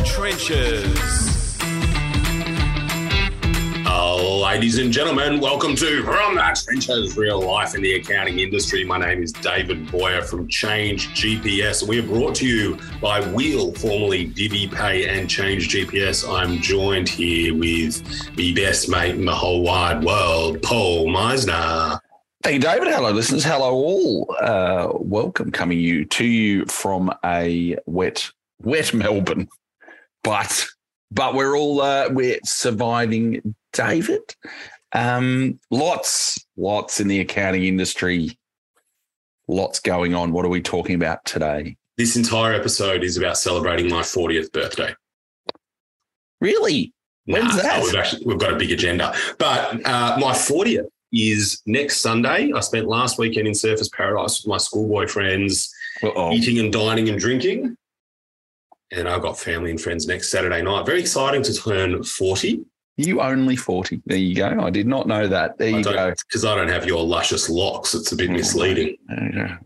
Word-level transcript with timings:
the 0.00 0.06
trenches. 0.06 1.20
Ladies 4.50 4.78
and 4.78 4.92
gentlemen, 4.92 5.38
welcome 5.38 5.76
to 5.76 6.02
From 6.02 6.34
the 6.34 6.62
Trenches 6.64 7.16
Real 7.16 7.40
Life 7.40 7.74
in 7.76 7.82
the 7.82 7.94
Accounting 7.94 8.40
Industry. 8.40 8.84
My 8.84 8.98
name 8.98 9.22
is 9.22 9.32
David 9.32 9.90
Boyer 9.90 10.22
from 10.22 10.48
Change 10.48 11.08
GPS. 11.10 11.86
We 11.86 12.00
are 12.00 12.06
brought 12.06 12.34
to 12.36 12.46
you 12.46 12.76
by 13.00 13.26
Weel, 13.32 13.72
formerly 13.74 14.26
Divi 14.26 14.66
Pay 14.66 15.08
and 15.08 15.30
Change 15.30 15.68
GPS. 15.68 16.28
I'm 16.28 16.58
joined 16.58 17.08
here 17.08 17.54
with 17.54 18.02
the 18.34 18.52
best 18.54 18.88
mate 18.88 19.14
in 19.14 19.24
the 19.24 19.34
whole 19.34 19.62
wide 19.62 20.02
world, 20.02 20.60
Paul 20.62 21.06
Meisner. 21.06 22.00
Thank 22.42 22.54
you, 22.54 22.60
David. 22.60 22.88
Hello, 22.88 23.12
listeners. 23.12 23.44
Hello, 23.44 23.72
all. 23.72 24.36
Uh, 24.40 24.88
welcome 24.94 25.52
coming 25.52 25.78
you 25.78 26.04
to 26.06 26.24
you 26.24 26.66
from 26.66 27.10
a 27.24 27.76
wet, 27.86 28.30
wet 28.62 28.92
Melbourne, 28.92 29.48
but 30.22 30.66
but 31.10 31.34
we're 31.34 31.56
all 31.56 31.80
uh, 31.80 32.08
we're 32.10 32.38
surviving, 32.44 33.54
David. 33.72 34.20
Um, 34.92 35.60
lots, 35.70 36.44
lots 36.56 37.00
in 37.00 37.08
the 37.08 37.20
accounting 37.20 37.64
industry. 37.64 38.38
Lots 39.48 39.80
going 39.80 40.14
on. 40.14 40.32
What 40.32 40.44
are 40.44 40.48
we 40.48 40.60
talking 40.62 40.94
about 40.94 41.24
today? 41.24 41.76
This 41.96 42.16
entire 42.16 42.52
episode 42.54 43.02
is 43.04 43.16
about 43.16 43.36
celebrating 43.36 43.88
my 43.90 44.02
40th 44.02 44.52
birthday. 44.52 44.94
Really? 46.40 46.92
When's 47.26 47.56
Nah, 47.56 47.62
that? 47.62 47.82
We've 47.82 47.94
actually 47.94 48.24
we've 48.26 48.38
got 48.38 48.52
a 48.52 48.56
big 48.56 48.70
agenda, 48.72 49.14
but 49.38 49.74
uh, 49.86 50.16
my 50.18 50.32
40th 50.32 50.86
is 51.12 51.60
next 51.66 51.98
Sunday. 52.00 52.52
I 52.54 52.60
spent 52.60 52.86
last 52.86 53.18
weekend 53.18 53.46
in 53.46 53.52
Surfers 53.52 53.92
Paradise 53.92 54.40
with 54.42 54.48
my 54.48 54.56
schoolboy 54.56 55.06
friends, 55.08 55.72
Uh-oh. 56.02 56.32
eating 56.32 56.58
and 56.58 56.72
dining 56.72 57.08
and 57.08 57.18
drinking. 57.18 57.76
And 58.92 59.08
I've 59.08 59.22
got 59.22 59.38
family 59.38 59.70
and 59.70 59.80
friends 59.80 60.06
next 60.06 60.30
Saturday 60.30 60.62
night. 60.62 60.84
Very 60.86 61.00
exciting 61.00 61.42
to 61.44 61.54
turn 61.54 62.02
40 62.02 62.64
You 62.96 63.20
only 63.20 63.56
40. 63.56 64.02
There 64.04 64.18
you 64.18 64.34
go. 64.34 64.60
I 64.60 64.70
did 64.70 64.86
not 64.86 65.06
know 65.06 65.26
that. 65.28 65.56
There 65.58 65.68
you 65.70 65.82
go. 65.82 66.12
because 66.28 66.44
I 66.44 66.54
don't 66.54 66.68
have 66.68 66.84
your 66.84 67.02
luscious 67.04 67.48
locks. 67.48 67.94
It's 67.94 68.12
a 68.12 68.16
bit 68.16 68.30
misleading. 68.30 68.96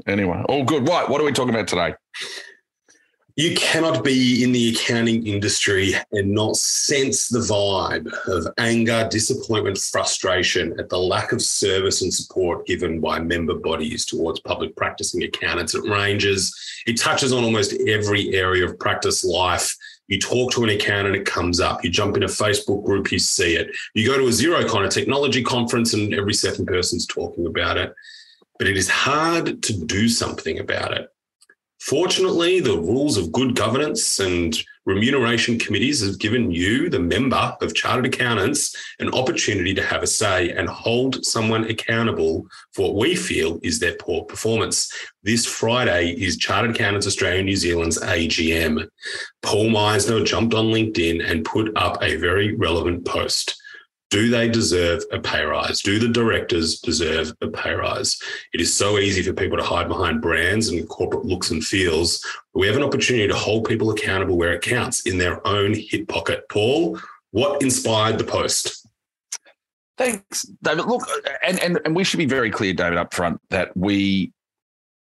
Anyway, 0.06 0.42
all 0.48 0.64
good. 0.64 0.86
Right. 0.88 1.08
What 1.08 1.20
are 1.20 1.24
we 1.24 1.32
talking 1.32 1.54
about 1.54 1.68
today? 1.68 1.94
You 3.36 3.56
cannot 3.56 4.04
be 4.04 4.44
in 4.44 4.52
the 4.52 4.68
accounting 4.68 5.26
industry 5.26 5.94
and 6.12 6.30
not 6.30 6.54
sense 6.56 7.26
the 7.26 7.40
vibe 7.40 8.06
of 8.28 8.46
anger, 8.58 9.08
disappointment, 9.10 9.76
frustration 9.76 10.78
at 10.78 10.88
the 10.88 10.98
lack 10.98 11.32
of 11.32 11.42
service 11.42 12.02
and 12.02 12.14
support 12.14 12.64
given 12.64 13.00
by 13.00 13.18
member 13.18 13.54
bodies 13.54 14.06
towards 14.06 14.38
public 14.38 14.76
practicing 14.76 15.24
accountants. 15.24 15.74
It 15.74 15.82
ranges, 15.90 16.54
it 16.86 17.00
touches 17.00 17.32
on 17.32 17.42
almost 17.42 17.74
every 17.88 18.32
area 18.36 18.64
of 18.64 18.78
practice 18.78 19.24
life. 19.24 19.74
You 20.06 20.20
talk 20.20 20.52
to 20.52 20.62
an 20.62 20.70
accountant, 20.70 21.16
it 21.16 21.26
comes 21.26 21.58
up. 21.58 21.82
You 21.82 21.90
jump 21.90 22.16
in 22.16 22.22
a 22.22 22.26
Facebook 22.26 22.84
group, 22.84 23.10
you 23.10 23.18
see 23.18 23.56
it. 23.56 23.74
You 23.94 24.06
go 24.06 24.16
to 24.16 24.26
a 24.26 24.30
Xero 24.30 24.68
kind 24.70 24.84
of 24.84 24.92
technology 24.92 25.42
conference, 25.42 25.92
and 25.92 26.14
every 26.14 26.34
second 26.34 26.66
person's 26.66 27.04
talking 27.04 27.46
about 27.46 27.78
it. 27.78 27.92
But 28.60 28.68
it 28.68 28.76
is 28.76 28.88
hard 28.88 29.60
to 29.60 29.72
do 29.86 30.08
something 30.08 30.60
about 30.60 30.92
it. 30.92 31.10
Fortunately, 31.84 32.60
the 32.60 32.78
rules 32.78 33.18
of 33.18 33.30
good 33.30 33.54
governance 33.54 34.18
and 34.18 34.56
remuneration 34.86 35.58
committees 35.58 36.00
have 36.02 36.18
given 36.18 36.50
you, 36.50 36.88
the 36.88 36.98
member 36.98 37.54
of 37.60 37.74
chartered 37.74 38.06
accountants, 38.06 38.74
an 39.00 39.12
opportunity 39.12 39.74
to 39.74 39.82
have 39.82 40.02
a 40.02 40.06
say 40.06 40.48
and 40.52 40.66
hold 40.66 41.22
someone 41.26 41.64
accountable 41.64 42.46
for 42.72 42.86
what 42.86 42.94
we 42.94 43.14
feel 43.14 43.60
is 43.62 43.80
their 43.80 43.96
poor 43.96 44.24
performance. 44.24 44.90
This 45.24 45.44
Friday 45.44 46.12
is 46.12 46.38
Chartered 46.38 46.74
Accountants 46.74 47.06
Australia 47.06 47.42
New 47.42 47.54
Zealand's 47.54 48.00
AGM. 48.00 48.88
Paul 49.42 49.66
Meisner 49.66 50.24
jumped 50.24 50.54
on 50.54 50.68
LinkedIn 50.68 51.22
and 51.30 51.44
put 51.44 51.70
up 51.76 52.02
a 52.02 52.16
very 52.16 52.56
relevant 52.56 53.04
post. 53.04 53.60
Do 54.10 54.30
they 54.30 54.48
deserve 54.48 55.02
a 55.12 55.18
pay 55.18 55.42
rise? 55.44 55.80
Do 55.80 55.98
the 55.98 56.08
directors 56.08 56.78
deserve 56.80 57.32
a 57.40 57.48
pay 57.48 57.72
rise? 57.72 58.16
It 58.52 58.60
is 58.60 58.72
so 58.72 58.98
easy 58.98 59.22
for 59.22 59.32
people 59.32 59.56
to 59.56 59.64
hide 59.64 59.88
behind 59.88 60.22
brands 60.22 60.68
and 60.68 60.88
corporate 60.88 61.24
looks 61.24 61.50
and 61.50 61.64
feels. 61.64 62.24
We 62.54 62.66
have 62.68 62.76
an 62.76 62.82
opportunity 62.82 63.26
to 63.26 63.34
hold 63.34 63.64
people 63.64 63.90
accountable 63.90 64.36
where 64.36 64.52
it 64.52 64.62
counts 64.62 65.00
in 65.06 65.18
their 65.18 65.44
own 65.46 65.74
hip 65.74 66.06
pocket. 66.06 66.48
Paul, 66.48 67.00
what 67.32 67.62
inspired 67.62 68.18
the 68.18 68.24
post? 68.24 68.86
Thanks, 69.96 70.42
David. 70.62 70.86
Look, 70.86 71.08
and, 71.44 71.58
and 71.60 71.80
and 71.84 71.96
we 71.96 72.04
should 72.04 72.18
be 72.18 72.26
very 72.26 72.50
clear, 72.50 72.72
David, 72.72 72.98
up 72.98 73.14
front 73.14 73.40
that 73.50 73.76
we 73.76 74.32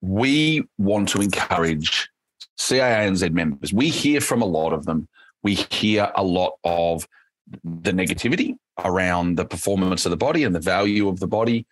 we 0.02 0.68
want 0.78 1.09
to 1.09 1.22
encourage 1.22 2.09
CAANZ 2.57 3.31
members. 3.31 3.74
We 3.74 3.90
hear 3.90 4.22
from 4.22 4.41
a 4.41 4.46
lot 4.46 4.74
of 4.74 4.86
them. 4.86 5.07
We 5.44 5.56
hear 5.56 6.12
a 6.16 6.24
lot 6.24 6.53
of 6.63 7.07
the 7.63 7.91
negativity 7.91 8.57
around 8.83 9.38
the 9.38 9.45
performance 9.45 10.05
of 10.05 10.11
the 10.11 10.17
body 10.17 10.43
and 10.43 10.53
the 10.53 10.59
value 10.59 11.07
of 11.07 11.19
the 11.19 11.27
body, 11.27 11.65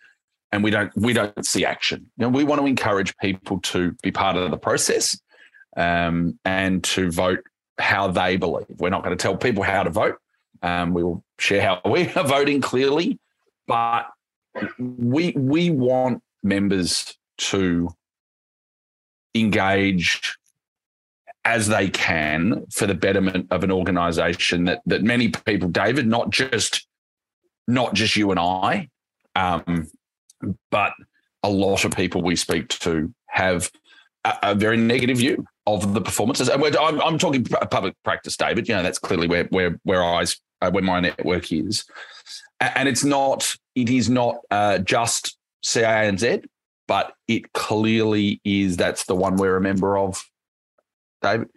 and 0.52 0.62
we 0.62 0.70
don't 0.70 0.92
we 0.96 1.12
don't 1.12 1.46
see 1.46 1.64
action. 1.64 2.10
You 2.16 2.22
know, 2.22 2.28
we 2.28 2.44
want 2.44 2.60
to 2.60 2.66
encourage 2.66 3.16
people 3.18 3.60
to 3.60 3.92
be 4.02 4.10
part 4.10 4.36
of 4.36 4.50
the 4.50 4.56
process 4.56 5.18
um, 5.76 6.38
and 6.44 6.82
to 6.84 7.10
vote 7.10 7.40
how 7.78 8.08
they 8.08 8.36
believe. 8.36 8.66
We're 8.78 8.90
not 8.90 9.04
going 9.04 9.16
to 9.16 9.22
tell 9.22 9.36
people 9.36 9.62
how 9.62 9.82
to 9.82 9.90
vote. 9.90 10.16
Um, 10.62 10.94
we 10.94 11.02
will 11.02 11.24
share 11.38 11.62
how 11.62 11.80
we 11.90 12.08
are 12.14 12.24
voting 12.24 12.60
clearly, 12.60 13.18
but 13.66 14.06
we 14.78 15.32
we 15.36 15.70
want 15.70 16.22
members 16.42 17.16
to 17.38 17.90
engage 19.34 20.36
as 21.44 21.68
they 21.68 21.88
can 21.88 22.66
for 22.72 22.86
the 22.86 22.94
betterment 22.94 23.46
of 23.50 23.62
an 23.62 23.70
organisation 23.70 24.64
that 24.64 24.80
that 24.86 25.02
many 25.02 25.28
people, 25.28 25.68
David, 25.68 26.06
not 26.06 26.30
just 26.30 26.86
not 27.66 27.94
just 27.94 28.16
you 28.16 28.30
and 28.30 28.40
I, 28.40 28.88
um, 29.34 29.88
but 30.70 30.92
a 31.42 31.50
lot 31.50 31.84
of 31.84 31.94
people 31.94 32.22
we 32.22 32.36
speak 32.36 32.68
to 32.68 33.12
have 33.26 33.70
a, 34.24 34.34
a 34.42 34.54
very 34.54 34.76
negative 34.76 35.18
view 35.18 35.44
of 35.66 35.94
the 35.94 36.00
performances. 36.00 36.48
And 36.48 36.62
I'm, 36.76 37.00
I'm 37.00 37.18
talking 37.18 37.44
public 37.44 37.94
practice, 38.04 38.36
David. 38.36 38.68
You 38.68 38.74
know, 38.76 38.82
that's 38.82 38.98
clearly 38.98 39.28
where 39.28 39.44
where 39.50 39.78
where 39.84 40.04
I 40.04 40.24
uh, 40.62 40.70
where 40.70 40.82
my 40.82 41.00
network 41.00 41.52
is, 41.52 41.84
and 42.60 42.88
it's 42.88 43.04
not 43.04 43.56
it 43.74 43.90
is 43.90 44.08
not 44.08 44.38
uh, 44.50 44.78
just 44.78 45.36
CAANZ, 45.64 46.44
but 46.88 47.14
it 47.28 47.52
clearly 47.52 48.40
is. 48.44 48.76
That's 48.76 49.04
the 49.04 49.14
one 49.14 49.36
we're 49.36 49.56
a 49.56 49.60
member 49.60 49.98
of, 49.98 50.24
David. 51.22 51.48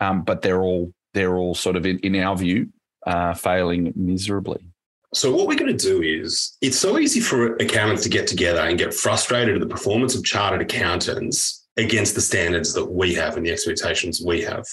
Um, 0.00 0.22
but 0.22 0.42
they're 0.42 0.62
all 0.62 0.92
they're 1.14 1.36
all 1.36 1.54
sort 1.54 1.76
of 1.76 1.86
in, 1.86 1.98
in 2.00 2.16
our 2.16 2.36
view 2.36 2.68
uh, 3.06 3.34
failing 3.34 3.92
miserably. 3.96 4.66
So, 5.14 5.34
what 5.34 5.46
we're 5.46 5.56
going 5.56 5.76
to 5.76 5.88
do 5.88 6.02
is 6.02 6.56
it's 6.60 6.78
so 6.78 6.98
easy 6.98 7.20
for 7.20 7.54
accountants 7.56 8.02
to 8.02 8.08
get 8.08 8.26
together 8.26 8.60
and 8.60 8.76
get 8.76 8.92
frustrated 8.92 9.54
at 9.54 9.60
the 9.60 9.66
performance 9.66 10.16
of 10.16 10.24
chartered 10.24 10.60
accountants 10.60 11.66
against 11.76 12.16
the 12.16 12.20
standards 12.20 12.74
that 12.74 12.84
we 12.84 13.14
have 13.14 13.36
and 13.36 13.46
the 13.46 13.52
expectations 13.52 14.22
we 14.24 14.42
have. 14.42 14.66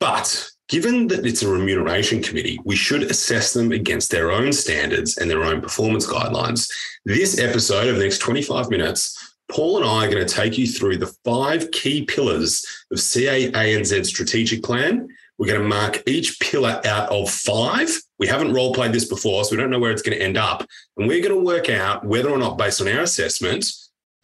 But 0.00 0.50
given 0.68 1.06
that 1.08 1.26
it's 1.26 1.42
a 1.42 1.48
remuneration 1.48 2.22
committee, 2.22 2.60
we 2.64 2.76
should 2.76 3.02
assess 3.02 3.52
them 3.52 3.72
against 3.72 4.10
their 4.10 4.32
own 4.32 4.54
standards 4.54 5.18
and 5.18 5.30
their 5.30 5.44
own 5.44 5.60
performance 5.60 6.06
guidelines. 6.06 6.70
This 7.04 7.38
episode 7.38 7.88
of 7.88 7.96
the 7.96 8.04
next 8.04 8.18
25 8.18 8.70
minutes, 8.70 9.34
Paul 9.50 9.76
and 9.76 9.86
I 9.86 10.06
are 10.06 10.10
going 10.10 10.26
to 10.26 10.34
take 10.34 10.56
you 10.56 10.66
through 10.66 10.96
the 10.96 11.14
five 11.24 11.70
key 11.72 12.06
pillars 12.06 12.64
of 12.90 12.98
CAANZ's 12.98 14.08
strategic 14.08 14.62
plan. 14.62 15.08
We're 15.42 15.48
going 15.48 15.62
to 15.62 15.68
mark 15.68 16.04
each 16.06 16.38
pillar 16.38 16.80
out 16.84 17.08
of 17.08 17.28
five. 17.28 17.90
We 18.20 18.28
haven't 18.28 18.54
role 18.54 18.72
played 18.72 18.92
this 18.92 19.06
before, 19.06 19.42
so 19.42 19.50
we 19.50 19.56
don't 19.56 19.70
know 19.70 19.80
where 19.80 19.90
it's 19.90 20.00
going 20.00 20.16
to 20.16 20.24
end 20.24 20.36
up. 20.36 20.64
And 20.96 21.08
we're 21.08 21.20
going 21.20 21.36
to 21.36 21.44
work 21.44 21.68
out 21.68 22.04
whether 22.04 22.30
or 22.30 22.38
not, 22.38 22.56
based 22.56 22.80
on 22.80 22.86
our 22.86 23.00
assessment, 23.00 23.66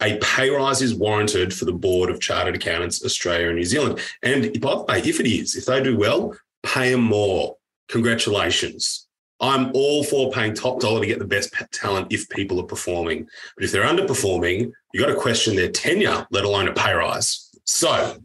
a 0.01 0.17
pay 0.19 0.49
rise 0.49 0.81
is 0.81 0.95
warranted 0.95 1.53
for 1.53 1.65
the 1.65 1.73
Board 1.73 2.09
of 2.09 2.21
Chartered 2.21 2.55
Accountants 2.55 3.03
Australia 3.03 3.47
and 3.47 3.57
New 3.57 3.65
Zealand. 3.65 3.99
And 4.23 4.61
by 4.61 4.75
the 4.75 4.85
way, 4.87 4.99
if 4.99 5.19
it 5.19 5.27
is, 5.27 5.57
if 5.57 5.65
they 5.65 5.83
do 5.83 5.97
well, 5.97 6.37
pay 6.63 6.91
them 6.91 7.03
more. 7.03 7.57
Congratulations. 7.89 9.05
I'm 9.41 9.71
all 9.73 10.05
for 10.05 10.31
paying 10.31 10.53
top 10.53 10.79
dollar 10.79 11.01
to 11.01 11.05
get 11.05 11.19
the 11.19 11.25
best 11.25 11.53
talent 11.73 12.13
if 12.13 12.29
people 12.29 12.61
are 12.61 12.65
performing. 12.65 13.27
But 13.57 13.65
if 13.65 13.73
they're 13.73 13.83
underperforming, 13.83 14.71
you've 14.93 15.05
got 15.05 15.13
to 15.13 15.19
question 15.19 15.57
their 15.57 15.69
tenure, 15.69 16.25
let 16.31 16.45
alone 16.45 16.69
a 16.69 16.73
pay 16.73 16.93
rise. 16.93 17.49
So, 17.65 18.21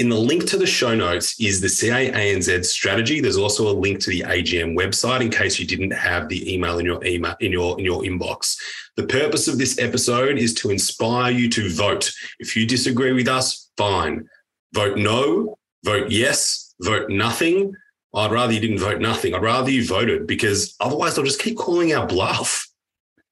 in 0.00 0.08
the 0.08 0.16
link 0.16 0.46
to 0.46 0.56
the 0.56 0.66
show 0.66 0.94
notes 0.94 1.38
is 1.38 1.60
the 1.60 1.66
CAANZ 1.66 2.64
strategy. 2.64 3.20
There's 3.20 3.36
also 3.36 3.68
a 3.68 3.76
link 3.76 4.00
to 4.00 4.10
the 4.10 4.22
AGM 4.22 4.74
website 4.74 5.20
in 5.20 5.30
case 5.30 5.60
you 5.60 5.66
didn't 5.66 5.90
have 5.90 6.30
the 6.30 6.52
email 6.52 6.78
in 6.78 6.86
your 6.86 7.04
email 7.04 7.36
in 7.40 7.52
your 7.52 7.78
in 7.78 7.84
your 7.84 8.00
inbox. 8.00 8.56
The 8.96 9.06
purpose 9.06 9.46
of 9.46 9.58
this 9.58 9.78
episode 9.78 10.38
is 10.38 10.54
to 10.54 10.70
inspire 10.70 11.30
you 11.30 11.50
to 11.50 11.68
vote. 11.70 12.10
If 12.38 12.56
you 12.56 12.66
disagree 12.66 13.12
with 13.12 13.28
us, 13.28 13.70
fine. 13.76 14.26
Vote 14.72 14.96
no, 14.96 15.58
vote 15.84 16.10
yes, 16.10 16.74
vote 16.80 17.10
nothing. 17.10 17.74
I'd 18.14 18.32
rather 18.32 18.54
you 18.54 18.60
didn't 18.60 18.78
vote 18.78 19.02
nothing. 19.02 19.34
I'd 19.34 19.42
rather 19.42 19.70
you 19.70 19.86
voted 19.86 20.26
because 20.26 20.74
otherwise 20.80 21.14
they'll 21.14 21.26
just 21.26 21.42
keep 21.42 21.58
calling 21.58 21.92
our 21.92 22.06
bluff. 22.06 22.66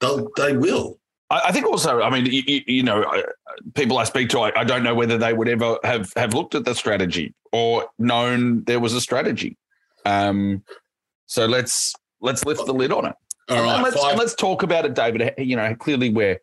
They'll, 0.00 0.29
they 0.37 0.56
will. 0.56 0.99
I, 1.31 1.53
think 1.53 1.67
also, 1.67 2.00
I 2.00 2.09
mean, 2.09 2.26
you, 2.26 2.62
you, 2.67 2.82
know, 2.82 3.05
people 3.75 3.99
I 3.99 4.05
speak 4.05 4.28
to, 4.31 4.40
I, 4.40 4.60
I, 4.60 4.64
don't 4.64 4.82
know 4.82 4.94
whether 4.94 5.19
they 5.19 5.32
would 5.32 5.49
ever 5.49 5.78
have 5.84 6.12
have 6.16 6.34
looked 6.34 6.55
at 6.55 6.64
the 6.64 6.75
strategy 6.75 7.34
or 7.52 7.87
known 7.99 8.64
there 8.64 8.81
was 8.81 8.94
a 8.94 9.00
strategy. 9.00 9.56
Um, 10.05 10.62
so 11.26 11.46
let's 11.46 11.94
let's 12.20 12.44
lift 12.44 12.66
the 12.66 12.75
lid 12.75 12.93
on 12.93 13.06
it. 13.06 13.14
All 13.49 13.62
right, 13.62 13.75
and 13.75 13.82
let's, 13.82 14.05
and 14.05 14.19
let's 14.19 14.34
talk 14.34 14.62
about 14.62 14.84
it, 14.84 14.94
David. 14.94 15.34
You 15.38 15.56
know, 15.56 15.75
clearly 15.75 16.10
we're 16.10 16.38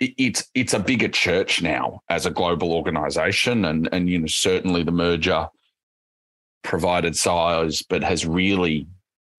it's 0.00 0.48
it's 0.54 0.74
a 0.74 0.78
bigger 0.78 1.08
church 1.08 1.62
now 1.62 2.00
as 2.08 2.26
a 2.26 2.30
global 2.30 2.72
organization, 2.72 3.64
and 3.64 3.88
and 3.92 4.08
you 4.08 4.18
know 4.18 4.26
certainly 4.26 4.82
the 4.82 4.92
merger 4.92 5.48
provided 6.62 7.16
size, 7.16 7.82
but 7.82 8.02
has 8.02 8.26
really 8.26 8.86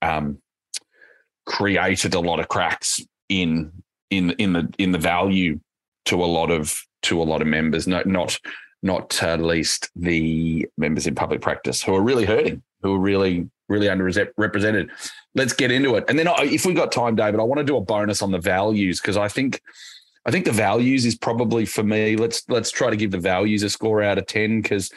um, 0.01 0.37
created 1.45 2.13
a 2.13 2.19
lot 2.19 2.39
of 2.39 2.47
cracks 2.47 2.99
in 3.29 3.71
in 4.09 4.31
in 4.31 4.53
the 4.53 4.73
in 4.77 4.91
the 4.91 4.97
value 4.97 5.59
to 6.05 6.23
a 6.23 6.25
lot 6.25 6.51
of 6.51 6.81
to 7.03 7.21
a 7.21 7.23
lot 7.23 7.41
of 7.41 7.47
members. 7.47 7.87
Not 7.87 8.05
not 8.05 8.39
not 8.83 9.21
uh, 9.23 9.35
least 9.37 9.89
the 9.95 10.67
members 10.77 11.07
in 11.07 11.15
public 11.15 11.41
practice 11.41 11.81
who 11.81 11.95
are 11.95 12.01
really 12.01 12.25
hurting, 12.25 12.61
who 12.81 12.95
are 12.95 12.99
really 12.99 13.49
really 13.67 13.87
underrepresented. 13.87 14.89
Let's 15.33 15.53
get 15.53 15.71
into 15.71 15.95
it. 15.95 16.05
And 16.07 16.19
then 16.19 16.27
if 16.39 16.65
we've 16.65 16.75
got 16.75 16.91
time, 16.91 17.15
David, 17.15 17.39
I 17.39 17.43
want 17.43 17.59
to 17.59 17.63
do 17.63 17.77
a 17.77 17.81
bonus 17.81 18.21
on 18.21 18.31
the 18.31 18.39
values 18.39 19.01
because 19.01 19.17
I 19.17 19.27
think 19.27 19.61
I 20.25 20.31
think 20.31 20.45
the 20.45 20.51
values 20.51 21.05
is 21.05 21.15
probably 21.15 21.65
for 21.65 21.83
me. 21.83 22.15
Let's 22.15 22.43
let's 22.49 22.71
try 22.71 22.89
to 22.89 22.95
give 22.95 23.11
the 23.11 23.19
values 23.19 23.63
a 23.63 23.69
score 23.69 24.01
out 24.01 24.17
of 24.17 24.27
ten 24.27 24.61
because 24.61 24.89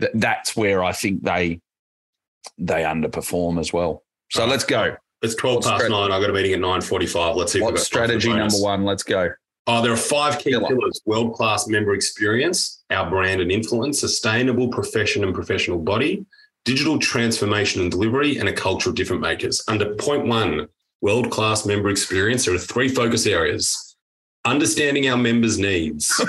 th- 0.00 0.12
that's 0.14 0.56
where 0.56 0.82
I 0.82 0.92
think 0.92 1.22
they 1.22 1.60
they 2.58 2.82
underperform 2.82 3.58
as 3.58 3.72
well. 3.72 4.02
So 4.30 4.42
right. 4.42 4.50
let's 4.50 4.64
go. 4.64 4.96
It's 5.22 5.34
twelve 5.34 5.64
what 5.64 5.78
past 5.78 5.90
nine. 5.90 6.12
I 6.12 6.20
got 6.20 6.30
a 6.30 6.32
meeting 6.32 6.52
at 6.52 6.60
nine 6.60 6.80
forty-five. 6.80 7.36
Let's 7.36 7.52
see. 7.52 7.62
What 7.62 7.78
strategy 7.78 8.32
number 8.32 8.56
one? 8.56 8.84
Let's 8.84 9.02
go. 9.02 9.30
Oh, 9.66 9.82
there 9.82 9.92
are 9.92 9.96
five 9.96 10.38
key 10.38 10.50
Killer. 10.50 10.68
pillars: 10.68 11.00
world-class 11.06 11.68
member 11.68 11.94
experience, 11.94 12.84
our 12.90 13.08
brand 13.08 13.40
and 13.40 13.50
influence, 13.50 14.00
sustainable 14.00 14.68
profession 14.68 15.24
and 15.24 15.34
professional 15.34 15.78
body, 15.78 16.24
digital 16.64 16.98
transformation 16.98 17.80
and 17.80 17.90
delivery, 17.90 18.38
and 18.38 18.48
a 18.48 18.52
culture 18.52 18.90
of 18.90 18.94
different 18.94 19.22
makers. 19.22 19.62
Under 19.68 19.94
point 19.94 20.26
one, 20.26 20.68
world-class 21.00 21.64
member 21.64 21.88
experience, 21.88 22.44
there 22.44 22.54
are 22.54 22.58
three 22.58 22.88
focus 22.88 23.26
areas 23.26 23.94
understanding 24.44 25.08
our 25.08 25.16
members' 25.16 25.58
needs. 25.58 26.20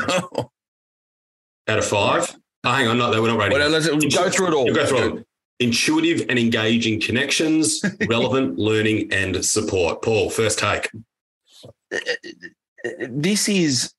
Out 1.67 1.79
of 1.79 1.85
five. 1.85 2.35
Oh, 2.63 2.71
hang 2.71 2.87
on, 2.87 2.97
not 2.97 3.11
no, 3.11 3.21
we're 3.21 3.27
not 3.29 3.37
ready. 3.37 3.55
Well, 3.55 3.69
let's 3.69 3.87
go 3.87 4.29
through 4.29 4.47
it 4.47 4.53
all. 4.53 4.73
Go 4.73 4.85
through 4.85 5.17
it. 5.17 5.27
Intuitive 5.59 6.25
and 6.29 6.37
engaging 6.37 6.99
connections, 6.99 7.83
relevant 8.07 8.57
learning 8.57 9.11
and 9.11 9.43
support. 9.45 10.01
Paul, 10.01 10.29
first 10.29 10.59
take. 10.59 10.89
Uh, 11.93 11.97
uh, 11.97 12.29
This 13.09 13.49
is 13.49 13.93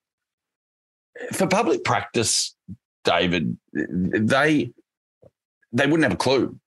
for 1.33 1.47
public 1.47 1.85
practice, 1.85 2.55
David. 3.05 3.57
They 3.73 4.73
they 5.73 5.87
wouldn't 5.87 6.05
have 6.05 6.13
a 6.13 6.17
clue. 6.17 6.59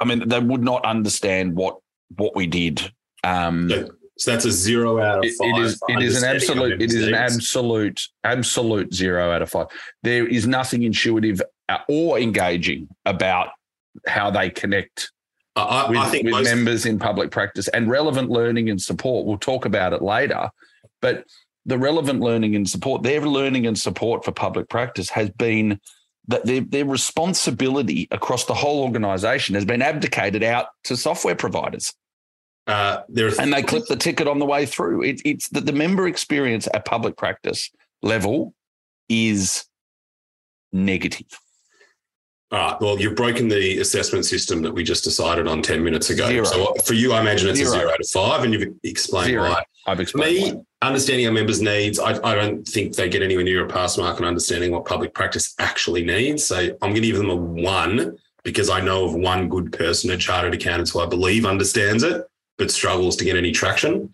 I 0.00 0.04
mean, 0.04 0.28
they 0.28 0.40
would 0.40 0.62
not 0.62 0.84
understand 0.84 1.54
what 1.54 1.78
what 2.16 2.34
we 2.34 2.46
did. 2.46 2.92
Um, 3.24 3.70
so 4.18 4.30
that's 4.30 4.44
a 4.44 4.52
zero 4.52 5.00
out 5.00 5.24
of 5.24 5.34
five. 5.34 5.48
it 5.48 5.58
is, 5.58 5.80
it 5.88 6.02
is 6.02 6.22
an 6.22 6.28
absolute. 6.28 6.82
It 6.82 6.92
is 6.92 7.08
an 7.08 7.14
absolute, 7.14 8.08
absolute 8.24 8.94
zero 8.94 9.32
out 9.32 9.42
of 9.42 9.50
five. 9.50 9.68
There 10.02 10.26
is 10.26 10.46
nothing 10.46 10.82
intuitive 10.82 11.40
or 11.88 12.18
engaging 12.18 12.88
about 13.04 13.48
how 14.06 14.30
they 14.30 14.50
connect 14.50 15.10
I, 15.56 15.88
with, 15.88 15.98
I 15.98 16.08
think 16.10 16.24
with 16.24 16.44
members 16.44 16.86
in 16.86 16.98
public 16.98 17.30
practice 17.30 17.68
and 17.68 17.90
relevant 17.90 18.30
learning 18.30 18.70
and 18.70 18.80
support. 18.80 19.26
We'll 19.26 19.38
talk 19.38 19.64
about 19.64 19.92
it 19.92 20.02
later, 20.02 20.50
but 21.02 21.26
the 21.66 21.78
relevant 21.78 22.20
learning 22.20 22.56
and 22.56 22.68
support, 22.68 23.02
their 23.02 23.20
learning 23.20 23.66
and 23.66 23.78
support 23.78 24.24
for 24.24 24.32
public 24.32 24.68
practice 24.68 25.10
has 25.10 25.28
been 25.30 25.78
that 26.28 26.46
their, 26.46 26.60
their 26.60 26.84
responsibility 26.84 28.08
across 28.10 28.46
the 28.46 28.54
whole 28.54 28.82
organization 28.82 29.54
has 29.54 29.64
been 29.64 29.82
abdicated 29.82 30.42
out 30.42 30.68
to 30.84 30.96
software 30.96 31.34
providers. 31.34 31.92
Uh, 32.66 33.00
and 33.40 33.52
they 33.52 33.62
clip 33.62 33.84
the 33.86 33.96
ticket 33.96 34.28
on 34.28 34.38
the 34.38 34.46
way 34.46 34.64
through. 34.64 35.02
It, 35.02 35.20
it's 35.24 35.48
that 35.48 35.66
the 35.66 35.72
member 35.72 36.06
experience 36.06 36.68
at 36.72 36.84
public 36.84 37.16
practice 37.16 37.70
level 38.02 38.54
is 39.08 39.64
negative. 40.72 41.26
All 42.52 42.58
right. 42.58 42.80
Well, 42.80 43.00
you've 43.00 43.16
broken 43.16 43.48
the 43.48 43.78
assessment 43.78 44.26
system 44.26 44.62
that 44.62 44.72
we 44.72 44.84
just 44.84 45.04
decided 45.04 45.48
on 45.48 45.62
10 45.62 45.82
minutes 45.82 46.10
ago. 46.10 46.28
Zero. 46.28 46.44
So 46.44 46.74
for 46.84 46.94
you, 46.94 47.14
I 47.14 47.20
imagine 47.20 47.48
it's 47.48 47.58
zero. 47.58 47.70
a 47.70 47.80
zero 47.80 47.96
to 47.96 48.08
five, 48.12 48.44
and 48.44 48.52
you've 48.52 48.74
explained 48.84 49.28
zero. 49.28 49.48
why. 49.48 49.64
I've 49.86 50.00
explained 50.00 50.34
Me, 50.34 50.52
why. 50.52 50.88
understanding 50.88 51.26
our 51.26 51.32
members' 51.32 51.60
needs, 51.60 51.98
I, 51.98 52.12
I, 52.22 52.34
don't 52.34 52.66
think 52.66 52.94
they 52.94 53.08
get 53.08 53.22
anywhere 53.22 53.44
near 53.44 53.64
a 53.64 53.68
pass 53.68 53.98
mark 53.98 54.20
on 54.20 54.26
understanding 54.26 54.70
what 54.70 54.84
public 54.84 55.12
practice 55.12 55.54
actually 55.58 56.04
needs. 56.04 56.44
So 56.44 56.56
I'm 56.56 56.90
going 56.90 56.94
to 56.94 57.00
give 57.00 57.16
them 57.16 57.30
a 57.30 57.36
one 57.36 58.16
because 58.44 58.70
I 58.70 58.80
know 58.80 59.04
of 59.04 59.14
one 59.14 59.48
good 59.48 59.72
person, 59.72 60.10
a 60.10 60.16
chartered 60.16 60.54
accountant 60.54 60.90
who 60.90 61.00
I 61.00 61.06
believe 61.06 61.44
understands 61.44 62.02
it 62.02 62.26
but 62.58 62.70
struggles 62.70 63.16
to 63.16 63.24
get 63.24 63.36
any 63.36 63.50
traction. 63.50 64.12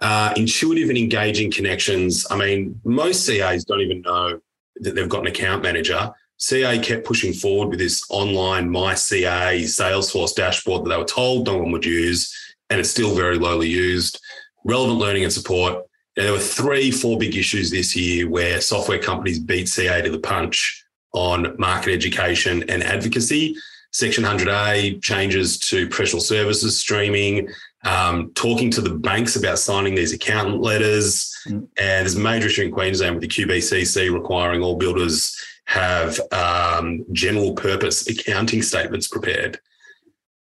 Uh, 0.00 0.32
intuitive 0.36 0.88
and 0.88 0.98
engaging 0.98 1.50
connections. 1.50 2.26
I 2.30 2.36
mean, 2.36 2.80
most 2.84 3.26
CAs 3.26 3.64
don't 3.64 3.80
even 3.80 4.02
know 4.02 4.40
that 4.76 4.94
they've 4.94 5.08
got 5.08 5.20
an 5.20 5.28
account 5.28 5.62
manager. 5.62 6.12
CA 6.38 6.78
kept 6.78 7.06
pushing 7.06 7.32
forward 7.32 7.70
with 7.70 7.78
this 7.78 8.04
online 8.10 8.68
My 8.68 8.94
CA 8.94 9.62
Salesforce 9.62 10.34
dashboard 10.34 10.84
that 10.84 10.90
they 10.90 10.98
were 10.98 11.04
told 11.04 11.46
no 11.46 11.56
one 11.56 11.72
would 11.72 11.86
use, 11.86 12.34
and 12.68 12.78
it's 12.78 12.90
still 12.90 13.14
very 13.14 13.38
lowly 13.38 13.68
used. 13.68 14.20
Relevant 14.66 14.98
learning 14.98 15.22
and 15.22 15.32
support. 15.32 15.86
there 16.16 16.32
were 16.32 16.38
three, 16.38 16.90
four 16.90 17.18
big 17.18 17.36
issues 17.36 17.70
this 17.70 17.94
year 17.94 18.28
where 18.28 18.60
software 18.60 18.98
companies 18.98 19.38
beat 19.38 19.68
CA 19.68 20.02
to 20.02 20.10
the 20.10 20.18
punch 20.18 20.84
on 21.12 21.54
market 21.58 21.92
education 21.92 22.64
and 22.68 22.82
advocacy. 22.82 23.54
Section 23.92 24.24
100A 24.24 25.00
changes 25.02 25.58
to 25.60 25.88
professional 25.88 26.20
services 26.20 26.78
streaming, 26.78 27.48
um, 27.84 28.32
talking 28.34 28.70
to 28.72 28.80
the 28.80 28.90
banks 28.90 29.36
about 29.36 29.60
signing 29.60 29.94
these 29.94 30.12
accountant 30.12 30.60
letters. 30.60 31.32
Mm. 31.46 31.52
And 31.52 31.68
there's 31.76 32.16
a 32.16 32.20
major 32.20 32.46
issue 32.48 32.62
in 32.64 32.72
Queensland 32.72 33.14
with 33.14 33.22
the 33.22 33.28
QBCC 33.28 34.12
requiring 34.12 34.62
all 34.62 34.76
builders 34.76 35.40
have 35.66 36.20
um, 36.32 37.04
general 37.12 37.54
purpose 37.54 38.08
accounting 38.08 38.62
statements 38.62 39.06
prepared. 39.06 39.60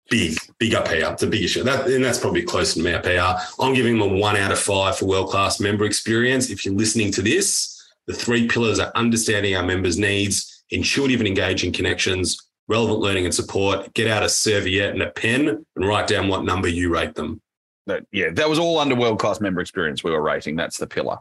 Big, 0.10 0.38
big 0.60 0.76
up 0.76 0.88
here. 0.88 1.08
It's 1.12 1.24
a 1.24 1.28
big 1.28 1.44
issue. 1.44 1.64
That, 1.64 1.88
and 1.88 2.04
that's 2.04 2.20
probably 2.20 2.44
close 2.44 2.74
to 2.74 2.96
up 2.98 3.06
here. 3.06 3.36
I'm 3.60 3.74
giving 3.74 3.98
them 3.98 4.12
a 4.12 4.18
one 4.18 4.36
out 4.36 4.52
of 4.52 4.60
five 4.60 4.98
for 4.98 5.06
world 5.06 5.30
class 5.30 5.60
member 5.60 5.86
experience. 5.86 6.50
If 6.50 6.66
you're 6.66 6.76
listening 6.76 7.12
to 7.14 7.22
this, 7.22 7.82
the 8.08 8.14
three 8.14 8.48
pillars 8.48 8.80
are 8.80 8.92
understanding 8.96 9.56
our 9.56 9.64
members' 9.64 9.98
needs, 9.98 10.64
intuitive 10.70 11.22
and 11.22 11.28
engaging 11.28 11.72
connections, 11.72 12.38
relevant 12.68 13.00
learning 13.00 13.26
and 13.26 13.34
support, 13.34 13.94
get 13.94 14.08
out 14.08 14.24
a 14.24 14.30
serviette 14.30 14.94
and 14.94 15.02
a 15.02 15.12
pen 15.12 15.66
and 15.76 15.88
write 15.88 16.08
down 16.08 16.28
what 16.28 16.44
number 16.44 16.68
you 16.68 16.94
rate 16.94 17.16
them. 17.16 17.42
That, 17.86 18.06
yeah, 18.12 18.30
that 18.32 18.50
was 18.50 18.60
all 18.60 18.80
under 18.80 18.96
world 18.96 19.20
class 19.20 19.42
member 19.42 19.62
experience 19.62 20.04
we 20.04 20.12
were 20.12 20.22
rating. 20.22 20.56
That's 20.56 20.78
the 20.78 20.88
pillar. 20.88 21.18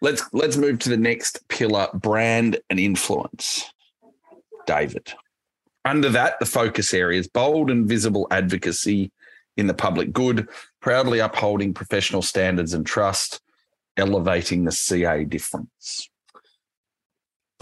Let's 0.00 0.22
let's 0.32 0.56
move 0.56 0.80
to 0.80 0.90
the 0.90 0.96
next 0.96 1.48
pillar, 1.48 1.88
brand 1.94 2.58
and 2.68 2.78
influence. 2.78 3.64
David. 4.66 5.12
Under 5.84 6.08
that, 6.10 6.38
the 6.40 6.46
focus 6.46 6.94
areas, 6.94 7.28
bold 7.28 7.70
and 7.70 7.86
visible 7.86 8.26
advocacy 8.30 9.10
in 9.56 9.66
the 9.66 9.74
public 9.74 10.12
good, 10.12 10.48
proudly 10.80 11.20
upholding 11.20 11.74
professional 11.74 12.22
standards 12.22 12.74
and 12.74 12.86
trust, 12.86 13.40
elevating 13.96 14.64
the 14.64 14.72
CA 14.72 15.24
difference 15.24 16.08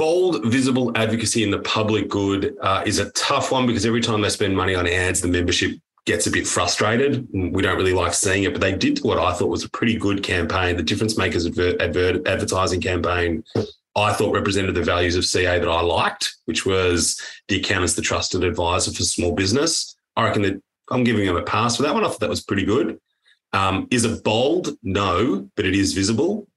bold, 0.02 0.44
visible 0.46 0.90
advocacy 0.96 1.44
in 1.44 1.50
the 1.52 1.60
public 1.60 2.08
good 2.08 2.56
uh, 2.60 2.82
is 2.84 2.98
a 2.98 3.10
tough 3.12 3.52
one 3.52 3.66
because 3.66 3.86
every 3.86 4.00
time 4.00 4.20
they 4.20 4.28
spend 4.28 4.56
money 4.56 4.74
on 4.74 4.84
ads, 4.84 5.20
the 5.20 5.28
membership 5.28 5.78
gets 6.06 6.26
a 6.26 6.30
bit 6.32 6.44
frustrated. 6.44 7.28
We 7.32 7.62
don't 7.62 7.76
really 7.76 7.92
like 7.92 8.12
seeing 8.12 8.42
it, 8.42 8.52
but 8.52 8.60
they 8.60 8.74
did 8.74 8.98
what 9.04 9.18
I 9.18 9.32
thought 9.32 9.48
was 9.48 9.62
a 9.62 9.70
pretty 9.70 9.96
good 9.96 10.24
campaign. 10.24 10.76
The 10.76 10.82
Difference 10.82 11.16
Makers 11.16 11.46
adver- 11.46 11.80
adver- 11.80 12.20
advertising 12.26 12.80
campaign, 12.80 13.44
I 13.94 14.12
thought 14.12 14.34
represented 14.34 14.74
the 14.74 14.82
values 14.82 15.16
of 15.16 15.24
CA 15.24 15.58
that 15.58 15.68
I 15.68 15.80
liked, 15.82 16.36
which 16.46 16.64
was 16.64 17.20
the 17.48 17.58
accountant's 17.58 17.94
the 17.94 18.02
trusted 18.02 18.42
advisor 18.42 18.90
for 18.90 19.02
small 19.02 19.34
business. 19.34 19.94
I 20.16 20.24
reckon 20.24 20.42
that 20.42 20.62
I'm 20.90 21.04
giving 21.04 21.26
them 21.26 21.36
a 21.36 21.42
pass 21.42 21.76
for 21.76 21.82
that 21.82 21.94
one. 21.94 22.04
I 22.04 22.08
thought 22.08 22.20
that 22.20 22.30
was 22.30 22.42
pretty 22.42 22.64
good. 22.64 22.98
Um, 23.52 23.86
is 23.90 24.04
it 24.04 24.24
bold? 24.24 24.70
No, 24.82 25.48
but 25.56 25.66
it 25.66 25.74
is 25.74 25.92
visible 25.92 26.48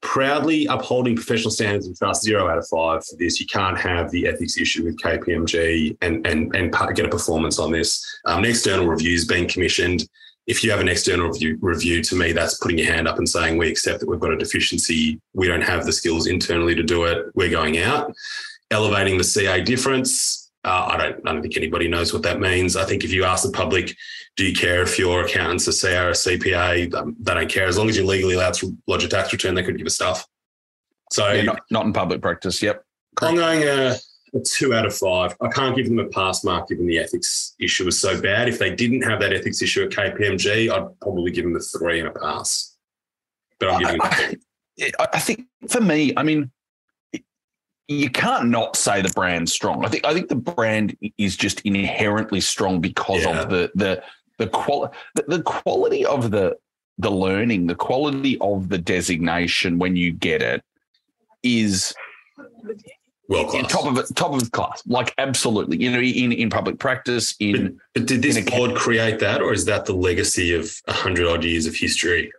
proudly 0.00 0.66
upholding 0.66 1.16
professional 1.16 1.50
standards 1.50 1.86
and 1.86 1.96
trust 1.96 2.22
zero 2.22 2.48
out 2.48 2.58
of 2.58 2.66
five 2.68 3.04
for 3.04 3.16
this. 3.16 3.40
You 3.40 3.46
can't 3.46 3.78
have 3.78 4.10
the 4.10 4.26
ethics 4.26 4.56
issue 4.56 4.84
with 4.84 4.98
KPMG 4.98 5.96
and 6.00 6.26
and 6.26 6.54
and 6.54 6.72
get 6.94 7.06
a 7.06 7.08
performance 7.08 7.58
on 7.58 7.72
this. 7.72 8.04
Um, 8.26 8.44
external 8.44 8.86
review 8.86 9.14
is 9.14 9.24
being 9.24 9.48
commissioned. 9.48 10.08
If 10.48 10.64
you 10.64 10.70
have 10.70 10.80
an 10.80 10.88
external 10.88 11.28
review, 11.28 11.58
review, 11.60 12.02
to 12.02 12.16
me, 12.16 12.32
that's 12.32 12.58
putting 12.58 12.78
your 12.78 12.92
hand 12.92 13.06
up 13.06 13.18
and 13.18 13.28
saying 13.28 13.58
we 13.58 13.68
accept 13.68 14.00
that 14.00 14.08
we've 14.08 14.18
got 14.18 14.32
a 14.32 14.36
deficiency. 14.36 15.20
We 15.34 15.46
don't 15.46 15.62
have 15.62 15.84
the 15.84 15.92
skills 15.92 16.26
internally 16.26 16.74
to 16.74 16.82
do 16.82 17.04
it. 17.04 17.26
We're 17.34 17.50
going 17.50 17.78
out. 17.78 18.12
Elevating 18.70 19.18
the 19.18 19.24
CA 19.24 19.60
difference. 19.62 20.50
Uh, 20.64 20.88
I 20.90 20.96
don't. 20.96 21.28
I 21.28 21.32
don't 21.32 21.42
think 21.42 21.56
anybody 21.56 21.86
knows 21.86 22.12
what 22.12 22.22
that 22.24 22.40
means. 22.40 22.76
I 22.76 22.84
think 22.84 23.04
if 23.04 23.12
you 23.12 23.24
ask 23.24 23.44
the 23.44 23.52
public, 23.52 23.96
do 24.36 24.44
you 24.44 24.54
care 24.54 24.82
if 24.82 24.98
your 24.98 25.24
accountant's 25.24 25.66
a 25.68 25.72
CA 25.72 25.98
or 25.98 26.08
a 26.08 26.12
CPA? 26.12 26.92
Um, 26.94 27.16
they 27.20 27.34
don't 27.34 27.50
care 27.50 27.66
as 27.66 27.78
long 27.78 27.88
as 27.88 27.96
you're 27.96 28.06
legally 28.06 28.34
allowed 28.34 28.54
to 28.54 28.76
lodge 28.86 29.04
a 29.04 29.08
tax 29.08 29.32
return. 29.32 29.54
They 29.54 29.62
could 29.62 29.78
give 29.78 29.86
a 29.86 29.90
stuff. 29.90 30.26
So 31.12 31.32
Yeah, 31.32 31.42
not, 31.42 31.60
not 31.70 31.86
in 31.86 31.92
public 31.92 32.20
practice. 32.20 32.60
Yep. 32.62 32.82
I'm 33.22 33.36
going 33.36 33.62
a, 33.62 33.96
a 34.34 34.40
two 34.40 34.74
out 34.74 34.86
of 34.86 34.94
five. 34.96 35.36
I 35.40 35.48
can't 35.48 35.76
give 35.76 35.86
them 35.86 35.98
a 35.98 36.06
pass 36.08 36.44
mark 36.44 36.68
given 36.68 36.86
the 36.86 36.98
ethics 36.98 37.54
issue 37.60 37.84
was 37.84 38.00
so 38.00 38.20
bad. 38.20 38.48
If 38.48 38.58
they 38.58 38.74
didn't 38.74 39.02
have 39.02 39.20
that 39.20 39.32
ethics 39.32 39.62
issue 39.62 39.84
at 39.84 39.90
KPMG, 39.90 40.70
I'd 40.70 41.00
probably 41.00 41.30
give 41.30 41.44
them 41.44 41.56
a 41.56 41.60
three 41.60 42.00
and 42.00 42.08
a 42.08 42.12
pass. 42.12 42.76
But 43.58 43.70
I'm 43.70 43.80
giving 43.80 43.98
them 43.98 44.06
a 44.06 44.14
I. 44.14 44.36
I- 45.00 45.08
I 45.14 45.18
think 45.18 45.46
for 45.68 45.80
me, 45.80 46.12
I 46.16 46.22
mean, 46.22 46.50
you 47.88 48.10
can't 48.10 48.48
not 48.48 48.76
say 48.76 49.02
the 49.02 49.08
brand's 49.08 49.52
strong. 49.52 49.84
I 49.84 49.88
think 49.88 50.04
I 50.04 50.12
think 50.14 50.28
the 50.28 50.36
brand 50.36 50.96
is 51.16 51.36
just 51.36 51.60
inherently 51.62 52.40
strong 52.40 52.80
because 52.80 53.22
Yeah. 53.24 53.42
of 53.42 53.50
the 53.50 53.70
the 53.74 54.02
the 54.38 54.46
quality 54.46 54.96
the, 55.16 55.24
the 55.26 55.42
quality 55.42 56.04
of 56.06 56.30
the 56.30 56.56
the 56.98 57.10
learning, 57.10 57.66
the 57.66 57.74
quality 57.74 58.36
of 58.40 58.68
the 58.68 58.78
designation 58.78 59.78
when 59.78 59.96
you 59.96 60.12
get 60.12 60.42
it 60.42 60.62
is 61.42 61.94
World 63.28 63.48
class. 63.50 63.70
top 63.70 63.84
of 63.84 64.14
top 64.14 64.32
of 64.32 64.50
class. 64.52 64.82
Like 64.86 65.12
absolutely, 65.18 65.76
you 65.82 65.90
know, 65.90 66.00
in 66.00 66.32
in 66.32 66.48
public 66.50 66.78
practice, 66.78 67.34
in 67.38 67.78
But 67.94 68.06
did 68.06 68.22
this 68.22 68.38
board 68.48 68.74
create 68.74 69.18
that, 69.20 69.42
or 69.42 69.52
is 69.52 69.66
that 69.66 69.84
the 69.84 69.92
legacy 69.92 70.54
of 70.54 70.70
a 70.86 70.92
hundred 70.94 71.26
odd 71.26 71.44
years 71.44 71.66
of 71.66 71.74
history? 71.74 72.32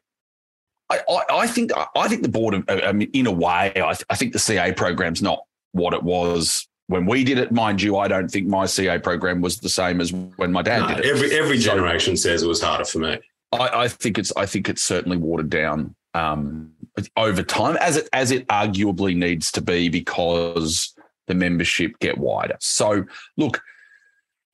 I, 0.90 1.00
I, 1.08 1.22
I 1.42 1.48
think 1.48 1.72
I 1.96 2.08
think 2.08 2.24
the 2.24 2.30
board, 2.30 2.64
I 2.68 2.92
mean, 2.92 3.10
in 3.14 3.28
a 3.28 3.32
way, 3.32 3.72
I, 3.76 3.94
I 4.10 4.16
think 4.16 4.34
the 4.34 4.40
CA 4.40 4.74
program's 4.74 5.22
not 5.22 5.44
what 5.74 5.94
it 5.94 6.02
was 6.02 6.68
when 6.88 7.06
we 7.06 7.24
did 7.24 7.38
it. 7.38 7.52
Mind 7.52 7.80
you, 7.84 7.98
I 7.98 8.08
don't 8.08 8.28
think 8.28 8.48
my 8.48 8.66
CA 8.66 8.98
program 8.98 9.42
was 9.42 9.60
the 9.60 9.70
same 9.70 10.02
as 10.02 10.12
when 10.12 10.52
my 10.52 10.64
dad 10.64 10.80
No, 10.80 10.88
did 10.88 11.00
it. 11.00 11.06
every 11.06 11.38
every 11.38 11.60
So- 11.62 11.70
generation 11.76 12.18
says 12.18 12.42
it 12.42 12.48
was 12.48 12.64
harder 12.64 12.86
for 12.86 12.98
me. 12.98 13.20
I, 13.52 13.82
I 13.84 13.88
think 13.88 14.18
it's 14.18 14.34
I 14.36 14.48
think 14.48 14.68
it's 14.70 14.82
certainly 14.82 15.18
watered 15.18 15.52
down 15.52 15.96
um, 16.16 16.72
over 17.18 17.44
time, 17.44 17.78
as 17.78 17.98
it 17.98 18.10
as 18.14 18.32
it 18.32 18.48
arguably 18.48 19.16
needs 19.16 19.52
to 19.54 19.62
be 19.62 19.90
because 19.90 20.94
the 21.28 21.36
membership 21.36 21.98
get 22.00 22.18
wider. 22.18 22.58
So 22.60 23.06
look. 23.38 23.62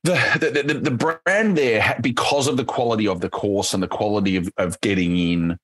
The, 0.03 0.37
the, 0.39 0.61
the, 0.61 0.79
the 0.81 0.91
brand 1.25 1.57
there, 1.57 1.97
because 1.99 2.47
of 2.47 2.57
the 2.57 2.63
quality 2.63 3.07
of 3.07 3.21
the 3.21 3.29
course 3.29 3.73
and 3.73 3.81
the 3.81 3.87
quality 3.87 4.35
of, 4.35 4.53
of 4.57 4.79
getting 4.81 5.17
in, 5.17 5.57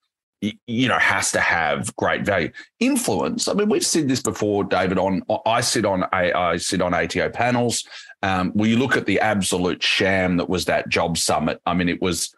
you 0.66 0.88
know, 0.88 0.98
has 0.98 1.32
to 1.34 1.40
have 1.40 1.96
great 1.96 2.26
value. 2.26 2.50
Influence. 2.80 3.48
I 3.48 3.54
mean, 3.54 3.70
we've 3.70 3.86
said 3.86 4.08
this 4.08 4.24
before, 4.24 4.64
David. 4.64 4.98
On 4.98 5.22
I 5.46 5.62
sit 5.62 5.86
on 5.86 6.06
I 6.12 6.58
sit 6.58 6.82
on 6.82 6.96
ATO 6.96 7.30
panels. 7.30 7.84
Um, 8.24 8.52
we 8.56 8.76
look 8.76 8.98
at 8.98 9.06
the 9.06 9.20
absolute 9.20 9.84
sham 9.84 10.38
that 10.38 10.50
was 10.50 10.66
that 10.66 10.90
job 10.90 11.20
summit. 11.20 11.62
I 11.68 11.76
mean, 11.76 11.90
it 11.90 12.02
was 12.02 12.36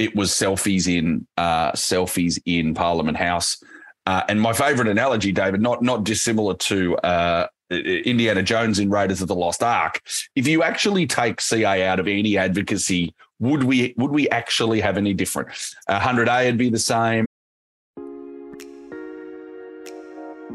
it 0.00 0.16
was 0.16 0.30
selfies 0.30 0.88
in 0.88 1.26
uh, 1.36 1.72
selfies 1.72 2.40
in 2.46 2.74
Parliament 2.74 3.18
House. 3.18 3.62
Uh, 4.06 4.22
and 4.28 4.40
my 4.40 4.54
favourite 4.54 4.90
analogy, 4.90 5.30
David, 5.30 5.60
not 5.60 5.82
not 5.82 6.04
dissimilar 6.04 6.54
to 6.54 6.96
uh, 6.96 7.46
Indiana 7.70 8.42
Jones 8.42 8.78
in 8.78 8.90
Raiders 8.90 9.20
of 9.20 9.28
the 9.28 9.34
Lost 9.34 9.62
Ark. 9.62 10.00
If 10.34 10.48
you 10.48 10.62
actually 10.62 11.06
take 11.06 11.40
CA 11.40 11.84
out 11.84 12.00
of 12.00 12.08
any 12.08 12.38
advocacy, 12.38 13.14
would 13.38 13.62
we 13.64 13.94
would 13.98 14.10
we 14.10 14.28
actually 14.30 14.80
have 14.80 14.96
any 14.96 15.12
different? 15.12 15.50
hundred 15.86 16.28
A 16.28 16.46
would 16.46 16.58
be 16.58 16.70
the 16.70 16.78
same. 16.78 17.26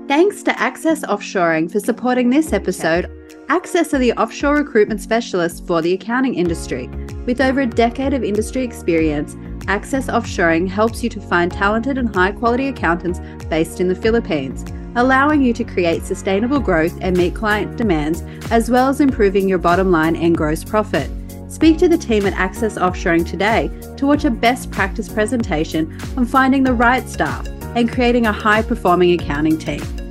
Thanks 0.08 0.44
to 0.44 0.60
Access 0.60 1.04
Offshoring 1.06 1.72
for 1.72 1.80
supporting 1.80 2.32
this 2.32 2.52
episode. 2.52 3.10
Access 3.48 3.94
are 3.94 4.00
the 4.00 4.14
offshore 4.14 4.56
recruitment 4.56 5.00
specialists 5.02 5.60
for 5.60 5.80
the 5.80 5.94
accounting 5.94 6.34
industry. 6.34 6.88
With 7.28 7.40
over 7.40 7.62
a 7.62 7.68
decade 7.68 8.14
of 8.14 8.24
industry 8.24 8.64
experience, 8.64 9.36
Access 9.68 10.08
Offshoring 10.08 10.68
helps 10.68 11.04
you 11.04 11.10
to 11.10 11.22
find 11.22 11.52
talented 11.52 12.00
and 12.00 12.14
high 12.14 12.32
quality 12.32 12.70
accountants 12.70 13.20
based 13.46 13.82
in 13.82 13.88
the 13.88 13.96
Philippines, 13.96 14.66
allowing 14.96 15.44
you 15.44 15.54
to 15.54 15.64
create 15.64 16.04
sustainable 16.04 16.60
growth 16.60 16.98
and 17.02 17.16
meet 17.16 17.36
client 17.36 17.78
demands, 17.78 18.24
as 18.50 18.72
well 18.72 18.90
as 18.90 19.00
improving 19.00 19.48
your 19.48 19.60
bottom 19.60 19.92
line 19.92 20.16
and 20.16 20.36
gross 20.36 20.64
profit. 20.64 21.10
Speak 21.48 21.78
to 21.78 21.88
the 21.88 22.00
team 22.00 22.26
at 22.26 22.34
Access 22.34 22.80
Offshoring 22.80 23.30
today 23.30 23.70
to 23.98 24.08
watch 24.08 24.26
a 24.26 24.32
best 24.32 24.72
practice 24.72 25.08
presentation 25.08 25.96
on 26.18 26.26
finding 26.26 26.64
the 26.64 26.74
right 26.74 27.08
staff 27.08 27.48
and 27.76 27.92
creating 27.92 28.26
a 28.26 28.32
high 28.32 28.64
performing 28.64 29.20
accounting 29.20 29.60
team. 29.60 30.05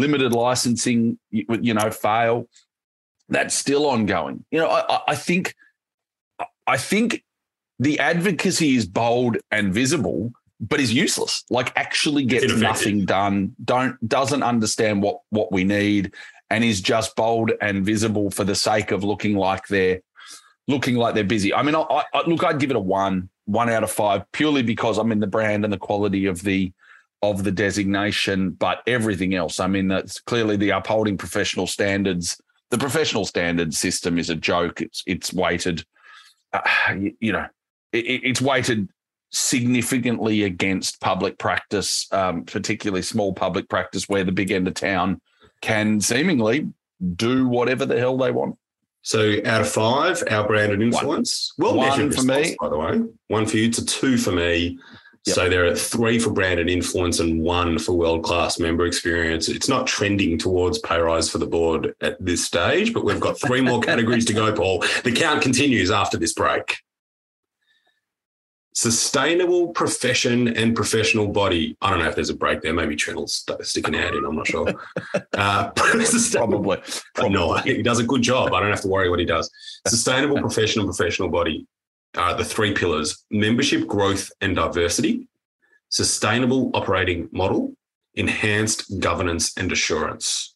Limited 0.00 0.32
licensing, 0.32 1.18
you, 1.30 1.74
know, 1.74 1.90
fail. 1.90 2.48
That's 3.28 3.54
still 3.54 3.86
ongoing. 3.86 4.44
You 4.50 4.58
know, 4.60 4.68
I, 4.68 4.80
I- 4.96 5.02
I 5.08 5.14
think, 5.14 5.54
I 6.66 6.76
think 6.76 7.22
the 7.78 7.98
advocacy 7.98 8.74
is 8.76 8.86
bold 8.86 9.36
and 9.50 9.72
visible, 9.72 10.32
but 10.60 10.80
is 10.80 10.92
useless. 10.92 11.44
Like 11.50 11.72
actually 11.76 12.24
gets 12.24 12.44
nothing 12.60 13.04
done. 13.06 13.54
Don't 13.64 13.96
doesn't 14.08 14.42
understand 14.42 15.02
what 15.02 15.20
what 15.30 15.52
we 15.52 15.64
need, 15.64 16.12
and 16.50 16.64
is 16.64 16.80
just 16.80 17.14
bold 17.16 17.52
and 17.60 17.84
visible 17.84 18.30
for 18.30 18.44
the 18.44 18.54
sake 18.54 18.90
of 18.90 19.04
looking 19.04 19.36
like 19.36 19.66
they're 19.68 20.00
looking 20.68 20.96
like 20.96 21.14
they're 21.14 21.24
busy. 21.24 21.54
I 21.54 21.62
mean, 21.62 21.74
I, 21.74 21.80
I, 21.82 22.04
I- 22.14 22.26
look, 22.28 22.44
I'd 22.44 22.58
give 22.60 22.70
it 22.70 22.76
a 22.76 22.80
one, 22.80 23.28
one 23.46 23.70
out 23.70 23.82
of 23.84 23.90
five, 23.90 24.22
purely 24.32 24.62
because 24.62 24.98
I'm 24.98 25.12
in 25.12 25.20
the 25.20 25.26
brand 25.26 25.64
and 25.64 25.72
the 25.72 25.78
quality 25.78 26.26
of 26.26 26.42
the 26.42 26.72
of 27.22 27.44
the 27.44 27.52
designation, 27.52 28.50
but 28.50 28.82
everything 28.86 29.34
else. 29.34 29.60
I 29.60 29.66
mean, 29.66 29.88
that's 29.88 30.20
clearly 30.20 30.56
the 30.56 30.70
upholding 30.70 31.18
professional 31.18 31.66
standards. 31.66 32.40
The 32.70 32.78
professional 32.78 33.24
standards 33.26 33.78
system 33.78 34.18
is 34.18 34.30
a 34.30 34.34
joke. 34.36 34.80
It's 34.80 35.02
it's 35.06 35.32
weighted, 35.32 35.84
uh, 36.52 36.60
you, 36.98 37.14
you 37.20 37.32
know, 37.32 37.46
it, 37.92 38.06
it- 38.06 38.24
it's 38.24 38.40
weighted 38.40 38.88
significantly 39.32 40.42
against 40.44 41.00
public 41.00 41.38
practice, 41.38 42.06
um, 42.12 42.44
particularly 42.44 43.02
small 43.02 43.32
public 43.32 43.68
practice, 43.68 44.08
where 44.08 44.24
the 44.24 44.32
big 44.32 44.50
end 44.50 44.66
of 44.66 44.74
town 44.74 45.20
can 45.60 46.00
seemingly 46.00 46.68
do 47.16 47.46
whatever 47.46 47.84
the 47.86 47.98
hell 47.98 48.16
they 48.16 48.30
want. 48.30 48.56
So 49.02 49.36
out 49.44 49.60
of 49.60 49.68
five, 49.70 50.22
our 50.30 50.46
brand 50.46 50.72
and 50.72 50.82
influence. 50.82 51.52
Well 51.58 51.76
One 51.76 51.88
measured 51.88 52.14
for 52.14 52.22
me. 52.22 52.56
by 52.60 52.68
the 52.68 52.76
way. 52.78 53.00
One 53.28 53.46
for 53.46 53.56
you 53.56 53.70
to 53.70 53.84
two 53.84 54.16
for 54.18 54.32
me. 54.32 54.78
Yep. 55.26 55.34
So 55.34 55.48
there 55.50 55.66
are 55.66 55.76
three 55.76 56.18
for 56.18 56.30
brand 56.30 56.60
and 56.60 56.70
influence 56.70 57.20
and 57.20 57.42
one 57.42 57.78
for 57.78 57.92
world 57.92 58.24
class 58.24 58.58
member 58.58 58.86
experience. 58.86 59.48
It's 59.48 59.68
not 59.68 59.86
trending 59.86 60.38
towards 60.38 60.78
pay 60.78 60.98
rise 60.98 61.28
for 61.28 61.36
the 61.36 61.46
board 61.46 61.94
at 62.00 62.16
this 62.24 62.44
stage, 62.44 62.94
but 62.94 63.04
we've 63.04 63.20
got 63.20 63.38
three 63.38 63.60
more 63.60 63.80
categories 63.82 64.24
to 64.26 64.32
go, 64.32 64.50
Paul. 64.52 64.82
The 65.04 65.12
count 65.12 65.42
continues 65.42 65.90
after 65.90 66.16
this 66.16 66.32
break. 66.32 66.78
Sustainable 68.72 69.68
profession 69.68 70.56
and 70.56 70.74
professional 70.74 71.28
body. 71.28 71.76
I 71.82 71.90
don't 71.90 71.98
know 71.98 72.08
if 72.08 72.14
there's 72.14 72.30
a 72.30 72.36
break 72.36 72.62
there. 72.62 72.72
Maybe 72.72 72.96
Trent 72.96 73.28
sticking 73.28 73.56
st- 73.58 73.66
stick 73.66 73.88
an 73.88 73.94
ad 73.96 74.14
in. 74.14 74.24
I'm 74.24 74.36
not 74.36 74.46
sure. 74.46 74.72
Uh, 75.32 75.70
Probably. 76.32 76.78
Probably. 77.14 77.32
no, 77.32 77.54
he 77.54 77.82
does 77.82 77.98
a 77.98 78.04
good 78.04 78.20
job. 78.20 78.52
I 78.52 78.60
don't 78.60 78.70
have 78.70 78.82
to 78.82 78.88
worry 78.88 79.08
what 79.08 79.18
he 79.18 79.24
does. 79.24 79.50
Sustainable, 79.86 80.38
professional, 80.40 80.84
professional 80.84 81.28
body 81.28 81.66
are 82.16 82.34
the 82.34 82.44
three 82.44 82.74
pillars 82.74 83.24
membership, 83.30 83.86
growth, 83.86 84.30
and 84.40 84.56
diversity, 84.56 85.28
sustainable 85.88 86.70
operating 86.74 87.28
model, 87.32 87.74
enhanced 88.14 89.00
governance 89.00 89.56
and 89.56 89.70
assurance. 89.72 90.54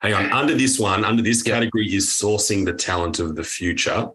Hang 0.00 0.14
on. 0.14 0.32
Under 0.32 0.54
this 0.54 0.78
one, 0.78 1.04
under 1.04 1.22
this 1.22 1.42
category 1.42 1.94
is 1.94 2.08
sourcing 2.08 2.64
the 2.64 2.72
talent 2.72 3.18
of 3.18 3.36
the 3.36 3.44
future. 3.44 4.08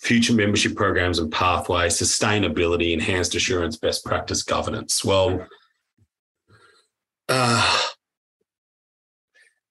Future 0.00 0.32
membership 0.32 0.76
programs 0.76 1.18
and 1.18 1.32
pathway, 1.32 1.88
sustainability, 1.88 2.92
enhanced 2.92 3.34
assurance, 3.34 3.76
best 3.76 4.04
practice 4.04 4.44
governance. 4.44 5.04
Well, 5.04 5.44
uh, 7.28 7.80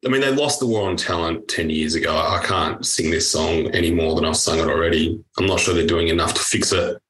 I 0.05 0.09
mean, 0.09 0.21
they 0.21 0.31
lost 0.31 0.59
the 0.59 0.67
war 0.67 0.89
on 0.89 0.95
talent 0.95 1.47
10 1.47 1.69
years 1.69 1.95
ago. 1.95 2.15
I 2.15 2.41
can't 2.43 2.85
sing 2.85 3.09
this 3.09 3.29
song 3.31 3.67
any 3.71 3.91
more 3.91 4.15
than 4.15 4.25
I've 4.25 4.37
sung 4.37 4.59
it 4.59 4.67
already. 4.67 5.23
I'm 5.37 5.47
not 5.47 5.59
sure 5.59 5.73
they're 5.73 5.87
doing 5.87 6.09
enough 6.09 6.35
to 6.35 6.39
fix 6.39 6.71
it. 6.71 7.01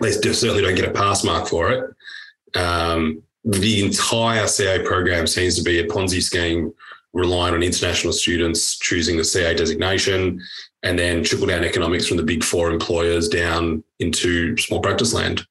They 0.00 0.10
certainly 0.12 0.62
don't 0.62 0.74
get 0.74 0.88
a 0.88 0.92
pass 0.92 1.22
mark 1.22 1.46
for 1.46 1.70
it. 1.70 2.58
Um, 2.58 3.22
the 3.44 3.84
entire 3.84 4.46
CA 4.48 4.82
program 4.82 5.26
seems 5.26 5.56
to 5.56 5.62
be 5.62 5.78
a 5.78 5.86
Ponzi 5.86 6.20
scheme 6.20 6.72
relying 7.12 7.54
on 7.54 7.62
international 7.62 8.12
students 8.12 8.78
choosing 8.78 9.16
the 9.16 9.24
CA 9.24 9.54
designation 9.54 10.40
and 10.82 10.98
then 10.98 11.24
trickle 11.24 11.46
down 11.46 11.64
economics 11.64 12.06
from 12.06 12.16
the 12.16 12.22
big 12.22 12.42
four 12.44 12.70
employers 12.70 13.28
down 13.28 13.82
into 14.00 14.56
small 14.56 14.80
practice 14.80 15.14
land. 15.14 15.46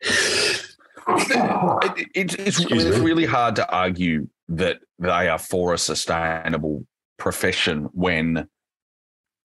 It, 0.00 0.66
it, 2.14 2.36
it's, 2.38 2.60
it's 2.60 2.98
really 2.98 3.24
hard 3.24 3.56
to 3.56 3.70
argue 3.72 4.28
that 4.48 4.80
they 4.98 5.28
are 5.28 5.38
for 5.38 5.72
a 5.72 5.78
sustainable 5.78 6.84
profession 7.18 7.88
when 7.92 8.48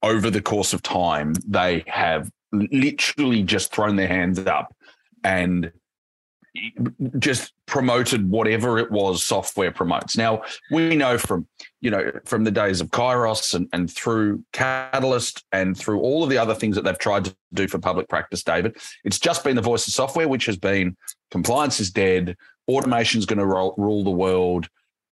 over 0.04 0.30
the 0.30 0.42
course 0.42 0.74
of 0.74 0.82
time 0.82 1.34
they 1.46 1.84
have 1.88 2.32
literally 2.52 3.44
just 3.44 3.74
thrown 3.74 3.96
their 3.96 4.08
hands 4.08 4.40
up 4.40 4.76
and 5.24 5.72
just 7.20 7.54
promoted 7.66 8.30
whatever 8.30 8.80
it 8.80 8.90
was 8.90 9.24
software 9.24 9.72
promotes. 9.72 10.18
Now 10.18 10.42
we 10.72 10.96
know 10.96 11.18
from 11.18 11.48
you 11.82 11.92
know 11.92 12.12
from 12.26 12.44
the 12.44 12.52
days 12.52 12.82
of 12.82 12.90
Kairos 12.90 13.54
and, 13.54 13.68
and 13.74 13.92
through 13.92 14.44
Catalyst 14.54 15.44
and 15.52 15.78
through 15.78 16.00
all 16.00 16.24
of 16.24 16.30
the 16.30 16.38
other 16.38 16.56
things 16.56 16.76
that 16.76 16.84
they've 16.84 16.98
tried 16.98 17.26
to 17.26 17.36
do 17.54 17.68
for 17.68 17.80
public 17.80 18.10
practice, 18.10 18.44
David, 18.44 18.78
it's 19.04 19.20
just 19.20 19.44
been 19.44 19.56
the 19.56 19.62
voice 19.62 19.88
of 19.88 19.94
software, 19.94 20.28
which 20.28 20.46
has 20.46 20.58
been 20.58 20.96
compliance 21.32 21.80
is 21.80 21.92
dead, 21.92 22.36
automation 22.68 23.20
is 23.20 23.26
going 23.26 23.40
to 23.40 23.46
rule 23.46 24.04
the 24.04 24.10
world. 24.10 24.68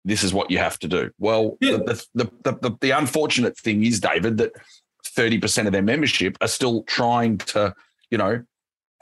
This 0.03 0.23
is 0.23 0.33
what 0.33 0.49
you 0.49 0.57
have 0.57 0.79
to 0.79 0.87
do. 0.87 1.11
Well, 1.19 1.57
yeah. 1.61 1.77
the, 1.77 2.05
the, 2.15 2.31
the, 2.43 2.51
the, 2.61 2.77
the 2.81 2.91
unfortunate 2.91 3.57
thing 3.57 3.83
is, 3.83 3.99
David, 3.99 4.37
that 4.37 4.53
30% 5.05 5.67
of 5.67 5.73
their 5.73 5.81
membership 5.81 6.37
are 6.41 6.47
still 6.47 6.83
trying 6.83 7.37
to, 7.37 7.75
you 8.09 8.17
know, 8.17 8.43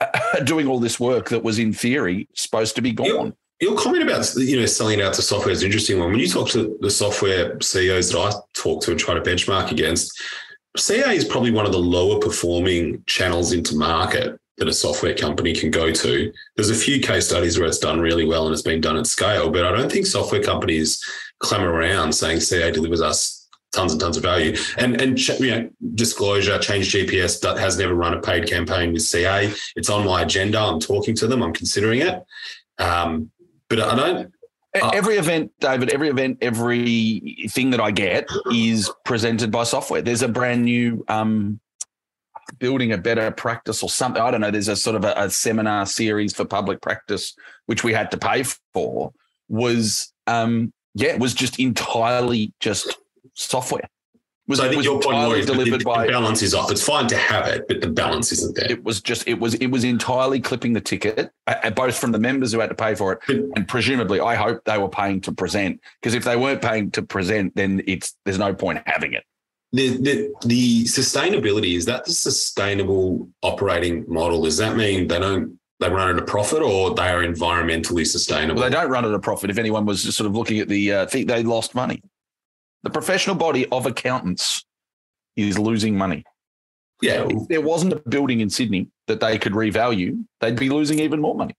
doing 0.44 0.66
all 0.66 0.78
this 0.78 0.98
work 0.98 1.28
that 1.30 1.42
was 1.42 1.58
in 1.58 1.72
theory 1.72 2.28
supposed 2.34 2.74
to 2.76 2.82
be 2.82 2.92
gone. 2.92 3.06
Your, 3.06 3.32
your 3.60 3.78
comment 3.78 4.02
about 4.02 4.34
you 4.36 4.58
know 4.58 4.66
selling 4.66 5.02
out 5.02 5.12
to 5.14 5.22
software 5.22 5.52
is 5.52 5.62
an 5.62 5.66
interesting 5.66 5.98
one. 5.98 6.10
When 6.10 6.18
you 6.18 6.28
talk 6.28 6.48
to 6.50 6.78
the 6.80 6.90
software 6.90 7.60
CEOs 7.60 8.10
that 8.12 8.18
I 8.18 8.32
talk 8.54 8.82
to 8.84 8.92
and 8.92 8.98
try 8.98 9.14
to 9.14 9.20
benchmark 9.20 9.70
against, 9.70 10.18
CA 10.76 11.14
is 11.14 11.26
probably 11.26 11.50
one 11.50 11.66
of 11.66 11.72
the 11.72 11.78
lower 11.78 12.18
performing 12.18 13.02
channels 13.06 13.52
into 13.52 13.76
market 13.76 14.39
that 14.60 14.68
a 14.68 14.72
software 14.72 15.14
company 15.14 15.54
can 15.54 15.70
go 15.70 15.90
to. 15.90 16.32
There's 16.54 16.70
a 16.70 16.74
few 16.74 17.00
case 17.00 17.26
studies 17.26 17.58
where 17.58 17.66
it's 17.66 17.78
done 17.78 17.98
really 17.98 18.26
well 18.26 18.44
and 18.44 18.52
it's 18.52 18.62
been 18.62 18.80
done 18.80 18.98
at 18.98 19.06
scale, 19.06 19.50
but 19.50 19.64
I 19.64 19.72
don't 19.72 19.90
think 19.90 20.06
software 20.06 20.42
companies 20.42 21.02
clamor 21.38 21.72
around 21.72 22.12
saying 22.12 22.40
CA 22.40 22.70
delivers 22.70 23.00
us 23.00 23.48
tons 23.72 23.92
and 23.92 24.00
tons 24.00 24.18
of 24.18 24.22
value. 24.22 24.54
And 24.76 25.00
and 25.00 25.18
you 25.40 25.50
know, 25.50 25.70
disclosure, 25.94 26.58
Change 26.58 26.92
GPS 26.92 27.42
has 27.58 27.78
never 27.78 27.94
run 27.94 28.12
a 28.12 28.20
paid 28.20 28.46
campaign 28.48 28.92
with 28.92 29.02
CA. 29.02 29.50
It's 29.76 29.88
on 29.88 30.04
my 30.04 30.22
agenda. 30.22 30.60
I'm 30.60 30.78
talking 30.78 31.14
to 31.16 31.26
them. 31.26 31.42
I'm 31.42 31.54
considering 31.54 32.02
it. 32.02 32.22
Um, 32.78 33.30
but 33.68 33.80
I 33.80 33.96
don't. 33.96 34.34
Every 34.74 35.16
event, 35.16 35.50
David, 35.58 35.90
every 35.90 36.08
event, 36.08 36.38
every 36.42 37.48
thing 37.48 37.70
that 37.70 37.80
I 37.80 37.90
get 37.90 38.28
is 38.52 38.90
presented 39.04 39.50
by 39.50 39.64
software. 39.64 40.00
There's 40.00 40.22
a 40.22 40.28
brand 40.28 40.64
new 40.64 41.04
um, 41.08 41.60
building 42.58 42.92
a 42.92 42.98
better 42.98 43.30
practice 43.30 43.82
or 43.82 43.88
something. 43.88 44.22
I 44.22 44.30
don't 44.30 44.40
know. 44.40 44.50
There's 44.50 44.68
a 44.68 44.76
sort 44.76 44.96
of 44.96 45.04
a, 45.04 45.14
a 45.16 45.30
seminar 45.30 45.86
series 45.86 46.34
for 46.34 46.44
public 46.44 46.80
practice, 46.80 47.34
which 47.66 47.84
we 47.84 47.92
had 47.92 48.10
to 48.10 48.18
pay 48.18 48.44
for. 48.72 49.12
Was 49.48 50.12
um, 50.26 50.72
yeah, 50.94 51.10
it 51.10 51.20
was 51.20 51.34
just 51.34 51.58
entirely 51.58 52.52
just 52.60 52.96
software. 53.34 53.88
Was, 54.46 54.58
so 54.58 54.66
I 54.66 54.68
think 54.68 54.82
your 54.82 55.00
point 55.00 55.32
is 55.38 55.46
delivered 55.46 55.80
the, 55.80 55.84
by 55.84 56.08
balance 56.08 56.42
is 56.42 56.54
off. 56.54 56.72
It's 56.72 56.84
fine 56.84 57.06
to 57.06 57.16
have 57.16 57.46
it, 57.46 57.68
but 57.68 57.80
the 57.80 57.88
balance 57.88 58.32
isn't 58.32 58.56
there. 58.56 58.68
It 58.68 58.82
was 58.82 59.00
just 59.00 59.28
it 59.28 59.38
was 59.38 59.54
it 59.54 59.68
was 59.68 59.84
entirely 59.84 60.40
clipping 60.40 60.72
the 60.72 60.80
ticket, 60.80 61.30
uh, 61.46 61.70
both 61.70 61.96
from 61.96 62.10
the 62.10 62.18
members 62.18 62.52
who 62.52 62.58
had 62.58 62.68
to 62.70 62.74
pay 62.74 62.96
for 62.96 63.12
it, 63.12 63.20
and 63.28 63.68
presumably, 63.68 64.18
I 64.18 64.34
hope 64.34 64.64
they 64.64 64.76
were 64.76 64.88
paying 64.88 65.20
to 65.22 65.32
present. 65.32 65.80
Because 66.00 66.14
if 66.14 66.24
they 66.24 66.36
weren't 66.36 66.60
paying 66.60 66.90
to 66.92 67.02
present, 67.02 67.54
then 67.54 67.82
it's 67.86 68.16
there's 68.24 68.40
no 68.40 68.52
point 68.52 68.82
having 68.86 69.12
it. 69.12 69.24
The, 69.72 69.96
the 69.98 70.34
the 70.44 70.84
sustainability 70.84 71.76
is 71.76 71.84
that 71.84 72.04
the 72.04 72.12
sustainable 72.12 73.28
operating 73.42 74.04
model? 74.12 74.42
Does 74.42 74.56
that 74.56 74.76
mean 74.76 75.06
they 75.06 75.20
don't 75.20 75.58
they 75.78 75.88
run 75.88 76.10
at 76.10 76.20
a 76.20 76.24
profit 76.24 76.60
or 76.60 76.94
they 76.94 77.08
are 77.08 77.22
environmentally 77.22 78.06
sustainable? 78.06 78.60
Well, 78.60 78.70
they 78.70 78.76
don't 78.76 78.90
run 78.90 79.04
at 79.04 79.14
a 79.14 79.18
profit. 79.18 79.48
If 79.48 79.58
anyone 79.58 79.86
was 79.86 80.02
just 80.02 80.18
sort 80.18 80.26
of 80.26 80.34
looking 80.34 80.58
at 80.58 80.68
the 80.68 80.92
uh, 80.92 81.06
thing, 81.06 81.26
they 81.26 81.42
lost 81.42 81.74
money. 81.74 82.02
The 82.82 82.90
professional 82.90 83.36
body 83.36 83.66
of 83.68 83.86
accountants 83.86 84.64
is 85.36 85.58
losing 85.58 85.96
money. 85.96 86.24
Yeah. 87.00 87.26
If 87.28 87.48
there 87.48 87.60
wasn't 87.60 87.94
a 87.94 88.02
building 88.08 88.40
in 88.40 88.50
Sydney 88.50 88.88
that 89.06 89.20
they 89.20 89.38
could 89.38 89.52
revalue, 89.52 90.24
they'd 90.40 90.58
be 90.58 90.68
losing 90.68 90.98
even 90.98 91.20
more 91.20 91.34
money. 91.34 91.54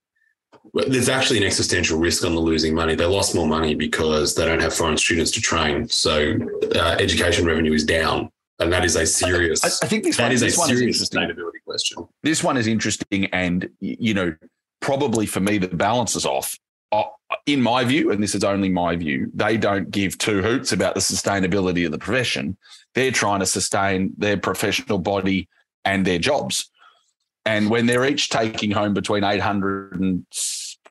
There's 0.74 1.08
actually 1.08 1.38
an 1.38 1.44
existential 1.44 1.98
risk 1.98 2.24
on 2.24 2.34
the 2.34 2.40
losing 2.40 2.74
money. 2.74 2.94
They 2.94 3.04
lost 3.04 3.34
more 3.34 3.46
money 3.46 3.74
because 3.74 4.34
they 4.34 4.46
don't 4.46 4.60
have 4.60 4.74
foreign 4.74 4.96
students 4.96 5.30
to 5.32 5.40
train. 5.40 5.88
So 5.88 6.36
uh, 6.74 6.96
education 6.98 7.44
revenue 7.44 7.72
is 7.72 7.84
down. 7.84 8.30
And 8.58 8.72
that 8.72 8.84
is 8.84 8.96
a 8.96 9.04
serious. 9.04 9.64
I, 9.64 9.84
I 9.84 9.88
think 9.88 10.04
this 10.04 10.18
one, 10.18 10.30
is 10.30 10.40
this 10.40 10.56
a 10.56 10.66
serious 10.66 11.00
is 11.00 11.10
sustainability 11.10 11.62
question. 11.66 12.06
This 12.22 12.44
one 12.44 12.56
is 12.56 12.68
interesting, 12.68 13.26
and 13.26 13.68
you 13.80 14.14
know, 14.14 14.36
probably 14.80 15.26
for 15.26 15.40
me, 15.40 15.58
the 15.58 15.68
balance 15.68 16.14
is 16.14 16.24
off 16.24 16.56
uh, 16.92 17.04
in 17.46 17.60
my 17.60 17.84
view, 17.84 18.12
and 18.12 18.22
this 18.22 18.34
is 18.34 18.44
only 18.44 18.68
my 18.68 18.94
view, 18.94 19.30
they 19.34 19.56
don't 19.56 19.90
give 19.90 20.18
two 20.18 20.42
hoots 20.42 20.72
about 20.72 20.94
the 20.94 21.00
sustainability 21.00 21.86
of 21.86 21.92
the 21.92 21.98
profession. 21.98 22.56
They're 22.94 23.10
trying 23.10 23.40
to 23.40 23.46
sustain 23.46 24.12
their 24.18 24.36
professional 24.36 24.98
body 24.98 25.48
and 25.84 26.06
their 26.06 26.18
jobs. 26.18 26.70
And 27.44 27.70
when 27.70 27.86
they're 27.86 28.04
each 28.04 28.28
taking 28.28 28.70
home 28.70 28.94
between 28.94 29.24
800 29.24 30.00
and 30.00 30.26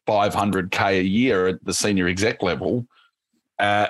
500K 0.08 1.00
a 1.00 1.04
year 1.04 1.48
at 1.48 1.64
the 1.64 1.74
senior 1.74 2.08
exec 2.08 2.44
level, 2.44 2.86
uh, 3.60 3.88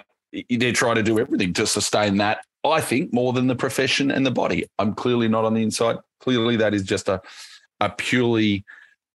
they're 0.49 0.73
trying 0.73 0.95
to 0.95 1.03
do 1.03 1.19
everything 1.19 1.53
to 1.53 1.65
sustain 1.65 2.17
that, 2.17 2.45
I 2.63 2.81
think, 2.81 3.13
more 3.13 3.33
than 3.33 3.47
the 3.47 3.55
profession 3.55 4.11
and 4.11 4.25
the 4.25 4.31
body. 4.31 4.65
I'm 4.77 4.93
clearly 4.93 5.27
not 5.27 5.45
on 5.45 5.53
the 5.53 5.63
inside. 5.63 5.97
Clearly, 6.19 6.57
that 6.57 6.73
is 6.73 6.83
just 6.83 7.09
a, 7.09 7.21
a 7.79 7.89
purely 7.89 8.63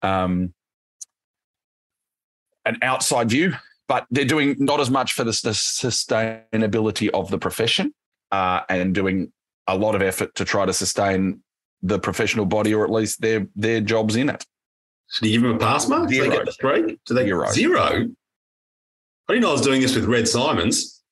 um, 0.02 0.54
an 2.66 2.78
outside 2.82 3.30
view, 3.30 3.54
but 3.88 4.06
they're 4.10 4.26
doing 4.26 4.56
not 4.60 4.80
as 4.80 4.90
much 4.90 5.14
for 5.14 5.24
the, 5.24 5.32
the 5.44 5.52
sustainability 5.52 7.10
of 7.14 7.30
the 7.30 7.38
profession 7.38 7.94
uh, 8.32 8.62
and 8.70 8.96
doing 8.96 9.32
a 9.68 9.78
lot 9.78 9.96
of 9.96 10.02
effort 10.02 10.34
to 10.36 10.46
try 10.46 10.66
to 10.66 10.74
sustain 10.74 11.42
the 11.86 12.00
professional 12.00 12.46
body 12.46 12.74
or 12.74 12.84
at 12.84 12.92
least 12.92 13.22
their 13.22 13.48
their 13.56 13.82
jobs 13.82 14.16
in 14.16 14.30
it. 14.30 14.46
So 15.08 15.24
do 15.24 15.30
you 15.30 15.40
give 15.40 15.48
them 15.48 15.58
a 15.58 15.60
pass 15.60 15.88
mark? 15.88 16.10
Do 16.10 16.22
they 16.22 16.30
get 16.30 16.46
the 16.46 16.52
three? 16.52 16.98
Do 17.06 17.14
they 17.14 17.26
zero? 17.26 17.48
Zero. 17.52 18.10
I 19.28 19.34
didn't 19.34 19.42
know 19.44 19.50
I 19.50 19.54
was 19.54 19.62
doing 19.62 19.82
this 19.82 19.96
with 19.96 20.06
Red 20.06 20.28
Simons. 20.28 21.04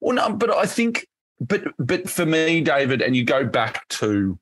Well, 0.00 0.16
no, 0.16 0.32
but 0.34 0.50
I 0.50 0.66
think, 0.66 1.06
but 1.40 1.64
but 1.78 2.08
for 2.08 2.26
me, 2.26 2.60
David, 2.60 3.02
and 3.02 3.16
you 3.16 3.24
go 3.24 3.44
back 3.44 3.86
to, 3.88 4.38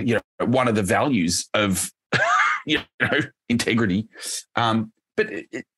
you 0.00 0.14
know, 0.14 0.46
one 0.46 0.68
of 0.68 0.74
the 0.74 0.82
values 0.82 1.48
of 1.54 1.90
you 2.66 2.80
know, 3.00 3.20
integrity. 3.48 4.08
Um, 4.56 4.92
but 5.16 5.30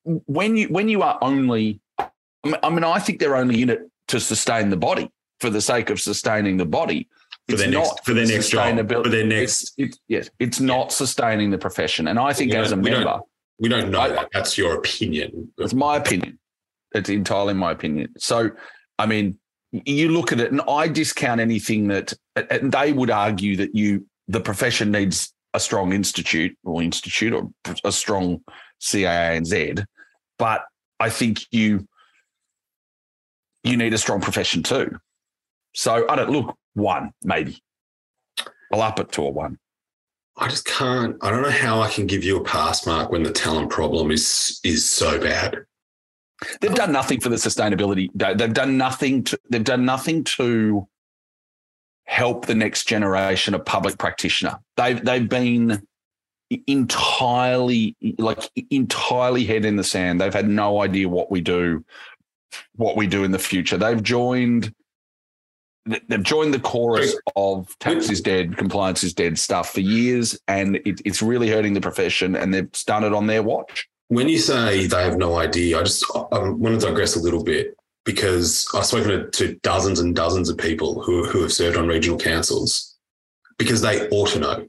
when 0.03 0.55
you 0.55 0.67
when 0.67 0.89
you 0.89 1.01
are 1.01 1.17
only, 1.21 1.81
I 1.99 2.69
mean, 2.69 2.83
I 2.83 2.99
think 2.99 3.19
they're 3.19 3.35
only 3.35 3.61
in 3.61 3.69
it 3.69 3.81
to 4.09 4.19
sustain 4.19 4.69
the 4.69 4.77
body 4.77 5.09
for 5.39 5.49
the 5.49 5.61
sake 5.61 5.89
of 5.89 5.99
sustaining 5.99 6.57
the 6.57 6.65
body. 6.65 7.09
For 7.49 7.57
their 7.57 7.69
next, 7.69 8.05
for 8.05 8.13
their 8.13 8.25
next 8.25 8.49
job, 8.49 8.87
for 8.89 9.09
their 9.09 9.25
next, 9.25 9.73
it's, 9.77 9.99
yes, 10.07 10.29
it's 10.39 10.59
not 10.61 10.85
yeah. 10.85 10.87
sustaining 10.89 11.51
the 11.51 11.57
profession. 11.57 12.07
And 12.07 12.17
I 12.17 12.31
think 12.31 12.53
as 12.53 12.71
a 12.71 12.77
we 12.77 12.89
member, 12.89 13.03
don't, 13.03 13.23
we 13.59 13.69
don't 13.69 13.91
know 13.91 13.99
I, 13.99 14.09
that. 14.09 14.29
That's 14.33 14.57
your 14.57 14.75
opinion. 14.75 15.51
It's 15.57 15.73
my 15.73 15.97
opinion. 15.97 16.39
It's 16.95 17.09
entirely 17.09 17.53
my 17.53 17.71
opinion. 17.71 18.13
So, 18.17 18.51
I 18.97 19.05
mean, 19.07 19.37
you 19.71 20.09
look 20.09 20.31
at 20.31 20.39
it, 20.39 20.51
and 20.51 20.61
I 20.69 20.87
discount 20.87 21.41
anything 21.41 21.89
that, 21.89 22.13
and 22.35 22.71
they 22.71 22.93
would 22.93 23.09
argue 23.09 23.57
that 23.57 23.75
you, 23.75 24.07
the 24.27 24.39
profession 24.39 24.91
needs 24.91 25.33
a 25.53 25.59
strong 25.59 25.93
institute 25.93 26.57
or 26.63 26.81
institute 26.81 27.33
or 27.33 27.51
a 27.83 27.91
strong 27.91 28.41
CAANZ, 28.81 29.85
but 30.39 30.63
I 30.99 31.09
think 31.09 31.41
you 31.51 31.87
you 33.63 33.77
need 33.77 33.93
a 33.93 33.97
strong 33.97 34.19
profession 34.19 34.61
too. 34.63 34.97
So 35.73 36.07
I 36.09 36.15
don't 36.15 36.31
look 36.31 36.55
one 36.73 37.13
maybe. 37.23 37.61
I'll 38.71 38.81
up 38.81 38.99
it 38.99 39.11
to 39.13 39.25
a 39.25 39.29
one. 39.29 39.59
I 40.37 40.47
just 40.47 40.65
can't. 40.65 41.15
I 41.21 41.29
don't 41.29 41.43
know 41.43 41.51
how 41.51 41.81
I 41.81 41.89
can 41.89 42.07
give 42.07 42.23
you 42.23 42.37
a 42.37 42.43
pass 42.43 42.87
mark 42.87 43.11
when 43.11 43.23
the 43.23 43.31
talent 43.31 43.69
problem 43.69 44.09
is 44.11 44.59
is 44.63 44.89
so 44.89 45.19
bad. 45.19 45.65
They've 46.59 46.73
done 46.73 46.91
nothing 46.91 47.19
for 47.19 47.29
the 47.29 47.35
sustainability. 47.35 48.09
They've 48.15 48.53
done 48.53 48.77
nothing 48.77 49.23
to. 49.25 49.39
They've 49.49 49.63
done 49.63 49.85
nothing 49.85 50.23
to 50.23 50.87
help 52.05 52.45
the 52.45 52.55
next 52.55 52.87
generation 52.87 53.53
of 53.53 53.63
public 53.63 53.97
practitioner. 53.97 54.59
They've 54.75 55.03
they've 55.03 55.29
been 55.29 55.83
entirely 56.67 57.95
like 58.17 58.49
entirely 58.71 59.45
head 59.45 59.65
in 59.65 59.75
the 59.75 59.83
sand. 59.83 60.19
They've 60.19 60.33
had 60.33 60.49
no 60.49 60.81
idea 60.81 61.07
what 61.07 61.29
we 61.29 61.41
do, 61.41 61.85
what 62.75 62.97
we 62.97 63.07
do 63.07 63.23
in 63.23 63.31
the 63.31 63.39
future. 63.39 63.77
They've 63.77 64.01
joined 64.01 64.73
they've 65.85 66.23
joined 66.23 66.53
the 66.53 66.59
chorus 66.59 67.15
of 67.35 67.77
tax 67.79 68.09
is 68.09 68.21
dead, 68.21 68.57
compliance 68.57 69.03
is 69.03 69.13
dead 69.13 69.37
stuff 69.37 69.73
for 69.73 69.81
years, 69.81 70.39
and 70.47 70.77
it, 70.77 71.01
it's 71.05 71.21
really 71.21 71.49
hurting 71.49 71.73
the 71.73 71.81
profession. 71.81 72.35
And 72.35 72.53
they've 72.53 72.71
done 72.85 73.03
it 73.03 73.13
on 73.13 73.27
their 73.27 73.43
watch. 73.43 73.87
When 74.07 74.29
you 74.29 74.37
say 74.37 74.87
they 74.87 75.03
have 75.03 75.17
no 75.17 75.37
idea, 75.37 75.79
I 75.79 75.83
just 75.83 76.05
I 76.15 76.39
want 76.39 76.79
to 76.79 76.87
digress 76.87 77.15
a 77.15 77.21
little 77.21 77.43
bit 77.43 77.75
because 78.05 78.67
I've 78.73 78.85
spoken 78.85 79.09
to, 79.09 79.29
to 79.31 79.55
dozens 79.63 79.99
and 79.99 80.15
dozens 80.15 80.49
of 80.49 80.57
people 80.57 81.01
who, 81.01 81.25
who 81.25 81.41
have 81.41 81.53
served 81.53 81.77
on 81.77 81.87
regional 81.87 82.17
councils 82.17 82.97
because 83.57 83.81
they 83.81 84.07
ought 84.09 84.29
to 84.29 84.39
know. 84.39 84.67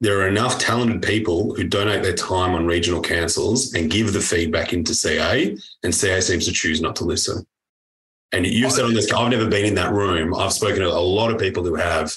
There 0.00 0.20
are 0.20 0.28
enough 0.28 0.60
talented 0.60 1.02
people 1.02 1.54
who 1.54 1.64
donate 1.64 2.04
their 2.04 2.14
time 2.14 2.54
on 2.54 2.66
regional 2.66 3.02
councils 3.02 3.74
and 3.74 3.90
give 3.90 4.12
the 4.12 4.20
feedback 4.20 4.72
into 4.72 4.94
CA, 4.94 5.56
and 5.82 5.94
CA 5.94 6.20
seems 6.20 6.46
to 6.46 6.52
choose 6.52 6.80
not 6.80 6.94
to 6.96 7.04
listen. 7.04 7.44
And 8.32 8.46
you've 8.46 8.72
said 8.72 8.84
on 8.84 8.92
this, 8.94 9.10
I've 9.12 9.30
never 9.30 9.48
been 9.48 9.64
in 9.64 9.74
that 9.76 9.92
room. 9.92 10.34
I've 10.34 10.52
spoken 10.52 10.80
to 10.80 10.88
a 10.88 11.00
lot 11.00 11.30
of 11.32 11.38
people 11.38 11.64
who 11.64 11.74
have. 11.76 12.16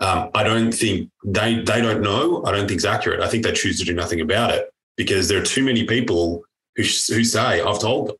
Um, 0.00 0.30
I 0.34 0.42
don't 0.42 0.70
think 0.72 1.10
they 1.24 1.54
they 1.62 1.80
don't 1.80 2.02
know. 2.02 2.44
I 2.44 2.52
don't 2.52 2.66
think 2.68 2.76
it's 2.78 2.84
accurate. 2.84 3.20
I 3.20 3.28
think 3.28 3.44
they 3.44 3.52
choose 3.52 3.78
to 3.78 3.84
do 3.84 3.94
nothing 3.94 4.20
about 4.20 4.50
it. 4.54 4.70
because 4.96 5.28
there 5.28 5.38
are 5.40 5.44
too 5.44 5.62
many 5.64 5.84
people 5.84 6.42
who 6.76 6.82
who 6.82 7.24
say 7.24 7.60
I've 7.62 7.78
told 7.80 8.08
them. 8.08 8.16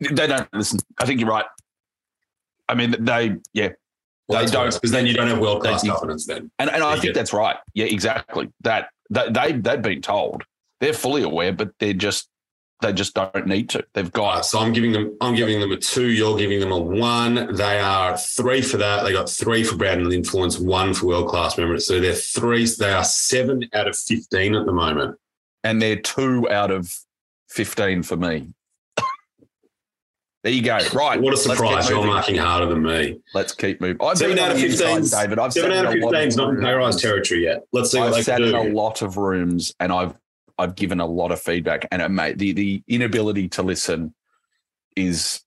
They 0.00 0.26
don't 0.26 0.48
listen. 0.52 0.80
I 0.98 1.06
think 1.06 1.20
you're 1.20 1.28
right. 1.28 1.44
I 2.68 2.74
mean, 2.74 2.94
they 2.98 3.36
yeah, 3.52 3.70
Well, 4.28 4.44
They 4.44 4.50
don't- 4.50 4.72
because 4.72 4.90
then 4.90 5.06
you 5.06 5.12
don't 5.14 5.28
have 5.28 5.38
world 5.38 5.62
class 5.62 5.84
governance. 5.84 6.26
Then 6.26 6.50
and 6.58 6.70
and 6.70 6.82
I 6.82 6.94
Yeah. 6.94 7.00
think 7.00 7.14
that's 7.14 7.32
right. 7.32 7.56
Yeah, 7.74 7.86
exactly. 7.86 8.50
That 8.62 8.88
that 9.10 9.32
they 9.34 9.52
they've 9.52 9.80
been 9.82 10.02
told. 10.02 10.42
They're 10.80 10.92
fully 10.94 11.22
aware, 11.22 11.52
but 11.52 11.70
they're 11.78 11.92
just 11.94 12.28
they 12.80 12.92
just 12.92 13.14
don't 13.14 13.46
need 13.46 13.70
to. 13.70 13.84
They've 13.94 14.10
got 14.12 14.44
so 14.44 14.58
I'm 14.58 14.72
giving 14.72 14.92
them. 14.92 15.16
I'm 15.20 15.34
giving 15.34 15.60
them 15.60 15.72
a 15.72 15.76
two. 15.76 16.08
You're 16.10 16.36
giving 16.36 16.60
them 16.60 16.72
a 16.72 16.78
one. 16.78 17.54
They 17.54 17.78
are 17.80 18.16
three 18.18 18.62
for 18.62 18.76
that. 18.76 19.04
They 19.04 19.12
got 19.12 19.28
three 19.30 19.64
for 19.64 19.76
brand 19.76 20.02
and 20.02 20.12
influence, 20.12 20.58
one 20.58 20.92
for 20.92 21.06
world 21.06 21.28
class 21.28 21.56
members. 21.56 21.86
So 21.86 22.00
they're 22.00 22.14
three. 22.14 22.66
They 22.66 22.92
are 22.92 23.04
seven 23.04 23.68
out 23.72 23.88
of 23.88 23.96
fifteen 23.96 24.54
at 24.54 24.66
the 24.66 24.72
moment. 24.72 25.18
and 25.62 25.80
they're 25.80 25.96
two 25.96 26.50
out 26.50 26.70
of 26.70 26.92
fifteen 27.48 28.02
for 28.02 28.16
me. 28.16 28.52
there 30.42 30.52
you 30.52 30.62
go. 30.62 30.78
Right. 30.92 31.20
What 31.20 31.32
a 31.32 31.36
surprise! 31.38 31.88
You're 31.88 32.04
marking 32.04 32.36
harder 32.36 32.66
than 32.66 32.82
me. 32.82 33.20
Let's 33.32 33.54
keep 33.54 33.80
moving. 33.80 34.04
I've 34.04 34.18
Seven 34.18 34.38
out 34.38 34.50
of 34.50 34.60
15. 34.60 35.04
David. 35.08 35.38
I've 35.38 35.52
Seven 35.52 35.72
out 35.72 35.86
of 35.86 35.92
in 35.94 36.02
fifteen 36.02 36.28
is 36.28 36.36
not 36.36 36.50
in 36.50 36.60
pay 36.60 36.72
rise 36.72 37.00
territory 37.00 37.44
yet. 37.44 37.64
Let's 37.72 37.92
see 37.92 37.98
what 37.98 38.08
I've 38.08 38.14
they 38.14 38.22
sat 38.22 38.40
can 38.40 38.48
in 38.48 38.54
a 38.54 38.74
lot 38.74 39.00
of 39.00 39.16
rooms 39.16 39.74
and 39.80 39.90
I've 39.90 40.14
I've 40.58 40.74
given 40.74 41.00
a 41.00 41.06
lot 41.06 41.32
of 41.32 41.40
feedback 41.40 41.86
and 41.90 42.00
it 42.02 42.38
the 42.38 42.52
the 42.52 42.82
inability 42.88 43.48
to 43.50 43.62
listen 43.62 44.14
is 44.96 45.40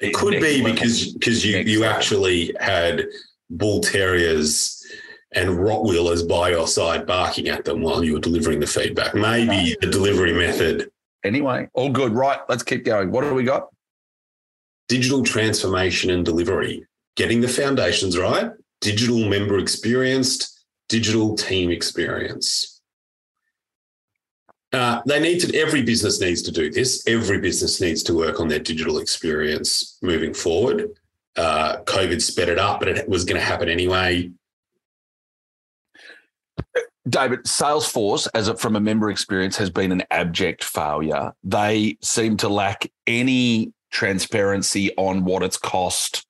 It 0.00 0.14
could 0.14 0.40
be 0.40 0.58
level. 0.62 0.72
because 0.72 1.12
because 1.14 1.44
you 1.46 1.56
Next 1.56 1.70
you 1.70 1.80
level. 1.80 1.96
actually 1.96 2.54
had 2.60 3.06
bull 3.50 3.80
terriers 3.80 4.82
and 5.34 5.50
Rottweilers 5.50 6.28
by 6.28 6.50
your 6.50 6.68
side 6.68 7.06
barking 7.06 7.48
at 7.48 7.64
them 7.64 7.80
while 7.82 8.04
you 8.04 8.12
were 8.14 8.20
delivering 8.20 8.60
the 8.60 8.66
feedback. 8.66 9.14
Maybe 9.14 9.76
the 9.80 9.88
delivery 9.88 10.32
method, 10.32 10.90
anyway. 11.24 11.68
All 11.74 11.90
good. 11.90 12.12
Right. 12.12 12.38
Let's 12.48 12.62
keep 12.62 12.84
going. 12.84 13.10
What 13.10 13.24
do 13.24 13.34
we 13.34 13.44
got? 13.44 13.68
digital 14.86 15.22
transformation 15.24 16.10
and 16.10 16.26
delivery, 16.26 16.86
getting 17.16 17.40
the 17.40 17.48
foundations 17.48 18.18
right, 18.18 18.50
digital 18.82 19.26
member 19.30 19.58
experienced, 19.58 20.66
digital 20.90 21.34
team 21.36 21.70
experience. 21.70 22.73
Uh, 24.74 25.00
they 25.06 25.20
need 25.20 25.38
to. 25.38 25.56
Every 25.56 25.82
business 25.82 26.20
needs 26.20 26.42
to 26.42 26.50
do 26.50 26.68
this. 26.68 27.04
Every 27.06 27.38
business 27.38 27.80
needs 27.80 28.02
to 28.04 28.14
work 28.14 28.40
on 28.40 28.48
their 28.48 28.58
digital 28.58 28.98
experience 28.98 29.98
moving 30.02 30.34
forward. 30.34 30.90
Uh, 31.36 31.76
COVID 31.84 32.20
sped 32.20 32.48
it 32.48 32.58
up, 32.58 32.80
but 32.80 32.88
it 32.88 33.08
was 33.08 33.24
going 33.24 33.40
to 33.40 33.46
happen 33.46 33.68
anyway. 33.68 34.32
David, 37.08 37.44
Salesforce, 37.44 38.26
as 38.34 38.48
a, 38.48 38.56
from 38.56 38.74
a 38.74 38.80
member 38.80 39.10
experience, 39.10 39.56
has 39.58 39.70
been 39.70 39.92
an 39.92 40.02
abject 40.10 40.64
failure. 40.64 41.32
They 41.44 41.96
seem 42.02 42.36
to 42.38 42.48
lack 42.48 42.90
any 43.06 43.72
transparency 43.92 44.92
on 44.96 45.24
what 45.24 45.44
it's 45.44 45.56
cost 45.56 46.26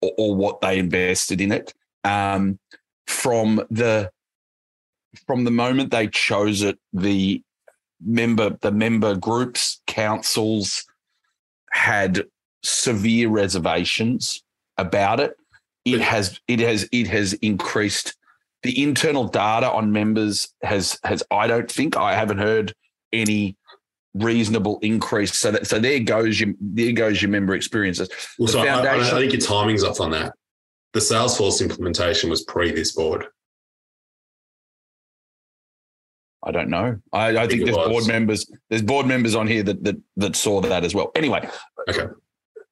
or, 0.00 0.12
or 0.18 0.34
what 0.34 0.60
they 0.60 0.80
invested 0.80 1.40
in 1.40 1.52
it. 1.52 1.72
Um, 2.02 2.58
from 3.06 3.64
the 3.70 4.10
from 5.28 5.44
the 5.44 5.50
moment 5.52 5.92
they 5.92 6.08
chose 6.08 6.62
it, 6.62 6.76
the 6.92 7.40
member 8.02 8.56
the 8.60 8.72
member 8.72 9.14
groups, 9.14 9.80
councils 9.86 10.84
had 11.72 12.24
severe 12.62 13.28
reservations 13.28 14.42
about 14.78 15.20
it. 15.20 15.36
It 15.84 16.00
has 16.00 16.40
it 16.48 16.60
has 16.60 16.88
it 16.92 17.08
has 17.08 17.34
increased 17.34 18.16
the 18.62 18.82
internal 18.82 19.28
data 19.28 19.70
on 19.70 19.92
members 19.92 20.48
has 20.62 20.98
has 21.04 21.22
I 21.30 21.46
don't 21.46 21.70
think 21.70 21.96
I 21.96 22.14
haven't 22.14 22.38
heard 22.38 22.72
any 23.12 23.56
reasonable 24.14 24.78
increase. 24.80 25.34
So 25.34 25.52
that 25.52 25.66
so 25.66 25.78
there 25.78 26.00
goes 26.00 26.40
your 26.40 26.54
there 26.60 26.92
goes 26.92 27.20
your 27.20 27.30
member 27.30 27.54
experiences. 27.54 28.08
Well, 28.38 28.48
so 28.48 28.60
I, 28.60 29.00
I, 29.00 29.10
think 29.10 29.32
your 29.32 29.40
timing's 29.40 29.84
off 29.84 30.00
on 30.00 30.10
that. 30.12 30.34
The 30.94 31.00
Salesforce 31.00 31.60
implementation 31.60 32.30
was 32.30 32.42
pre 32.44 32.72
this 32.72 32.92
board. 32.92 33.26
I 36.44 36.50
don't 36.50 36.68
know. 36.68 36.98
I, 37.12 37.28
I 37.28 37.32
think 37.46 37.50
think 37.50 37.64
there's 37.64 37.76
was. 37.76 37.88
board 37.88 38.06
members 38.06 38.50
there's 38.68 38.82
board 38.82 39.06
members 39.06 39.34
on 39.34 39.46
here 39.46 39.62
that 39.62 39.82
that 39.84 39.96
that 40.16 40.36
saw 40.36 40.60
that 40.60 40.84
as 40.84 40.94
well. 40.94 41.10
Anyway, 41.14 41.48
Okay. 41.88 42.06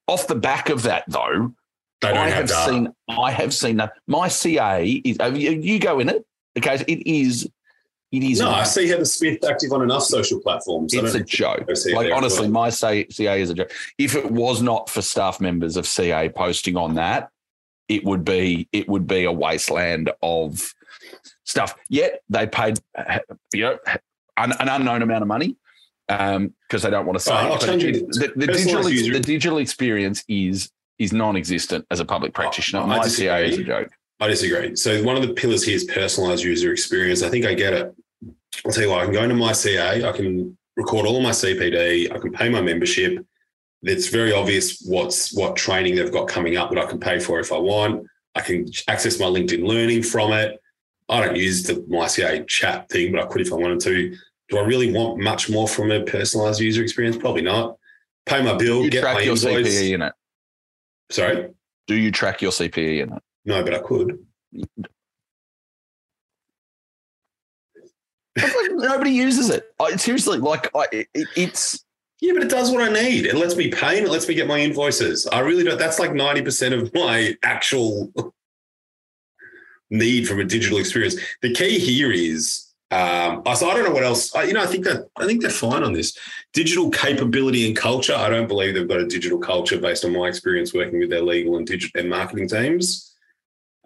Off 0.06 0.26
the 0.26 0.34
back 0.34 0.68
of 0.68 0.82
that 0.82 1.04
though, 1.08 1.54
They 2.00 2.08
don't 2.08 2.18
I 2.18 2.28
have 2.28 2.50
have 2.50 2.68
seen 2.68 2.94
I 3.08 3.30
have 3.30 3.54
seen 3.54 3.76
that 3.78 3.94
my 4.06 4.28
CA 4.28 4.84
is 4.84 5.18
uh, 5.20 5.26
you, 5.26 5.78
go 5.78 6.00
in 6.00 6.08
it. 6.08 6.26
Okay, 6.58 6.84
it 6.86 7.06
is 7.06 7.48
it 8.10 8.22
is 8.22 8.40
no, 8.40 8.50
I 8.50 8.64
see 8.64 8.88
Heather 8.88 9.06
Smith 9.06 9.42
active 9.42 9.72
on 9.72 9.82
enough 9.82 10.02
social 10.02 10.38
platforms. 10.38 10.94
I 10.94 11.00
it's 11.00 11.14
a 11.14 11.24
joke. 11.24 11.66
I 11.68 11.92
Like 11.94 12.12
honestly, 12.12 12.48
my 12.48 12.68
CA 12.68 13.06
is 13.08 13.50
a 13.50 13.54
joke. 13.54 13.72
If 13.96 14.14
it 14.14 14.30
was 14.30 14.60
not 14.60 14.90
for 14.90 15.00
staff 15.00 15.40
members 15.40 15.78
of 15.78 15.86
CA 15.86 16.28
posting 16.28 16.76
on 16.76 16.96
that, 16.96 17.30
it 17.88 18.04
would 18.04 18.24
be 18.24 18.68
it 18.72 18.88
would 18.88 19.06
be 19.06 19.24
a 19.24 19.32
wasteland 19.32 20.10
of 20.22 20.74
stuff. 21.44 21.74
Yet 21.88 22.22
they 22.28 22.46
paid 22.46 22.78
you 23.52 23.62
know 23.62 23.78
an, 24.36 24.52
an 24.52 24.68
unknown 24.68 25.02
amount 25.02 25.22
of 25.22 25.28
money 25.28 25.56
um, 26.08 26.54
because 26.68 26.82
they 26.82 26.90
don't 26.90 27.06
want 27.06 27.18
to 27.18 27.24
say. 27.24 27.32
Oh, 27.32 27.36
I'll 27.36 27.54
it, 27.56 27.60
change 27.60 27.84
it- 27.84 27.96
it. 27.96 28.08
the, 28.12 28.46
the 28.46 28.52
digital 28.52 28.88
user- 28.88 29.12
the 29.12 29.20
digital 29.20 29.58
experience 29.58 30.24
is 30.28 30.70
is 30.98 31.12
non-existent 31.12 31.86
as 31.90 32.00
a 32.00 32.04
public 32.04 32.32
practitioner. 32.34 32.82
I 32.82 32.86
my. 32.86 33.06
CA 33.06 33.48
is 33.48 33.58
a 33.58 33.64
joke. 33.64 33.90
I 34.20 34.28
disagree. 34.28 34.76
So 34.76 35.02
one 35.02 35.16
of 35.16 35.22
the 35.26 35.34
pillars 35.34 35.64
here 35.64 35.74
is 35.74 35.84
personalized 35.84 36.44
user 36.44 36.70
experience. 36.70 37.22
I 37.22 37.28
think 37.28 37.44
I 37.44 37.54
get 37.54 37.72
it. 37.72 37.92
I'll 38.64 38.70
tell 38.70 38.84
you 38.84 38.90
what, 38.90 39.00
I 39.00 39.04
can 39.04 39.14
go 39.14 39.22
into 39.22 39.34
my 39.34 39.52
CA, 39.52 40.04
I 40.04 40.12
can 40.12 40.56
record 40.76 41.06
all 41.06 41.16
of 41.16 41.22
my 41.22 41.30
CPD, 41.30 42.14
I 42.14 42.18
can 42.18 42.32
pay 42.32 42.48
my 42.48 42.60
membership. 42.60 43.24
It's 43.82 44.08
very 44.08 44.32
obvious 44.32 44.80
what's 44.86 45.34
what 45.34 45.56
training 45.56 45.96
they've 45.96 46.12
got 46.12 46.28
coming 46.28 46.56
up 46.56 46.70
that 46.70 46.78
I 46.78 46.86
can 46.86 47.00
pay 47.00 47.18
for 47.18 47.40
if 47.40 47.50
I 47.52 47.58
want. 47.58 48.06
I 48.36 48.40
can 48.40 48.68
access 48.86 49.18
my 49.18 49.26
LinkedIn 49.26 49.66
learning 49.66 50.04
from 50.04 50.32
it. 50.32 50.61
I 51.12 51.26
don't 51.26 51.36
use 51.36 51.62
the 51.62 51.74
MyCA 51.74 52.48
chat 52.48 52.88
thing, 52.88 53.12
but 53.12 53.22
I 53.22 53.26
could 53.26 53.42
if 53.42 53.52
I 53.52 53.56
wanted 53.56 53.80
to. 53.80 54.16
Do 54.48 54.58
I 54.58 54.62
really 54.62 54.90
want 54.92 55.20
much 55.20 55.50
more 55.50 55.68
from 55.68 55.90
a 55.90 56.02
personalized 56.04 56.60
user 56.60 56.82
experience? 56.82 57.18
Probably 57.18 57.42
not. 57.42 57.76
Pay 58.24 58.42
my 58.42 58.54
bill, 58.54 58.88
get 58.88 59.04
my 59.04 59.12
track 59.12 59.24
your 59.26 59.34
invoice. 59.34 59.68
CPE 59.68 59.92
in 59.94 60.02
it. 60.02 60.12
Sorry, 61.10 61.50
Do 61.86 61.94
you 61.96 62.10
track 62.10 62.40
your 62.40 62.52
CPE 62.52 63.02
in 63.02 63.12
it? 63.12 63.22
no, 63.44 63.62
but 63.62 63.74
I 63.74 63.80
could. 63.80 64.24
Nobody 68.70 69.10
uses 69.10 69.50
it. 69.50 69.64
I, 69.78 69.96
seriously, 69.96 70.38
like 70.38 70.70
I, 70.74 70.86
it, 70.92 71.08
it's 71.36 71.84
Yeah, 72.22 72.32
but 72.32 72.42
it 72.42 72.48
does 72.48 72.70
what 72.70 72.80
I 72.82 72.90
need. 72.90 73.26
It 73.26 73.34
lets 73.34 73.54
me 73.56 73.70
pay 73.70 73.98
and 73.98 74.06
it 74.06 74.10
lets 74.10 74.26
me 74.28 74.34
get 74.34 74.46
my 74.46 74.60
invoices. 74.60 75.26
I 75.26 75.40
really 75.40 75.64
don't. 75.64 75.78
That's 75.78 75.98
like 75.98 76.12
90% 76.12 76.80
of 76.80 76.94
my 76.94 77.36
actual 77.42 78.10
need 79.92 80.26
from 80.26 80.40
a 80.40 80.44
digital 80.44 80.78
experience. 80.78 81.16
The 81.42 81.52
key 81.52 81.78
here 81.78 82.10
is, 82.10 82.68
um, 82.90 83.42
I- 83.46 83.54
so 83.54 83.68
I 83.70 83.74
don't 83.74 83.84
know 83.84 83.92
what 83.92 84.02
else. 84.04 84.34
I, 84.34 84.44
you 84.44 84.54
know, 84.54 84.62
I 84.62 84.66
think 84.66 84.84
that 84.86 85.06
I 85.16 85.26
think 85.26 85.42
they're 85.42 85.50
fine 85.50 85.82
on 85.82 85.92
this 85.92 86.16
digital 86.52 86.90
capability 86.90 87.66
and 87.66 87.76
culture. 87.76 88.14
I 88.14 88.28
don't 88.28 88.48
believe 88.48 88.74
they've 88.74 88.88
got 88.88 89.00
a 89.00 89.06
digital 89.06 89.38
culture 89.38 89.78
based 89.78 90.04
on 90.04 90.12
my 90.12 90.26
experience 90.28 90.74
working 90.74 90.98
with 90.98 91.10
their 91.10 91.22
legal 91.22 91.56
and 91.58 91.66
digital 91.66 92.00
and 92.00 92.10
marketing 92.10 92.48
teams. 92.48 93.14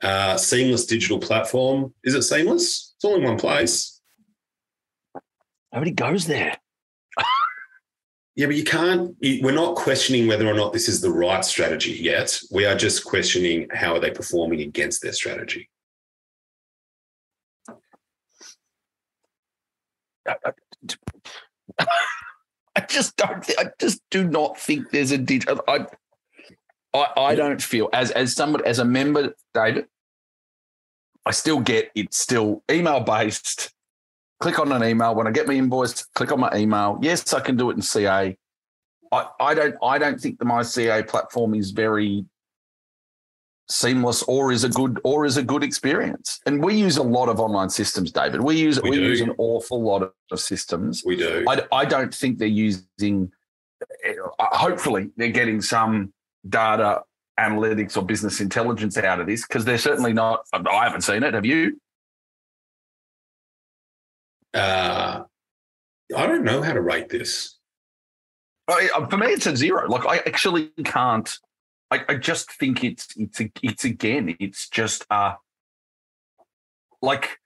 Uh, 0.03 0.37
seamless 0.37 0.85
digital 0.87 1.19
platform. 1.19 1.93
Is 2.05 2.15
it 2.15 2.23
seamless? 2.23 2.93
It's 2.97 3.05
all 3.05 3.17
in 3.17 3.23
one 3.25 3.39
place. 3.39 4.01
nobody 5.73 5.91
goes 5.93 6.27
there. 6.27 6.57
Yeah, 8.39 8.45
but 8.49 8.57
you 8.57 8.65
can't. 8.65 9.17
We're 9.23 9.53
not 9.55 9.77
questioning 9.77 10.27
whether 10.27 10.47
or 10.47 10.53
not 10.53 10.75
this 10.75 10.91
is 10.91 11.01
the 11.01 11.11
right 11.11 11.43
strategy 11.43 11.93
yet. 11.93 12.39
We 12.51 12.67
are 12.67 12.75
just 12.77 13.03
questioning 13.03 13.67
how 13.73 13.95
are 13.95 13.99
they 13.99 14.11
performing 14.11 14.61
against 14.61 15.01
their 15.01 15.15
strategy. 15.15 15.71
I 22.77 22.81
just 22.89 23.17
don't. 23.17 23.49
I 23.59 23.71
just 23.79 24.03
do 24.11 24.25
not 24.25 24.59
think 24.59 24.91
there's 24.91 25.11
a 25.11 25.19
digital. 25.19 25.63
I, 25.67 25.87
I, 26.93 27.07
I 27.17 27.35
don't 27.35 27.61
feel 27.63 27.89
as 27.93 28.11
as 28.11 28.35
somebody 28.35 28.65
as 28.65 28.79
a 28.79 28.85
member, 28.85 29.35
David. 29.55 29.87
I 31.25 31.31
still 31.33 31.61
get 31.61 31.91
it's 31.95 32.19
still 32.19 32.63
email 32.71 33.01
based. 33.01 33.73
Click 34.41 34.59
on 34.59 34.71
an 34.73 34.85
email 34.85 35.15
when 35.15 35.27
I 35.27 35.31
get 35.31 35.47
my 35.47 35.55
invoice. 35.55 36.05
Click 36.15 36.31
on 36.31 36.41
my 36.41 36.55
email. 36.55 36.99
Yes, 37.01 37.33
I 37.33 37.41
can 37.41 37.57
do 37.57 37.71
it 37.71 37.77
in 37.77 37.83
CA. 37.83 38.37
I, 39.13 39.27
I 39.41 39.55
don't. 39.55 39.75
I 39.83 39.99
don't 39.99 40.21
think 40.21 40.39
the 40.39 40.45
my 40.45 40.63
CA 40.63 41.03
platform 41.03 41.55
is 41.55 41.71
very 41.71 42.27
seamless 43.69 44.23
or 44.25 44.53
is 44.53 44.65
a 44.65 44.69
good 44.69 45.01
or 45.05 45.25
is 45.25 45.37
a 45.37 45.43
good 45.43 45.63
experience. 45.63 46.41
And 46.47 46.63
we 46.63 46.75
use 46.77 46.97
a 46.97 47.03
lot 47.03 47.29
of 47.29 47.41
online 47.41 47.71
systems, 47.71 48.13
David. 48.13 48.41
We 48.41 48.57
use 48.57 48.81
We 48.81 48.91
we, 48.91 48.99
use 48.99 49.21
an 49.21 49.35
awful 49.39 49.83
lot 49.83 50.03
of, 50.31 50.41
systems. 50.41 51.03
We 51.05 51.17
do. 51.17 51.45
I, 51.49 51.63
I 51.73 51.85
don't 51.85 52.15
think 52.15 52.39
they're 52.39 52.49
using. 52.49 53.33
uh, 53.81 54.13
Hopefully, 54.39 55.11
they're 55.17 55.29
getting 55.31 55.61
some 55.61 56.13
data 56.49 57.03
analytics 57.39 57.97
or 57.97 58.03
business 58.05 58.41
intelligence 58.41 58.97
out 58.97 59.21
of 59.21 59.27
this 59.27 59.47
because 59.47 59.65
they're 59.65 59.79
certainly 59.79 60.13
not. 60.13 60.45
I 60.53 60.85
haven't 60.85 61.03
seen 61.03 61.23
it. 61.23 61.35
Have 61.35 61.47
you? 61.47 61.81
Uh, 64.55 65.23
I 66.17 66.27
don't 66.27 66.45
know 66.45 66.63
how 66.63 66.73
to 66.73 66.81
rate 66.81 67.09
this. 67.09 67.59
I, 68.69 68.89
uh, 68.97 69.07
for 69.07 69.17
me, 69.17 69.27
it's 69.27 69.47
a 69.47 69.57
zero. 69.57 69.89
Like 69.89 70.07
I 70.07 70.19
actually 70.19 70.71
can't. 70.85 71.39
I, 71.91 72.01
I 72.09 72.15
just 72.17 72.51
think 72.53 72.83
it's 72.83 73.09
it's 73.17 73.41
a, 73.41 73.51
it's 73.63 73.85
again. 73.85 74.37
It's 74.41 74.69
just 74.69 75.07
uh 75.11 75.35
like 77.03 77.39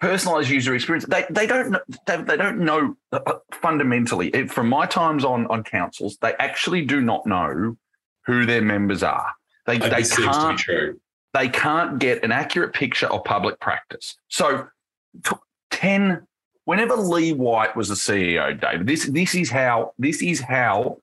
personalized 0.00 0.50
user 0.50 0.74
experience. 0.74 1.04
They 1.06 1.26
they 1.30 1.46
don't 1.46 1.70
know, 1.70 1.80
they, 2.06 2.22
they 2.22 2.36
don't 2.36 2.60
know 2.60 2.96
uh, 3.12 3.20
uh, 3.26 3.38
fundamentally. 3.60 4.28
It, 4.28 4.50
from 4.50 4.68
my 4.68 4.86
times 4.86 5.24
on 5.24 5.46
on 5.48 5.64
councils, 5.64 6.18
they 6.20 6.34
actually 6.38 6.84
do 6.84 7.00
not 7.00 7.26
know 7.26 7.76
who 8.26 8.46
their 8.46 8.62
members 8.62 9.02
are. 9.02 9.32
They 9.66 9.76
Uh, 9.76 9.88
they 9.88 10.02
this 10.02 10.10
seems 10.10 10.36
to 10.36 10.42
be 10.42 10.46
can't 10.46 10.58
true. 10.58 11.00
they 11.34 11.48
can't 11.48 11.98
get 11.98 12.22
an 12.24 12.32
accurate 12.32 12.72
picture 12.74 13.06
of 13.06 13.24
public 13.24 13.58
practice. 13.60 14.16
So, 14.28 14.68
ten. 15.70 16.26
Whenever 16.64 16.96
Lee 16.96 17.32
White 17.32 17.74
was 17.74 17.88
the 17.88 17.94
CEO, 17.94 18.60
David, 18.60 18.86
this 18.86 19.06
this 19.06 19.34
is 19.34 19.48
how 19.50 19.94
this 19.98 20.20
is 20.22 20.38
how 20.38 20.98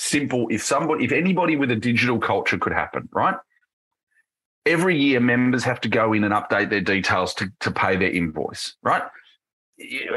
simple. 0.00 0.48
If 0.50 0.64
somebody, 0.64 1.04
if 1.04 1.12
anybody 1.12 1.56
with 1.56 1.70
a 1.70 1.76
digital 1.76 2.18
culture 2.18 2.58
could 2.58 2.72
happen, 2.72 3.08
right? 3.12 3.36
Every 4.66 4.98
year, 4.98 5.20
members 5.20 5.64
have 5.64 5.80
to 5.82 5.88
go 5.88 6.12
in 6.12 6.24
and 6.24 6.34
update 6.34 6.70
their 6.70 6.80
details 6.80 7.34
to 7.34 7.50
to 7.60 7.70
pay 7.70 7.96
their 7.96 8.10
invoice, 8.10 8.76
right? 8.82 9.02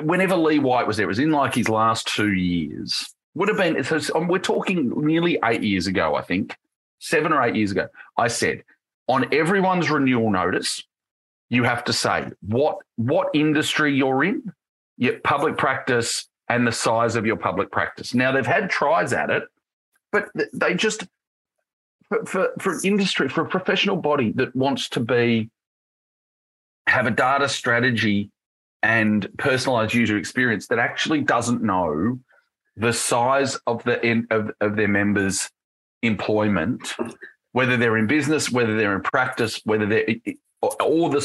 Whenever 0.02 0.36
Lee 0.36 0.60
White 0.60 0.88
was 0.88 0.98
there, 0.98 1.06
it 1.06 1.08
was 1.08 1.19
in 1.19 1.32
like 1.32 1.56
his 1.56 1.69
last 1.69 2.08
two 2.08 2.34
years. 2.34 3.13
Would 3.36 3.50
have 3.50 3.58
been. 3.58 3.84
So 3.84 4.00
so 4.00 4.15
um, 4.15 4.28
we're 4.28 4.39
talking 4.39 4.91
nearly 4.96 5.39
eight 5.43 5.63
years 5.63 5.88
ago, 5.88 6.15
I 6.15 6.22
think, 6.22 6.56
seven 7.00 7.34
or 7.34 7.41
eight 7.41 7.56
years 7.56 7.72
ago. 7.72 7.88
I 8.17 8.28
said 8.28 8.63
on 9.08 9.34
everyone's 9.34 9.89
renewal 9.89 10.30
notice, 10.30 10.84
you 11.50 11.63
have 11.63 11.84
to 11.86 11.93
say 11.93 12.30
what 12.41 12.78
what 12.96 13.30
industry 13.34 13.96
you're 13.96 14.24
in, 14.24 14.54
your 14.98 15.19
public 15.19 15.58
practice, 15.58 16.28
and 16.48 16.67
the 16.67 16.72
size 16.72 17.15
of 17.15 17.26
your 17.26 17.38
public 17.38 17.72
practice. 17.72 18.13
Now 18.13 18.32
they've 18.32 18.46
had 18.46 18.69
tries 18.69 19.13
at 19.13 19.30
it, 19.30 19.43
but 20.13 20.30
they 20.54 20.73
just 20.73 21.06
for, 22.08 22.26
for 22.26 22.54
for 22.60 22.73
an 22.73 22.80
industry 22.86 23.28
for 23.28 23.41
a 23.41 23.49
professional 23.49 23.97
body 23.97 24.32
that 24.34 24.56
wants 24.56 24.88
to 24.89 25.02
be 25.02 25.49
have 26.88 27.06
a 27.06 27.12
data 27.12 27.49
strategy 27.49 28.32
and 28.82 29.28
personalized 29.38 29.93
user 29.93 30.17
experience 30.17 30.67
that 30.67 30.80
actually 30.80 31.21
doesn't 31.21 31.62
know 31.62 32.17
the 32.78 32.93
size 32.93 33.58
of 33.67 33.84
the 33.84 34.26
of, 34.32 34.52
of 34.62 34.78
their 34.78 34.88
members 34.88 35.49
employment 36.02 36.93
whether 37.54 37.78
they're 37.78 37.97
in 37.97 38.08
business, 38.08 38.52
whether 38.52 38.76
they're 38.76 38.95
in 38.95 39.02
practice, 39.02 39.62
whether 39.63 39.86
they're 39.86 40.15
all 40.82 41.10
the. 41.10 41.21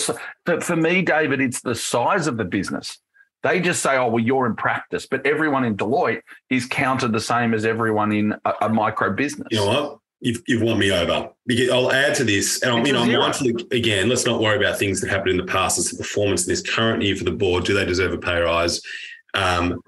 For, 0.46 0.60
for 0.60 0.76
me, 0.76 1.02
David, 1.02 1.40
it's 1.40 1.60
the 1.60 1.74
size 1.74 2.26
of 2.26 2.36
the 2.36 2.44
business. 2.44 2.98
They 3.42 3.60
just 3.60 3.82
say, 3.82 3.96
"Oh, 3.96 4.08
well, 4.08 4.24
you're 4.24 4.46
in 4.46 4.56
practice," 4.56 5.06
but 5.06 5.24
everyone 5.26 5.64
in 5.64 5.76
Deloitte 5.76 6.22
is 6.50 6.66
counted 6.66 7.12
the 7.12 7.20
same 7.20 7.54
as 7.54 7.64
everyone 7.64 8.12
in 8.12 8.34
a, 8.44 8.52
a 8.62 8.68
micro 8.68 9.12
business. 9.12 9.48
You 9.50 9.58
know 9.58 9.66
what? 9.66 9.98
You've, 10.20 10.42
you've 10.48 10.62
won 10.62 10.78
me 10.78 10.90
over. 10.90 11.30
Because 11.46 11.70
I'll 11.70 11.92
add 11.92 12.16
to 12.16 12.24
this, 12.24 12.62
and 12.62 12.72
I'm, 12.72 12.84
you 12.84 12.92
know, 12.92 13.02
I'm 13.02 13.12
mindful 13.12 13.52
again. 13.70 14.08
Let's 14.08 14.26
not 14.26 14.40
worry 14.40 14.56
about 14.56 14.78
things 14.78 15.00
that 15.00 15.10
happened 15.10 15.30
in 15.30 15.36
the 15.36 15.44
past. 15.44 15.78
It's 15.78 15.92
the 15.92 15.98
performance 15.98 16.44
in 16.46 16.50
this 16.50 16.62
current 16.62 17.02
year 17.02 17.14
for 17.14 17.24
the 17.24 17.30
board. 17.30 17.64
Do 17.64 17.74
they 17.74 17.84
deserve 17.84 18.12
a 18.12 18.18
pay 18.18 18.40
rise? 18.40 18.80
Um, 19.34 19.80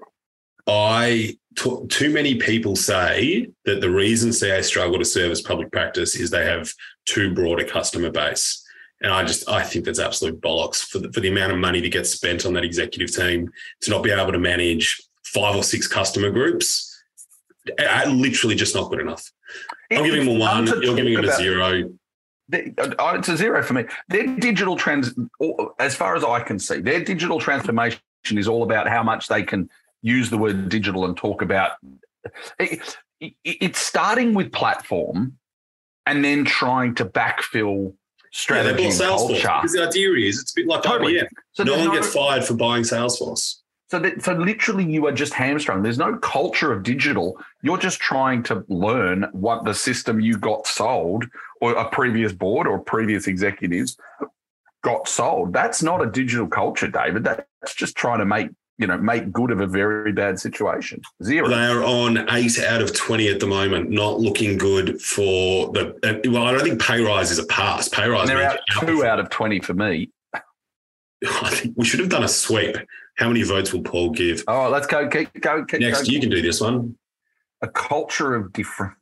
I 0.67 1.37
t- 1.57 1.85
too 1.89 2.09
many 2.11 2.35
people 2.35 2.75
say 2.75 3.49
that 3.65 3.81
the 3.81 3.89
reason 3.89 4.31
CA 4.31 4.61
struggle 4.61 4.97
to 4.99 5.05
service 5.05 5.41
public 5.41 5.71
practice 5.71 6.15
is 6.15 6.29
they 6.29 6.45
have 6.45 6.71
too 7.05 7.33
broad 7.33 7.59
a 7.59 7.65
customer 7.65 8.09
base. 8.09 8.60
And 9.01 9.11
I 9.11 9.23
just 9.23 9.49
I 9.49 9.63
think 9.63 9.85
that's 9.85 9.99
absolute 9.99 10.39
bollocks 10.41 10.83
for 10.83 10.99
the, 10.99 11.11
for 11.11 11.19
the 11.21 11.29
amount 11.29 11.51
of 11.51 11.57
money 11.57 11.81
that 11.81 11.91
gets 11.91 12.11
spent 12.11 12.45
on 12.45 12.53
that 12.53 12.63
executive 12.63 13.13
team 13.15 13.51
to 13.81 13.89
not 13.89 14.03
be 14.03 14.11
able 14.11 14.31
to 14.31 14.39
manage 14.39 15.01
five 15.23 15.55
or 15.55 15.63
six 15.63 15.87
customer 15.87 16.29
groups. 16.29 16.87
uh, 17.79 18.05
Literally, 18.09 18.55
just 18.55 18.75
not 18.75 18.89
good 18.89 18.99
enough. 18.99 19.31
I'm 19.91 20.03
giving 20.05 20.25
them 20.25 20.35
a 20.35 20.39
one. 20.39 20.67
You're 20.67 20.95
giving 20.95 21.13
them 21.15 21.25
a 21.25 21.35
zero. 21.35 21.89
They- 22.47 22.73
uh, 22.77 23.15
it's 23.17 23.29
a 23.29 23.37
zero 23.37 23.63
for 23.63 23.73
me. 23.73 23.85
Their 24.09 24.27
digital 24.37 24.75
trans, 24.75 25.13
as 25.79 25.95
far 25.95 26.15
as 26.15 26.23
I 26.23 26.41
can 26.41 26.59
see, 26.59 26.79
their 26.79 27.03
digital 27.03 27.39
transformation 27.39 27.99
is 28.31 28.47
all 28.47 28.63
about 28.63 28.87
how 28.87 29.03
much 29.03 29.27
they 29.27 29.41
can 29.43 29.69
use 30.01 30.29
the 30.29 30.37
word 30.37 30.69
digital 30.69 31.05
and 31.05 31.15
talk 31.17 31.41
about. 31.41 31.71
It, 32.59 32.97
it- 33.19 33.33
it's 33.43 33.79
starting 33.79 34.33
with 34.33 34.51
platform, 34.51 35.37
and 36.05 36.23
then 36.25 36.43
trying 36.45 36.93
to 36.95 37.05
backfill 37.05 37.93
strategy 38.31 38.75
they 38.75 38.83
bought 38.83 38.93
Salesforce. 38.93 39.41
Because 39.41 39.73
the 39.73 39.87
idea 39.87 40.13
is 40.13 40.39
it's 40.39 40.51
a 40.51 40.55
bit 40.55 40.67
like 40.67 40.83
Totally. 40.83 41.15
IBM. 41.15 41.27
So 41.53 41.63
no 41.63 41.77
one 41.77 41.93
gets 41.93 42.13
fired 42.13 42.43
for 42.43 42.55
buying 42.55 42.83
Salesforce. 42.83 43.57
So, 43.89 43.99
that, 43.99 44.23
so 44.23 44.33
literally, 44.33 44.85
you 44.85 45.05
are 45.07 45.11
just 45.11 45.33
hamstrung. 45.33 45.83
There's 45.83 45.97
no 45.97 46.17
culture 46.17 46.71
of 46.71 46.81
digital. 46.81 47.37
You're 47.61 47.77
just 47.77 47.99
trying 47.99 48.41
to 48.43 48.63
learn 48.69 49.27
what 49.33 49.65
the 49.65 49.73
system 49.73 50.21
you 50.21 50.37
got 50.37 50.65
sold, 50.65 51.25
or 51.59 51.73
a 51.73 51.89
previous 51.89 52.31
board 52.31 52.67
or 52.67 52.79
previous 52.79 53.27
executives 53.27 53.97
got 54.81 55.09
sold. 55.09 55.51
That's 55.51 55.83
not 55.83 56.01
a 56.01 56.09
digital 56.09 56.47
culture, 56.47 56.87
David. 56.87 57.25
That's 57.25 57.75
just 57.75 57.97
trying 57.97 58.19
to 58.19 58.25
make 58.25 58.49
you 58.77 58.87
know 58.87 58.97
make 58.97 59.31
good 59.31 59.51
of 59.51 59.59
a 59.61 59.67
very 59.67 60.11
bad 60.11 60.39
situation. 60.39 61.01
Zero. 61.23 61.47
They 61.49 61.65
are 61.65 61.83
on 61.83 62.29
eight 62.31 62.59
out 62.59 62.81
of 62.81 62.93
20 62.95 63.27
at 63.29 63.39
the 63.39 63.47
moment, 63.47 63.89
not 63.89 64.19
looking 64.19 64.57
good 64.57 65.01
for 65.01 65.71
the. 65.71 65.89
uh, 66.03 66.31
Well, 66.31 66.45
I 66.45 66.51
don't 66.51 66.63
think 66.63 66.81
pay 66.81 67.01
rise 67.01 67.31
is 67.31 67.39
a 67.39 67.45
pass. 67.45 67.87
Pay 67.89 68.07
rise 68.07 68.29
And 68.29 68.39
they're 68.39 68.49
out 68.49 68.59
two 68.79 69.05
out 69.05 69.19
of 69.19 69.29
twenty 69.29 69.59
for 69.59 69.73
me. 69.73 70.09
I 70.33 71.49
think 71.51 71.75
we 71.77 71.85
should 71.85 71.99
have 71.99 72.09
done 72.09 72.23
a 72.23 72.27
sweep. 72.27 72.75
How 73.17 73.27
many 73.27 73.43
votes 73.43 73.71
will 73.73 73.83
Paul 73.83 74.09
give? 74.11 74.43
Oh, 74.47 74.69
let's 74.69 74.87
go. 74.87 75.07
Keep 75.07 75.39
go. 75.41 75.63
Keep 75.65 75.81
Next, 75.81 76.07
go. 76.07 76.11
you 76.11 76.19
can 76.19 76.29
do 76.29 76.41
this 76.41 76.59
one. 76.61 76.95
a 77.61 77.67
culture 77.67 78.33
of 78.33 78.51
different. 78.53 78.93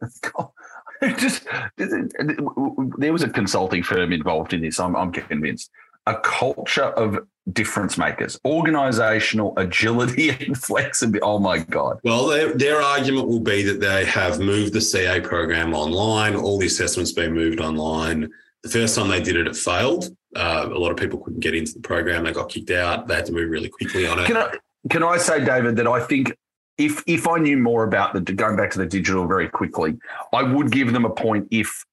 just 1.18 1.46
there 1.78 3.14
was 3.14 3.24
a 3.24 3.30
consulting 3.30 3.84
firm 3.84 4.12
involved 4.12 4.52
in 4.54 4.62
this. 4.62 4.80
I'm, 4.80 4.96
I'm 4.98 5.12
convinced. 5.14 5.70
A 6.08 6.16
culture 6.16 6.84
of 6.84 7.20
difference 7.54 7.98
makers, 7.98 8.40
organizational 8.46 9.54
agility 9.58 10.30
and 10.46 10.58
flexibility. 10.58 11.22
Oh 11.22 11.40
my 11.40 11.60
god! 11.60 12.00
Well, 12.04 12.28
their, 12.28 12.54
their 12.54 12.82
argument 12.82 13.28
will 13.28 13.40
be 13.40 13.64
that 13.64 13.80
they 13.80 14.06
have 14.06 14.40
moved 14.40 14.74
the 14.74 14.82
CA 14.82 15.20
program 15.20 15.74
online. 15.74 16.36
All 16.36 16.58
the 16.58 16.68
assessments 16.68 17.12
been 17.12 17.34
moved 17.34 17.60
online. 17.60 18.30
The 18.64 18.70
first 18.70 18.96
time 18.96 19.08
they 19.08 19.22
did 19.22 19.36
it, 19.36 19.48
it 19.48 19.56
failed. 19.56 20.16
Uh, 20.36 20.70
a 20.72 20.78
lot 20.78 20.92
of 20.92 20.98
people 20.98 21.20
couldn't 21.20 21.40
get 21.40 21.56
into 21.56 21.74
the 21.74 21.80
program. 21.80 22.24
They 22.24 22.34
got 22.34 22.50
kicked 22.50 22.72
out. 22.72 23.08
They 23.08 23.16
had 23.16 23.26
to 23.28 23.32
move 23.32 23.50
really 23.50 23.70
quickly 23.70 24.06
on 24.06 24.20
it. 24.20 24.28
Can 24.28 24.38
I 24.38 24.54
can 24.90 25.04
I 25.04 25.18
say, 25.18 25.44
David, 25.44 25.76
that 25.78 25.88
I 25.88 26.00
think 26.00 26.36
if 26.78 27.04
if 27.06 27.28
I 27.28 27.38
knew 27.38 27.58
more 27.58 27.84
about 27.84 28.14
the 28.14 28.22
going 28.22 28.56
back 28.56 28.72
to 28.72 28.80
the 28.80 28.86
digital 28.86 29.28
very 29.28 29.50
quickly, 29.50 29.98
I 30.34 30.44
would 30.44 30.72
give 30.72 30.94
them 30.94 31.06
a 31.06 31.10
point 31.10 31.48
if 31.52 31.86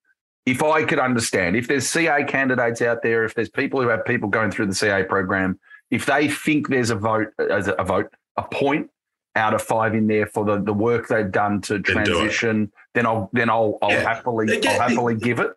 if 0.47 0.63
I 0.63 0.85
could 0.85 1.01
understand 1.01 1.57
if 1.57 1.67
there's 1.69 1.89
CA 1.89 2.25
candidates 2.25 2.81
out 2.81 3.03
there, 3.03 3.25
if 3.25 3.35
there's 3.35 3.51
people 3.51 3.83
who 3.83 3.89
have 3.89 4.05
people 4.05 4.29
going 4.29 4.51
through 4.53 4.67
the 4.67 4.75
CA 4.75 5.03
program, 5.03 5.59
if 5.91 6.07
they 6.07 6.29
think 6.29 6.69
there's 6.69 6.91
a 6.91 6.95
vote 6.97 7.29
as 7.51 7.69
a, 7.69 7.83
vote 7.85 8.13
a 8.37 8.43
point 8.45 8.89
out 9.35 9.53
of 9.55 9.61
five 9.61 9.95
in 9.95 10.07
there 10.07 10.27
for 10.27 10.45
the, 10.45 10.61
the 10.63 10.73
work 10.73 11.09
they've 11.09 11.31
done 11.31 11.61
to 11.63 11.81
transition, 11.81 12.73
then 12.95 13.07
I'll 13.07 13.29
then 13.33 13.51
I'll 13.51 13.79
I'll 13.83 13.91
Yeah. 13.91 14.01
happily 14.03 14.47
get- 14.47 14.67
I'll 14.67 14.89
happily 14.89 15.15
give 15.17 15.41
it. 15.41 15.51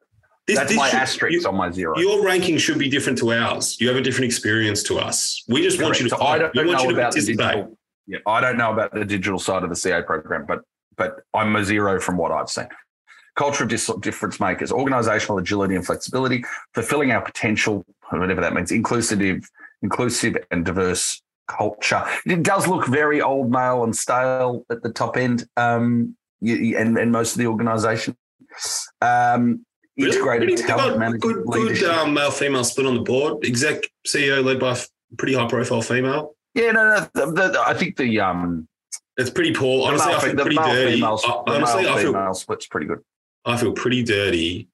That's 0.48 0.70
this 0.70 0.78
my 0.78 0.90
should- 0.90 1.00
asterisk 1.00 1.44
you- 1.44 1.48
on 1.48 1.56
my 1.56 1.70
zero. 1.72 1.98
Your 2.00 2.26
ranking 2.26 2.58
should 2.58 2.80
be 2.80 2.90
different 2.90 3.20
to 3.20 3.32
ours. 3.32 3.80
You 3.80 3.88
have 3.88 3.98
a 3.98 4.02
different 4.02 4.26
experience 4.26 4.82
to 4.84 4.98
us. 4.98 5.44
We 5.48 5.62
just 5.62 5.80
want 5.82 6.00
you 6.00 6.10
to. 6.10 6.16
So 6.18 6.22
I 6.22 6.40
don't 6.40 6.56
know 6.56 6.90
about 6.90 7.14
the 7.14 7.22
digital. 7.22 7.78
Yeah, 8.08 8.18
I 8.26 8.42
don't 8.42 8.58
know 8.58 8.74
about 8.74 8.92
the 8.92 9.06
digital 9.06 9.38
side 9.38 9.62
of 9.64 9.70
the 9.70 9.76
CA 9.76 10.02
program, 10.02 10.46
but 10.48 10.62
but 10.98 11.22
I'm 11.36 11.56
a 11.56 11.64
zero 11.64 12.00
from 12.02 12.18
what 12.18 12.32
I've 12.32 12.50
seen. 12.50 12.68
Culture 13.40 13.64
of 13.64 13.70
dis- 13.70 13.90
difference 14.02 14.42
makers, 14.42 14.70
organizational 14.70 15.38
agility 15.38 15.74
and 15.74 15.86
flexibility, 15.86 16.44
fulfilling 16.74 17.12
our 17.14 17.22
potential, 17.22 17.86
whatever 18.10 18.42
that 18.42 18.54
means, 18.54 18.70
inclusive, 18.70 19.50
inclusive 19.82 20.36
and 20.52 20.66
diverse 20.66 21.22
culture. 21.48 22.04
It 22.26 22.44
does 22.44 22.68
look 22.68 22.86
very 22.88 23.22
old 23.22 23.50
male 23.50 23.86
and 23.86 23.96
stale 23.96 24.66
at 24.70 24.84
the 24.84 24.90
top 24.92 25.16
end, 25.16 25.48
um, 25.56 26.18
and 26.42 26.98
and 26.98 27.12
most 27.14 27.32
of 27.32 27.38
the 27.38 27.48
organisation. 27.48 28.18
Um, 29.02 29.66
Really? 29.98 30.12
integrated 30.16 30.48
Pretty- 30.50 30.64
talent 30.64 30.92
good, 30.92 31.00
management, 31.00 31.46
good, 31.48 31.78
good 31.80 31.84
um, 31.90 32.14
male 32.14 32.32
female 32.32 32.66
split 32.66 32.88
on 32.88 32.96
the 32.96 33.02
board. 33.02 33.46
Exec 33.46 33.84
CEO 34.06 34.44
led 34.44 34.60
by 34.60 34.72
a 34.74 34.78
pretty 35.18 35.34
high 35.34 35.48
profile 35.48 35.82
female. 35.82 36.36
yeah, 36.56 36.72
no, 36.72 36.84
no. 36.90 37.10
The, 37.14 37.32
the, 37.50 37.64
I 37.66 37.74
think 37.74 37.96
the 37.96 38.20
um, 38.20 38.68
It's 39.16 39.30
pretty 39.30 39.54
poor. 39.54 39.88
Honestly, 39.88 40.08
male, 40.08 40.18
I 40.18 40.22
feel 40.22 40.36
the 40.36 40.42
pretty 40.44 40.56
male 40.58 40.74
dirty. 40.74 41.02
honestly, 41.02 41.88
I 41.88 42.02
feel 42.02 42.34
split's 42.34 42.68
pretty 42.68 42.88
good. 42.88 43.00
I 43.46 43.58
feel 43.58 43.74
pretty 43.74 44.04
dirty 44.04 44.68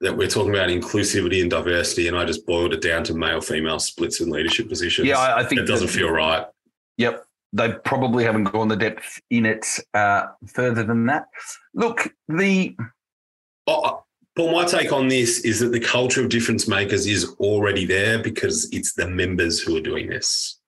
that 0.00 0.16
we're 0.16 0.28
talking 0.28 0.50
about 0.50 0.68
inclusivity 0.68 1.40
and 1.40 1.50
diversity, 1.50 2.08
and 2.08 2.16
I 2.16 2.24
just 2.24 2.46
boiled 2.46 2.72
it 2.74 2.82
down 2.82 3.04
to 3.04 3.14
male 3.14 3.40
female 3.40 3.78
splits 3.78 4.20
in 4.20 4.30
leadership 4.30 4.68
positions. 4.68 5.06
Yeah, 5.08 5.18
I, 5.18 5.40
I 5.40 5.44
think 5.44 5.60
it 5.60 5.66
doesn't 5.66 5.86
that- 5.86 5.92
feel 5.92 6.10
right. 6.10 6.46
Yep, 6.98 7.24
they 7.52 7.72
probably 7.84 8.24
haven't 8.24 8.44
gone 8.44 8.68
the 8.68 8.76
depth 8.76 9.20
in 9.30 9.46
it 9.46 9.66
uh, 9.94 10.26
further 10.46 10.82
than 10.82 11.06
that. 11.06 11.26
Look, 11.74 12.12
the 12.28 12.76
Oh, 13.66 14.02
Paul, 14.34 14.52
my 14.52 14.64
take 14.64 14.92
on 14.92 15.08
this 15.08 15.40
is 15.40 15.60
that 15.60 15.72
the 15.72 15.80
culture 15.80 16.22
of 16.22 16.28
difference 16.30 16.66
makers 16.66 17.06
is 17.06 17.34
already 17.38 17.84
there 17.84 18.18
because 18.18 18.68
it's 18.72 18.94
the 18.94 19.06
members 19.06 19.60
who 19.60 19.76
are 19.76 19.80
doing 19.80 20.08
this. 20.08 20.58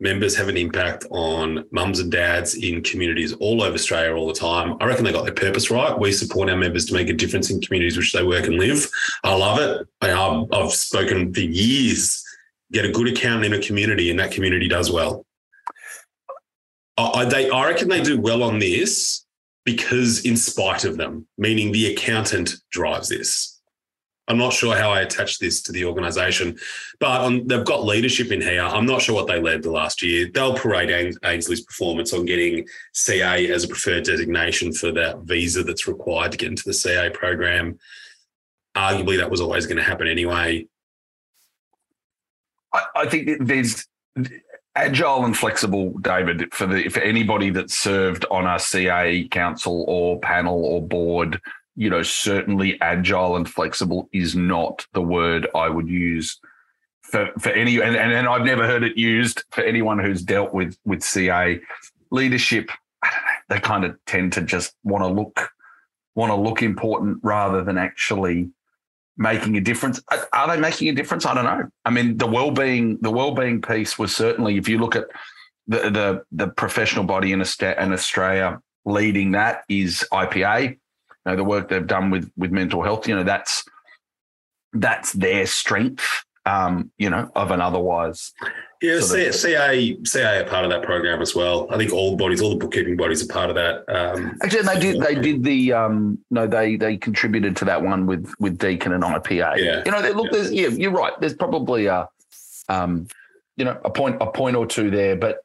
Members 0.00 0.36
have 0.36 0.48
an 0.48 0.56
impact 0.56 1.04
on 1.10 1.64
mums 1.72 1.98
and 1.98 2.10
dads 2.10 2.54
in 2.54 2.82
communities 2.82 3.32
all 3.34 3.62
over 3.62 3.74
Australia 3.74 4.14
all 4.14 4.28
the 4.28 4.32
time. 4.32 4.76
I 4.80 4.86
reckon 4.86 5.04
they 5.04 5.12
got 5.12 5.24
their 5.24 5.34
purpose 5.34 5.70
right. 5.70 5.98
We 5.98 6.12
support 6.12 6.48
our 6.48 6.56
members 6.56 6.86
to 6.86 6.94
make 6.94 7.08
a 7.08 7.12
difference 7.12 7.50
in 7.50 7.60
communities 7.60 7.96
which 7.96 8.12
they 8.12 8.22
work 8.22 8.46
and 8.46 8.56
live. 8.56 8.88
I 9.24 9.34
love 9.34 9.58
it. 9.58 9.86
I, 10.00 10.44
I've 10.52 10.72
spoken 10.72 11.34
for 11.34 11.40
years. 11.40 12.24
Get 12.72 12.84
a 12.84 12.92
good 12.92 13.08
account 13.08 13.44
in 13.44 13.54
a 13.54 13.60
community, 13.60 14.10
and 14.10 14.18
that 14.20 14.30
community 14.30 14.68
does 14.68 14.90
well. 14.90 15.24
I, 16.98 17.24
they, 17.24 17.48
I 17.48 17.66
reckon 17.66 17.88
they 17.88 18.02
do 18.02 18.20
well 18.20 18.42
on 18.42 18.58
this 18.58 19.24
because, 19.64 20.24
in 20.24 20.36
spite 20.36 20.84
of 20.84 20.96
them, 20.96 21.26
meaning 21.38 21.72
the 21.72 21.92
accountant 21.92 22.56
drives 22.70 23.08
this. 23.08 23.57
I'm 24.28 24.36
not 24.36 24.52
sure 24.52 24.76
how 24.76 24.90
I 24.90 25.00
attach 25.00 25.38
this 25.38 25.62
to 25.62 25.72
the 25.72 25.86
organisation, 25.86 26.58
but 27.00 27.22
um, 27.22 27.46
they've 27.46 27.64
got 27.64 27.84
leadership 27.84 28.30
in 28.30 28.42
here. 28.42 28.62
I'm 28.62 28.84
not 28.84 29.00
sure 29.00 29.14
what 29.14 29.26
they 29.26 29.40
led 29.40 29.62
the 29.62 29.70
last 29.70 30.02
year. 30.02 30.30
They'll 30.32 30.54
parade 30.54 31.16
Ainslie's 31.24 31.62
performance 31.62 32.12
on 32.12 32.26
getting 32.26 32.66
CA 32.92 33.50
as 33.50 33.64
a 33.64 33.68
preferred 33.68 34.04
designation 34.04 34.72
for 34.72 34.92
that 34.92 35.20
visa 35.20 35.62
that's 35.62 35.88
required 35.88 36.32
to 36.32 36.38
get 36.38 36.50
into 36.50 36.64
the 36.64 36.74
CA 36.74 37.08
program. 37.08 37.78
Arguably, 38.76 39.16
that 39.16 39.30
was 39.30 39.40
always 39.40 39.66
going 39.66 39.78
to 39.78 39.82
happen 39.82 40.06
anyway. 40.06 40.66
I, 42.74 42.82
I 42.96 43.08
think 43.08 43.46
there's 43.46 43.86
agile 44.76 45.24
and 45.24 45.36
flexible, 45.36 45.94
David, 46.00 46.52
for 46.52 46.66
the 46.66 46.88
for 46.90 47.00
anybody 47.00 47.48
that 47.50 47.70
served 47.70 48.26
on 48.30 48.46
a 48.46 48.58
CA 48.58 49.26
council 49.28 49.86
or 49.88 50.20
panel 50.20 50.64
or 50.64 50.86
board 50.86 51.40
you 51.78 51.88
know, 51.88 52.02
certainly 52.02 52.76
agile 52.80 53.36
and 53.36 53.48
flexible 53.48 54.08
is 54.12 54.34
not 54.34 54.84
the 54.94 55.00
word 55.00 55.46
I 55.54 55.68
would 55.68 55.88
use 55.88 56.40
for, 57.02 57.30
for 57.38 57.50
any, 57.50 57.80
and, 57.80 57.96
and, 57.96 58.12
and 58.12 58.26
I've 58.26 58.44
never 58.44 58.66
heard 58.66 58.82
it 58.82 58.98
used 58.98 59.44
for 59.52 59.62
anyone 59.62 60.00
who's 60.00 60.20
dealt 60.20 60.52
with, 60.52 60.76
with 60.84 61.04
CA 61.04 61.60
leadership. 62.10 62.70
They 63.48 63.60
kind 63.60 63.84
of 63.84 63.96
tend 64.06 64.32
to 64.32 64.42
just 64.42 64.74
want 64.82 65.04
to 65.04 65.08
look, 65.08 65.50
want 66.16 66.30
to 66.30 66.34
look 66.34 66.62
important 66.62 67.18
rather 67.22 67.62
than 67.62 67.78
actually 67.78 68.50
making 69.16 69.56
a 69.56 69.60
difference. 69.60 70.02
Are 70.32 70.48
they 70.48 70.60
making 70.60 70.88
a 70.88 70.92
difference? 70.92 71.26
I 71.26 71.34
don't 71.34 71.44
know. 71.44 71.68
I 71.84 71.90
mean, 71.90 72.18
the 72.18 72.26
well-being, 72.26 72.98
the 73.00 73.12
well-being 73.12 73.62
piece 73.62 73.98
was 73.98 74.14
certainly, 74.14 74.56
if 74.56 74.68
you 74.68 74.78
look 74.78 74.96
at 74.96 75.04
the, 75.68 75.78
the, 75.90 76.24
the 76.32 76.48
professional 76.48 77.04
body 77.04 77.32
in 77.32 77.40
Australia 77.40 78.60
leading 78.84 79.30
that 79.32 79.62
is 79.68 80.04
IPA 80.12 80.76
know, 81.28 81.36
the 81.36 81.44
work 81.44 81.68
they've 81.68 81.86
done 81.86 82.10
with 82.10 82.30
with 82.36 82.50
mental 82.50 82.82
health, 82.82 83.06
you 83.06 83.14
know, 83.14 83.22
that's 83.22 83.64
that's 84.72 85.12
their 85.12 85.46
strength, 85.46 86.24
um, 86.46 86.90
you 86.98 87.10
know, 87.10 87.30
of 87.34 87.50
an 87.50 87.60
otherwise. 87.60 88.32
Yeah, 88.80 89.00
CA, 89.00 89.32
CA, 89.32 90.04
CA 90.04 90.40
are 90.40 90.44
part 90.44 90.64
of 90.64 90.70
that 90.70 90.82
program 90.82 91.20
as 91.20 91.34
well. 91.34 91.66
I 91.70 91.76
think 91.76 91.92
all 91.92 92.12
the 92.12 92.16
bodies, 92.16 92.40
all 92.40 92.50
the 92.50 92.56
bookkeeping 92.56 92.96
bodies 92.96 93.24
are 93.24 93.32
part 93.32 93.50
of 93.50 93.56
that. 93.56 93.84
Um, 93.88 94.38
Actually, 94.42 94.62
they 94.62 94.80
did. 94.80 95.02
They 95.02 95.14
did 95.16 95.42
the. 95.42 95.72
Um, 95.72 96.18
no, 96.30 96.46
they 96.46 96.76
they 96.76 96.96
contributed 96.96 97.56
to 97.56 97.64
that 97.66 97.82
one 97.82 98.06
with 98.06 98.32
with 98.38 98.58
Deakin 98.58 98.92
and 98.92 99.02
IPA. 99.02 99.56
Yeah, 99.56 99.82
you 99.84 99.90
know, 99.90 100.00
they, 100.00 100.12
look, 100.12 100.26
yeah. 100.26 100.32
there's 100.32 100.52
yeah, 100.52 100.68
you're 100.68 100.92
right. 100.92 101.12
There's 101.20 101.34
probably 101.34 101.86
a, 101.86 102.08
um, 102.68 103.08
you 103.56 103.64
know, 103.64 103.80
a 103.84 103.90
point 103.90 104.18
a 104.20 104.30
point 104.30 104.56
or 104.56 104.66
two 104.66 104.90
there, 104.90 105.16
but 105.16 105.44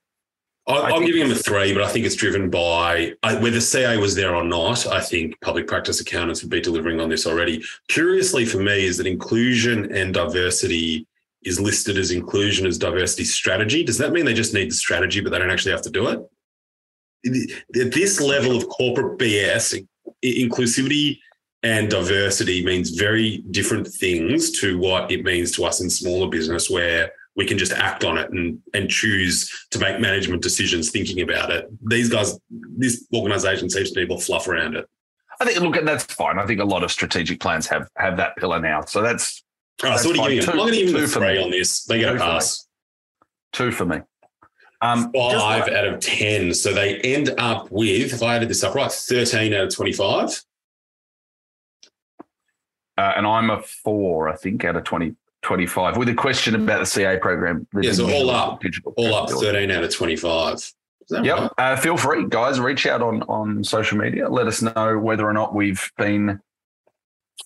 I, 0.65 0.91
am 0.91 1.05
giving 1.05 1.23
him 1.23 1.31
a 1.31 1.35
three, 1.35 1.73
but 1.73 1.83
I 1.83 1.89
think 1.89 2.05
it's 2.05 2.15
driven 2.15 2.49
by 2.49 3.13
whether 3.21 3.59
CA 3.59 3.97
was 3.97 4.15
there 4.15 4.33
or 4.33 4.43
not. 4.43 4.87
I 4.87 5.01
think 5.01 5.39
public 5.41 5.67
practice 5.67 5.99
accountants 5.99 6.41
would 6.41 6.49
be 6.49 6.61
delivering 6.61 7.01
on 7.01 7.09
this 7.09 7.27
already. 7.27 7.63
Curiously 7.89 8.45
for 8.45 8.59
me 8.59 8.85
is 8.85 8.97
that 8.97 9.07
inclusion 9.07 9.93
and 9.93 10.13
diversity 10.13 11.05
is 11.43 11.59
listed 11.59 11.97
as 11.97 12.11
inclusion 12.11 12.65
as 12.65 12.77
diversity 12.77 13.25
strategy. 13.25 13.83
Does 13.83 13.97
that 13.97 14.13
mean 14.13 14.23
they 14.23 14.33
just 14.33 14.53
need 14.53 14.71
the 14.71 14.75
strategy, 14.75 15.19
but 15.19 15.31
they 15.31 15.39
don't 15.39 15.51
actually 15.51 15.73
have 15.73 15.81
to 15.81 15.89
do 15.89 16.07
it? 16.07 16.19
At 17.81 17.91
this 17.91 18.21
level 18.21 18.55
of 18.55 18.67
corporate 18.69 19.17
BS, 19.17 19.85
inclusivity 20.23 21.19
and 21.63 21.89
diversity 21.89 22.63
means 22.63 22.89
very 22.91 23.37
different 23.51 23.87
things 23.87 24.51
to 24.59 24.77
what 24.77 25.11
it 25.11 25.23
means 25.23 25.51
to 25.53 25.65
us 25.65 25.81
in 25.81 25.89
smaller 25.89 26.29
business 26.29 26.69
where 26.69 27.11
we 27.35 27.45
can 27.45 27.57
just 27.57 27.71
act 27.71 28.03
on 28.03 28.17
it 28.17 28.31
and 28.31 28.59
and 28.73 28.89
choose 28.89 29.49
to 29.71 29.79
make 29.79 29.99
management 29.99 30.41
decisions 30.41 30.91
thinking 30.91 31.21
about 31.21 31.51
it. 31.51 31.67
These 31.87 32.09
guys, 32.09 32.39
this 32.49 33.07
organization 33.13 33.69
seems 33.69 33.89
to 33.89 33.95
be 33.95 34.01
able 34.01 34.17
to 34.17 34.25
fluff 34.25 34.47
around 34.47 34.75
it. 34.75 34.87
I 35.39 35.45
think 35.45 35.59
look, 35.59 35.77
and 35.77 35.87
that's 35.87 36.03
fine. 36.05 36.37
I 36.37 36.45
think 36.45 36.59
a 36.59 36.65
lot 36.65 36.83
of 36.83 36.91
strategic 36.91 37.39
plans 37.39 37.67
have 37.67 37.87
have 37.97 38.17
that 38.17 38.35
pillar 38.37 38.59
now. 38.59 38.81
So 38.81 39.01
that's 39.01 39.43
all 39.83 39.89
right. 39.89 39.99
So 39.99 40.09
what 40.09 40.19
are 40.19 40.31
you 40.31 40.41
giving 40.41 40.51
I'm 40.51 40.57
going 40.57 40.73
to 40.73 40.79
give 40.79 40.93
them 40.93 41.03
a 41.03 41.07
three 41.07 41.43
on 41.43 41.51
this. 41.51 41.83
They 41.85 41.99
get 41.99 42.15
a 42.15 42.19
pass. 42.19 42.67
Two 43.51 43.71
for 43.71 43.85
me. 43.85 44.01
Um, 44.81 45.11
Five 45.13 45.69
out 45.69 45.85
of 45.85 45.99
ten. 46.01 46.53
So 46.53 46.73
they 46.73 46.97
end 46.99 47.33
up 47.37 47.71
with, 47.71 48.13
if 48.13 48.21
I 48.21 48.35
added 48.35 48.49
this 48.49 48.63
up 48.63 48.75
right, 48.75 48.91
thirteen 48.91 49.53
out 49.53 49.65
of 49.65 49.75
twenty-five. 49.75 50.43
Uh, 52.97 53.13
and 53.17 53.25
I'm 53.25 53.49
a 53.49 53.61
four, 53.61 54.29
I 54.29 54.35
think, 54.35 54.63
out 54.63 54.75
of 54.75 54.83
20, 54.83 55.15
25 55.43 55.97
with 55.97 56.09
a 56.09 56.13
question 56.13 56.55
about 56.55 56.79
the 56.79 56.85
CA 56.85 57.17
program. 57.17 57.67
Yeah, 57.81 57.91
so 57.91 58.09
all 58.09 58.29
up, 58.29 58.61
all 58.97 59.15
up 59.15 59.29
13 59.29 59.69
out 59.69 59.83
of 59.83 59.93
25. 59.93 60.73
Yep. 61.09 61.25
Right? 61.25 61.51
Uh, 61.57 61.75
feel 61.75 61.97
free, 61.97 62.25
guys, 62.27 62.59
reach 62.59 62.87
out 62.87 63.01
on, 63.01 63.23
on 63.23 63.63
social 63.63 63.97
media. 63.97 64.27
Let 64.29 64.47
us 64.47 64.61
know 64.61 64.97
whether 64.97 65.27
or 65.27 65.33
not 65.33 65.53
we've 65.53 65.91
been 65.97 66.39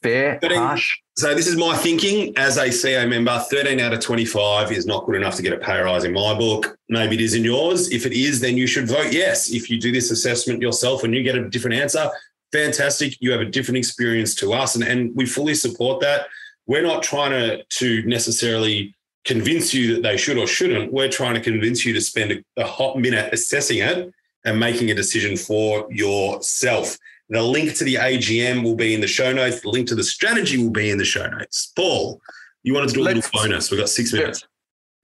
fair, 0.01 0.39
13, 0.41 0.57
harsh. 0.57 0.97
So 1.17 1.33
this 1.33 1.47
is 1.47 1.55
my 1.55 1.75
thinking 1.75 2.37
as 2.37 2.57
a 2.57 2.71
CA 2.71 3.07
member. 3.07 3.37
13 3.49 3.79
out 3.79 3.93
of 3.93 3.99
25 3.99 4.71
is 4.71 4.85
not 4.85 5.05
good 5.05 5.15
enough 5.15 5.35
to 5.35 5.41
get 5.41 5.53
a 5.53 5.57
pay 5.57 5.79
rise 5.81 6.03
in 6.03 6.13
my 6.13 6.37
book. 6.37 6.77
Maybe 6.89 7.15
it 7.15 7.21
is 7.21 7.33
in 7.33 7.43
yours. 7.43 7.91
If 7.91 8.05
it 8.05 8.13
is, 8.13 8.39
then 8.39 8.57
you 8.57 8.67
should 8.67 8.87
vote 8.87 9.11
yes. 9.11 9.49
If 9.49 9.69
you 9.69 9.79
do 9.79 9.91
this 9.91 10.11
assessment 10.11 10.61
yourself 10.61 11.03
and 11.03 11.13
you 11.15 11.23
get 11.23 11.35
a 11.35 11.49
different 11.49 11.77
answer, 11.77 12.09
fantastic. 12.51 13.15
You 13.19 13.31
have 13.31 13.41
a 13.41 13.45
different 13.45 13.79
experience 13.79 14.35
to 14.35 14.53
us. 14.53 14.75
And, 14.75 14.83
and 14.83 15.15
we 15.15 15.25
fully 15.25 15.55
support 15.55 15.99
that 16.01 16.27
we're 16.67 16.83
not 16.83 17.01
trying 17.01 17.31
to, 17.31 17.63
to 17.63 18.03
necessarily 18.03 18.93
convince 19.25 19.73
you 19.73 19.95
that 19.95 20.03
they 20.03 20.17
should 20.17 20.37
or 20.37 20.47
shouldn't. 20.47 20.91
We're 20.91 21.09
trying 21.09 21.33
to 21.33 21.41
convince 21.41 21.85
you 21.85 21.93
to 21.93 22.01
spend 22.01 22.31
a, 22.31 22.61
a 22.61 22.65
hot 22.65 22.97
minute 22.97 23.33
assessing 23.33 23.79
it 23.79 24.13
and 24.45 24.59
making 24.59 24.91
a 24.91 24.95
decision 24.95 25.35
for 25.35 25.87
yourself. 25.91 26.97
The 27.29 27.41
link 27.41 27.75
to 27.75 27.83
the 27.83 27.95
AGM 27.95 28.63
will 28.63 28.75
be 28.75 28.93
in 28.93 29.01
the 29.01 29.07
show 29.07 29.33
notes. 29.33 29.61
The 29.61 29.69
link 29.69 29.87
to 29.89 29.95
the 29.95 30.03
strategy 30.03 30.57
will 30.57 30.71
be 30.71 30.89
in 30.89 30.97
the 30.97 31.05
show 31.05 31.27
notes. 31.27 31.73
Paul, 31.75 32.21
you 32.63 32.73
wanted 32.73 32.89
to 32.89 32.95
do 32.95 33.01
a 33.01 33.03
Let's, 33.03 33.33
little 33.33 33.49
bonus. 33.49 33.71
We've 33.71 33.79
got 33.79 33.89
six 33.89 34.13
minutes. 34.13 34.47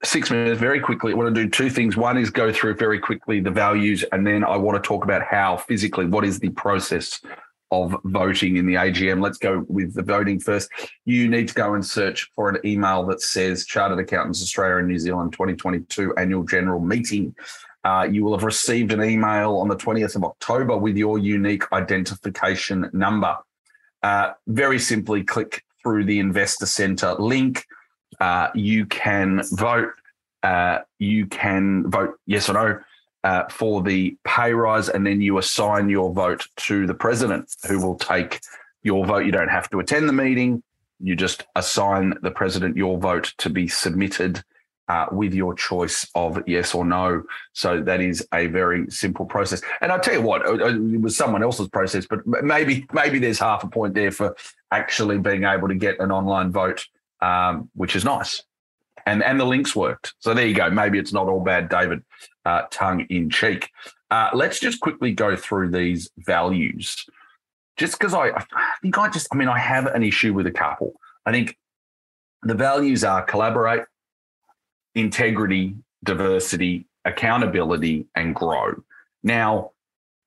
Six 0.06 0.32
minutes, 0.32 0.60
very 0.60 0.80
quickly. 0.80 1.13
I 1.13 1.15
want 1.15 1.34
to 1.34 1.43
do 1.43 1.49
two 1.49 1.69
things. 1.69 1.95
One 1.95 2.17
is 2.17 2.30
go 2.30 2.52
through 2.52 2.76
very 2.76 2.99
quickly 2.99 3.39
the 3.39 3.52
values, 3.52 4.04
and 4.12 4.26
then 4.28 4.43
I 4.43 4.58
want 4.58 4.82
to 4.82 4.86
talk 4.86 5.04
about 5.04 5.21
how 5.23 5.58
physically, 5.58 6.06
what 6.06 6.26
is 6.26 6.39
the 6.39 6.49
process 6.49 7.21
of 7.73 7.99
voting 8.05 8.57
in 8.57 8.67
the 8.67 8.75
AGM. 8.75 9.19
Let's 9.19 9.39
go 9.39 9.65
with 9.67 9.95
the 9.95 10.03
voting 10.03 10.39
first. 10.39 10.69
You 11.05 11.27
need 11.27 11.47
to 11.47 11.53
go 11.55 11.73
and 11.73 11.83
search 11.83 12.29
for 12.36 12.47
an 12.49 12.59
email 12.63 13.03
that 13.07 13.19
says 13.19 13.65
Chartered 13.65 13.97
Accountants 13.97 14.43
Australia 14.43 14.77
and 14.77 14.88
New 14.88 14.99
Zealand 14.99 15.33
2022 15.33 16.13
Annual 16.15 16.43
General 16.43 16.79
Meeting. 16.79 17.36
Uh, 17.83 18.07
you 18.09 18.23
will 18.23 18.33
have 18.33 18.43
received 18.43 18.93
an 18.93 19.03
email 19.03 19.57
on 19.57 19.67
the 19.67 19.75
20th 19.75 20.15
of 20.15 20.23
October 20.23 20.77
with 20.77 20.95
your 20.95 21.17
unique 21.17 21.63
identification 21.73 22.89
number. 22.93 23.36
Uh, 24.03 24.33
very 24.47 24.77
simply, 24.77 25.23
click 25.23 25.63
through 25.81 26.05
the 26.05 26.19
Investor 26.19 26.67
Centre 26.67 27.15
link. 27.15 27.65
Uh, 28.19 28.49
you 28.53 28.86
can 28.86 29.41
vote. 29.51 29.89
Uh, 30.43 30.79
you 30.99 31.25
can 31.25 31.89
vote 31.89 32.15
yes 32.27 32.49
or 32.49 32.53
no 32.53 32.79
uh, 33.23 33.43
for 33.49 33.81
the 33.81 34.17
pay 34.25 34.53
rise, 34.53 34.89
and 34.89 35.05
then 35.05 35.21
you 35.21 35.38
assign 35.38 35.89
your 35.89 36.13
vote 36.13 36.47
to 36.57 36.86
the 36.86 36.93
president, 36.93 37.55
who 37.67 37.79
will 37.79 37.95
take 37.95 38.41
your 38.83 39.05
vote. 39.05 39.25
You 39.25 39.31
don't 39.31 39.49
have 39.49 39.69
to 39.71 39.79
attend 39.79 40.09
the 40.09 40.13
meeting. 40.13 40.62
You 40.99 41.15
just 41.15 41.45
assign 41.55 42.13
the 42.21 42.31
president 42.31 42.77
your 42.77 42.97
vote 42.97 43.33
to 43.39 43.49
be 43.49 43.67
submitted 43.67 44.43
uh, 44.89 45.05
with 45.12 45.33
your 45.33 45.53
choice 45.53 46.05
of 46.13 46.41
yes 46.45 46.75
or 46.75 46.86
no. 46.86 47.23
So 47.53 47.81
that 47.81 48.01
is 48.01 48.27
a 48.33 48.47
very 48.47 48.89
simple 48.91 49.25
process. 49.25 49.62
And 49.81 49.91
I'll 49.91 49.99
tell 49.99 50.15
you 50.15 50.21
what, 50.21 50.41
it 50.45 51.01
was 51.01 51.15
someone 51.15 51.43
else's 51.43 51.69
process, 51.69 52.05
but 52.05 52.25
maybe 52.25 52.86
maybe 52.91 53.19
there's 53.19 53.39
half 53.39 53.63
a 53.63 53.67
point 53.67 53.93
there 53.93 54.12
for 54.12 54.35
actually 54.71 55.17
being 55.19 55.45
able 55.45 55.69
to 55.69 55.75
get 55.75 56.00
an 56.00 56.12
online 56.12 56.52
vote, 56.52 56.85
um, 57.21 57.69
which 57.75 57.95
is 57.95 58.04
nice 58.04 58.43
and 59.06 59.23
and 59.23 59.39
the 59.39 59.45
links 59.45 59.75
worked. 59.75 60.13
So 60.19 60.33
there 60.33 60.45
you 60.45 60.56
go. 60.56 60.69
Maybe 60.69 60.99
it's 60.99 61.13
not 61.13 61.27
all 61.27 61.41
bad, 61.41 61.69
David, 61.69 62.04
uh, 62.45 62.63
tongue 62.71 63.06
in 63.10 63.29
cheek. 63.29 63.69
Uh, 64.12 64.29
let's 64.33 64.60
just 64.60 64.79
quickly 64.79 65.12
go 65.12 65.35
through 65.35 65.71
these 65.71 66.10
values, 66.17 67.06
just 67.77 67.97
because 67.97 68.13
I, 68.13 68.29
I 68.29 68.45
think 68.81 68.97
I 68.97 69.10
just, 69.10 69.27
I 69.31 69.35
mean, 69.35 69.47
I 69.47 69.58
have 69.58 69.87
an 69.87 70.04
issue 70.04 70.33
with 70.33 70.45
a 70.45 70.51
couple. 70.51 70.93
I 71.25 71.31
think 71.31 71.58
the 72.43 72.54
values 72.54 73.04
are 73.04 73.23
collaborate, 73.23 73.85
integrity, 74.93 75.75
diversity, 76.04 76.85
accountability, 77.06 78.06
and 78.15 78.35
grow. 78.35 78.83
Now, 79.23 79.71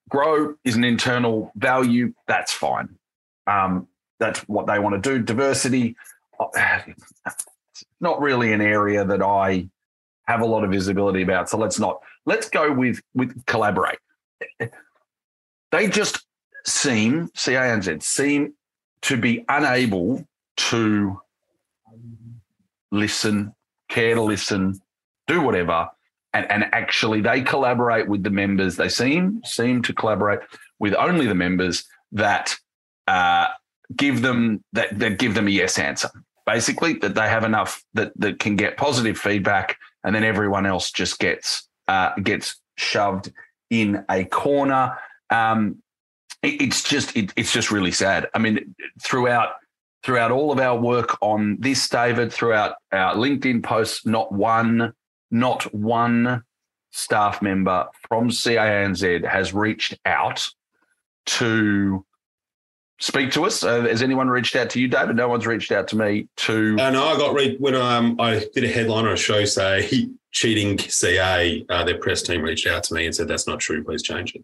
grow 0.08 0.54
is 0.64 0.74
an 0.74 0.84
internal 0.84 1.52
value. 1.54 2.14
That's 2.26 2.52
fine. 2.52 2.96
Um, 3.46 3.86
that's 4.18 4.40
what 4.48 4.66
they 4.66 4.78
want 4.78 5.00
to 5.00 5.10
do. 5.10 5.22
Diversity, 5.22 5.94
not 8.00 8.20
really 8.20 8.52
an 8.52 8.60
area 8.60 9.04
that 9.04 9.22
I 9.22 9.68
have 10.26 10.40
a 10.40 10.46
lot 10.46 10.64
of 10.64 10.70
visibility 10.70 11.22
about. 11.22 11.48
So 11.48 11.58
let's 11.58 11.78
not 11.78 12.00
let's 12.24 12.48
go 12.48 12.72
with 12.72 13.00
with 13.14 13.44
collaborate. 13.46 13.98
They 15.72 15.88
just 15.88 16.24
seem 16.64 17.28
CAANZ 17.28 18.02
seem 18.02 18.54
to 19.02 19.16
be 19.16 19.44
unable 19.48 20.26
to 20.56 21.20
listen, 22.90 23.54
care 23.88 24.14
to 24.14 24.22
listen, 24.22 24.80
do 25.26 25.40
whatever, 25.40 25.88
and, 26.32 26.50
and 26.50 26.64
actually 26.72 27.20
they 27.20 27.42
collaborate 27.42 28.08
with 28.08 28.22
the 28.22 28.30
members. 28.30 28.76
They 28.76 28.88
seem 28.88 29.42
seem 29.44 29.82
to 29.82 29.92
collaborate 29.92 30.40
with 30.78 30.94
only 30.94 31.26
the 31.26 31.34
members 31.34 31.84
that 32.12 32.54
uh, 33.06 33.48
give 33.94 34.22
them 34.22 34.62
that, 34.72 34.98
that 34.98 35.18
give 35.18 35.34
them 35.34 35.46
a 35.46 35.50
yes 35.50 35.78
answer. 35.78 36.10
Basically, 36.46 36.94
that 36.94 37.14
they 37.14 37.28
have 37.28 37.44
enough 37.44 37.84
that 37.94 38.12
that 38.20 38.38
can 38.38 38.56
get 38.56 38.76
positive 38.76 39.18
feedback, 39.18 39.76
and 40.04 40.14
then 40.14 40.24
everyone 40.24 40.64
else 40.64 40.90
just 40.92 41.18
gets 41.18 41.68
uh, 41.88 42.14
gets 42.22 42.60
shoved 42.76 43.32
in 43.70 44.04
a 44.08 44.24
corner. 44.24 44.96
Um, 45.30 45.82
it, 46.42 46.62
it's 46.62 46.82
just 46.82 47.16
it, 47.16 47.32
it's 47.36 47.52
just 47.52 47.70
really 47.70 47.90
sad. 47.90 48.28
I 48.32 48.38
mean, 48.38 48.74
throughout 49.02 49.54
throughout 50.06 50.30
all 50.30 50.52
of 50.52 50.60
our 50.60 50.78
work 50.78 51.18
on 51.20 51.56
this, 51.58 51.88
David, 51.88 52.32
throughout 52.32 52.76
our 52.92 53.16
LinkedIn 53.16 53.64
posts, 53.64 54.06
not 54.06 54.30
one, 54.30 54.92
not 55.32 55.74
one 55.74 56.44
staff 56.92 57.42
member 57.42 57.88
from 58.08 58.30
CAANZ 58.30 59.26
has 59.28 59.52
reached 59.52 59.98
out 60.06 60.48
to 61.26 62.06
speak 62.98 63.30
to 63.32 63.44
us. 63.44 63.62
Uh, 63.62 63.82
has 63.82 64.02
anyone 64.02 64.28
reached 64.28 64.56
out 64.56 64.70
to 64.70 64.80
you, 64.80 64.88
David? 64.88 65.16
No 65.16 65.28
one's 65.28 65.46
reached 65.46 65.72
out 65.72 65.88
to 65.88 65.96
me 65.96 66.28
to. 66.36 66.76
Uh, 66.78 66.90
no, 66.90 67.04
I 67.06 67.16
got 67.16 67.34
read 67.34 67.56
when 67.60 67.74
um, 67.74 68.20
I 68.20 68.46
did 68.54 68.64
a 68.64 68.68
headline 68.68 69.06
on 69.06 69.12
a 69.12 69.16
show 69.16 69.44
say 69.44 70.08
cheating 70.32 70.78
CA. 70.78 71.64
Uh, 71.68 71.84
their 71.84 71.98
press 71.98 72.22
team 72.22 72.42
reached 72.42 72.66
out 72.66 72.84
to 72.84 72.94
me 72.94 73.06
and 73.06 73.14
said 73.14 73.28
that's 73.28 73.46
not 73.46 73.60
true. 73.60 73.82
Please 73.84 74.02
change 74.02 74.34
it. 74.34 74.42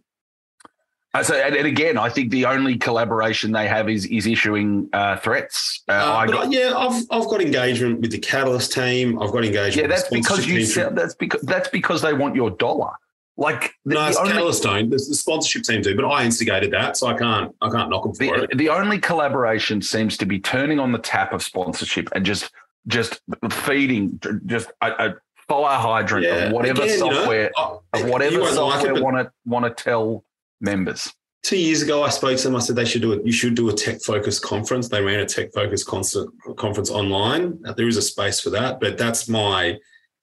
Uh, 1.15 1.23
so, 1.23 1.35
and, 1.35 1.55
and, 1.55 1.67
again, 1.67 1.99
I 1.99 2.09
think 2.09 2.31
the 2.31 2.47
only 2.47 2.79
collaboration 2.79 3.53
they 3.53 3.69
have 3.69 3.91
is 3.91 4.07
is 4.07 4.27
issuing 4.27 4.89
uh, 4.95 5.19
threats. 5.19 5.83
Uh, 5.87 5.93
uh 5.93 6.27
got, 6.27 6.51
yeah, 6.51 6.73
I've 6.75 7.03
I've 7.11 7.29
got 7.29 7.43
engagement 7.43 8.01
with 8.01 8.13
the 8.13 8.19
Catalyst 8.19 8.73
team. 8.73 9.21
I've 9.21 9.31
got 9.31 9.45
engagement. 9.45 9.77
Yeah, 9.77 9.87
that's 9.95 10.09
because 10.09 10.47
you 10.47 10.65
sell, 10.65 10.91
that's 10.91 11.15
because 11.15 11.43
that's 11.43 11.69
because 11.69 12.01
they 12.01 12.15
want 12.15 12.35
your 12.35 12.51
dollar. 12.51 12.93
Like 13.37 13.74
the, 13.85 13.95
no, 13.95 14.11
the 14.11 14.18
only, 14.18 14.33
Catalyst 14.33 14.62
don't. 14.62 14.91
The, 14.91 14.97
the, 14.97 15.14
sponsorship 15.14 15.62
team 15.62 15.80
do, 15.80 15.97
but 15.97 16.05
I 16.05 16.24
instigated 16.24 16.70
that, 16.72 16.99
so 16.99 17.07
I 17.07 17.14
can't 17.14 17.55
I 17.62 17.70
can't 17.70 17.89
knock 17.89 18.03
them 18.03 18.14
for 18.14 18.24
the, 18.24 18.43
it. 18.45 18.59
The 18.59 18.68
only 18.68 18.99
collaboration 18.99 19.80
seems 19.80 20.18
to 20.18 20.26
be 20.26 20.39
turning 20.39 20.78
on 20.78 20.93
the 20.93 20.99
tap 20.99 21.33
of 21.33 21.43
sponsorship 21.43 22.11
and 22.14 22.26
just 22.26 22.51
just 22.89 23.20
feeding 23.51 24.20
just 24.45 24.70
a, 24.83 25.07
a 25.07 25.14
fire 25.49 25.78
hydrant 25.78 26.26
yeah. 26.26 26.35
of 26.35 26.53
whatever 26.53 26.83
Again, 26.83 26.99
software 26.99 27.45
you 27.45 27.62
know, 27.62 27.83
of 27.95 28.09
whatever 28.09 28.47
software 28.47 28.95
like 28.95 29.03
want 29.03 29.16
to 29.16 29.33
want 29.47 29.64
to 29.64 29.83
tell 29.83 30.24
members. 30.61 31.12
Two 31.43 31.59
years 31.59 31.83
ago, 31.83 32.05
I 32.05 32.11
spoke 32.11 32.37
to 32.37 32.45
them. 32.45 32.55
I 32.55 32.61
said 32.61 32.76
they 32.76 32.85
should 32.85 33.03
do 33.03 33.12
it. 33.12 33.26
You 33.26 33.33
should 33.33 33.57
do 33.57 33.68
a 33.68 33.72
tech 33.72 34.01
focused 34.03 34.43
conference. 34.43 34.89
They 34.89 35.03
ran 35.03 35.20
a 35.20 35.26
tech 35.26 35.53
focused 35.53 35.87
conference 35.87 36.91
online. 36.91 37.61
There 37.76 37.89
is 37.89 37.97
a 37.97 38.03
space 38.03 38.41
for 38.41 38.51
that, 38.51 38.78
but 38.78 38.97
that's 38.97 39.28
my 39.28 39.78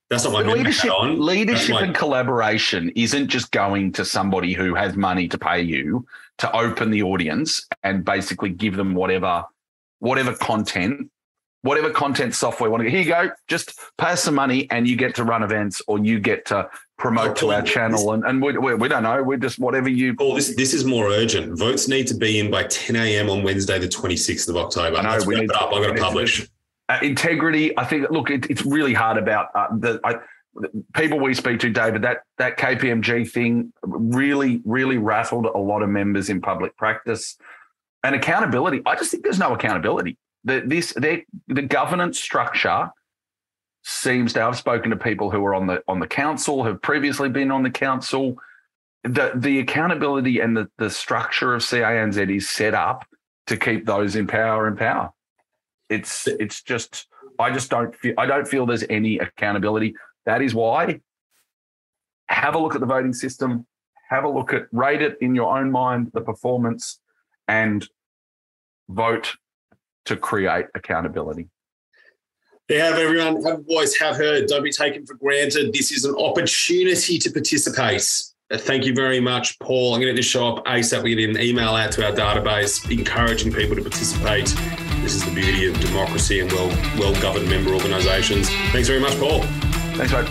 that's 0.10 0.24
not 0.24 0.34
my 0.34 0.42
leadership. 0.42 0.92
Leadership 1.04 1.76
my... 1.76 1.84
and 1.84 1.96
collaboration 1.96 2.92
isn't 2.96 3.28
just 3.28 3.52
going 3.52 3.92
to 3.94 4.04
somebody 4.04 4.54
who 4.54 4.74
has 4.74 4.96
money 4.96 5.28
to 5.28 5.38
pay 5.38 5.62
you 5.62 6.06
to 6.40 6.56
open 6.56 6.90
the 6.90 7.04
audience 7.04 7.68
and 7.84 8.04
basically 8.04 8.50
give 8.50 8.76
them 8.76 8.96
whatever 8.96 9.44
whatever 10.00 10.34
content 10.34 11.12
whatever 11.62 11.90
content 11.90 12.34
software 12.34 12.70
want 12.70 12.82
to 12.82 12.90
here 12.90 13.02
you 13.02 13.10
go 13.10 13.30
just 13.48 13.78
pay 13.98 14.12
us 14.12 14.24
some 14.24 14.36
money 14.36 14.70
and 14.72 14.88
you 14.88 14.96
get 14.96 15.14
to 15.14 15.26
run 15.26 15.44
events 15.44 15.82
or 15.88 16.00
you 16.00 16.18
get 16.20 16.46
to 16.46 16.68
promote 16.98 17.36
to 17.36 17.52
our 17.52 17.62
channel 17.62 18.14
and, 18.14 18.24
and 18.24 18.42
we, 18.42 18.58
we, 18.58 18.74
we, 18.76 18.88
don't 18.88 19.04
know 19.04 19.22
we're 19.22 19.38
just 19.38 19.60
whatever 19.60 19.90
you 19.90 20.16
oh 20.20 20.36
this 20.36 20.56
this 20.56 20.74
is 20.74 20.86
more 20.86 21.08
urgent 21.10 21.58
votes 21.58 21.90
need 21.90 22.08
to 22.08 22.14
be 22.14 22.40
in 22.40 22.50
by 22.50 22.64
10 22.64 22.96
a.m 22.96 23.30
on 23.30 23.44
wednesday 23.44 23.78
the 23.78 23.88
26th 23.88 24.48
of 24.48 24.56
october 24.56 24.98
I 24.98 25.18
know, 25.18 25.26
we 25.26 25.36
need 25.36 25.48
to, 25.48 25.56
up. 25.56 25.74
i'm 25.74 25.82
going 25.84 25.96
to 25.96 26.02
publish 26.02 26.48
uh, 26.90 27.00
integrity 27.02 27.78
i 27.78 27.86
think 27.86 28.10
look 28.10 28.30
it, 28.30 28.50
it's 28.50 28.66
really 28.66 28.94
hard 28.94 29.18
about 29.18 29.48
uh, 29.56 29.68
the 29.78 30.00
I, 30.04 30.16
people 30.94 31.20
we 31.20 31.34
speak 31.34 31.60
to 31.62 31.70
david 31.70 32.02
that 32.02 32.24
that 32.38 32.58
kpmg 32.58 33.30
thing 33.30 33.72
really 33.84 34.62
really 34.66 34.98
rattled 34.98 35.46
a 35.46 35.58
lot 35.58 35.82
of 35.82 35.90
members 35.90 36.30
in 36.30 36.42
public 36.42 36.76
practice 36.76 37.38
and 38.04 38.16
accountability 38.16 38.82
i 38.86 38.96
just 38.96 39.12
think 39.12 39.24
there's 39.24 39.40
no 39.40 39.54
accountability 39.54 40.18
the, 40.44 40.64
this 40.66 40.94
the 40.94 41.62
governance 41.62 42.20
structure 42.20 42.90
seems 43.84 44.34
to. 44.34 44.44
I've 44.44 44.58
spoken 44.58 44.92
to 44.92 44.98
people 44.98 45.30
who 45.30 45.44
are 45.46 45.54
on 45.54 45.68
the 45.68 45.84
on 45.88 46.00
the 46.00 46.08
council, 46.08 46.64
have 46.64 46.82
previously 46.82 47.30
been 47.30 47.52
on 47.52 47.64
the 47.64 47.72
council. 47.72 48.38
The 49.04 49.32
the 49.36 49.60
accountability 49.60 50.40
and 50.40 50.56
the 50.56 50.70
the 50.78 50.90
structure 50.90 51.56
of 51.56 51.62
CAANZ 51.62 52.36
is 52.36 52.50
set 52.50 52.74
up 52.74 53.06
to 53.48 53.58
keep 53.58 53.86
those 53.86 54.16
in 54.16 54.28
power 54.28 54.68
in 54.68 54.76
power. 54.76 55.12
It's 55.90 56.28
it's 56.28 56.62
just 56.62 57.08
I 57.40 57.52
just 57.52 57.70
don't 57.70 57.96
feel 57.96 58.14
I 58.18 58.26
don't 58.26 58.48
feel 58.48 58.66
there's 58.66 58.86
any 58.90 59.18
accountability. 59.18 59.96
That 60.26 60.42
is 60.42 60.54
why 60.54 61.02
have 62.30 62.56
a 62.56 62.60
look 62.60 62.76
at 62.76 62.82
the 62.82 62.88
voting 62.88 63.14
system, 63.14 63.66
have 64.10 64.24
a 64.24 64.30
look 64.30 64.54
at 64.54 64.68
rate 64.72 65.02
it 65.02 65.18
in 65.22 65.36
your 65.36 65.58
own 65.58 65.72
mind, 65.72 66.12
the 66.14 66.22
performance, 66.22 67.00
and 67.48 67.88
vote 68.88 69.36
to 70.06 70.16
create 70.16 70.68
accountability. 70.76 71.50
There 72.68 72.84
have 72.84 73.00
everyone, 73.00 73.44
have 73.44 73.60
a 73.60 73.64
voice, 73.64 73.98
have 73.98 74.16
heard. 74.16 74.48
Don't 74.48 74.64
be 74.64 74.72
taken 74.72 75.06
for 75.06 75.16
granted. 75.16 75.74
This 75.74 75.92
is 75.92 76.06
an 76.06 76.16
opportunity 76.16 77.18
to 77.18 77.32
participate. 77.32 78.08
Uh, 78.52 78.58
thank 78.58 78.84
you 78.84 78.94
very 78.96 79.20
much, 79.20 79.60
Paul. 79.60 79.94
I'm 79.94 80.02
going 80.02 80.16
to 80.16 80.20
just 80.20 80.32
show 80.32 80.48
up 80.56 80.66
ASAP. 80.66 81.04
We're 81.04 81.16
get 81.16 81.30
an 81.30 81.40
email 81.40 81.70
out 81.70 81.92
to 81.94 82.06
our 82.06 82.12
database 82.12 82.90
encouraging 82.90 83.54
people 83.54 83.76
to 83.76 83.82
participate. 83.84 84.48
This 85.04 85.14
is 85.14 85.24
the 85.24 85.32
beauty 85.32 85.68
of 85.68 85.80
democracy 85.80 86.40
and 86.40 86.52
well 86.52 86.68
well 86.98 87.22
governed 87.22 87.48
member 87.48 87.72
organisations. 87.72 88.50
Thanks 88.72 88.88
very 88.88 89.00
much, 89.00 89.20
Paul. 89.20 89.44
Thanks, 89.94 90.12
mate. 90.14 90.28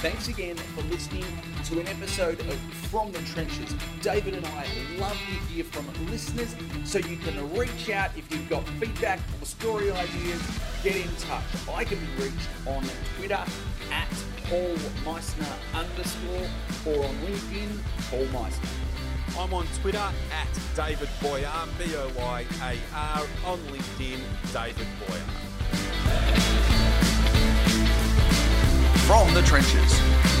Thanks 0.00 0.26
again 0.26 0.56
for 0.56 0.82
listening 0.90 1.24
to 1.66 1.78
an 1.78 1.86
episode 1.86 2.40
of 2.40 2.54
From 2.90 3.12
the 3.12 3.20
Trenches. 3.20 3.76
David 4.00 4.34
and 4.34 4.46
I 4.46 4.66
love 4.98 5.12
to 5.12 5.52
hear 5.52 5.62
from 5.62 5.86
listeners, 6.10 6.56
so 6.84 6.98
you 6.98 7.16
can 7.18 7.56
reach 7.56 7.88
out 7.90 8.10
if 8.16 8.28
you've 8.32 8.50
got 8.50 8.66
feedback 8.80 9.20
or 9.40 9.46
story 9.46 9.92
ideas. 9.92 10.42
Get 10.82 10.96
in 10.96 11.08
touch. 11.20 11.44
I 11.72 11.84
can 11.84 12.00
be 12.00 12.24
reached 12.24 12.48
on 12.66 12.84
Twitter 13.16 13.44
at 13.92 14.08
Paul 14.44 14.76
Meissner 15.04 15.46
underscore 15.74 16.48
or 16.86 17.04
on 17.04 17.14
LinkedIn, 17.16 17.78
Paul 18.10 18.26
Meissner. 18.26 18.68
I'm 19.38 19.54
on 19.54 19.66
Twitter 19.80 19.98
at 19.98 20.48
David 20.76 21.08
Boyar, 21.20 21.68
B 21.78 21.94
O 21.96 22.10
Y 22.16 22.44
A 22.62 22.76
R, 22.94 23.26
on 23.46 23.58
LinkedIn, 23.68 24.20
David 24.52 24.86
Boyar. 25.00 25.28
From 29.06 29.32
the 29.34 29.42
Trenches 29.42 30.31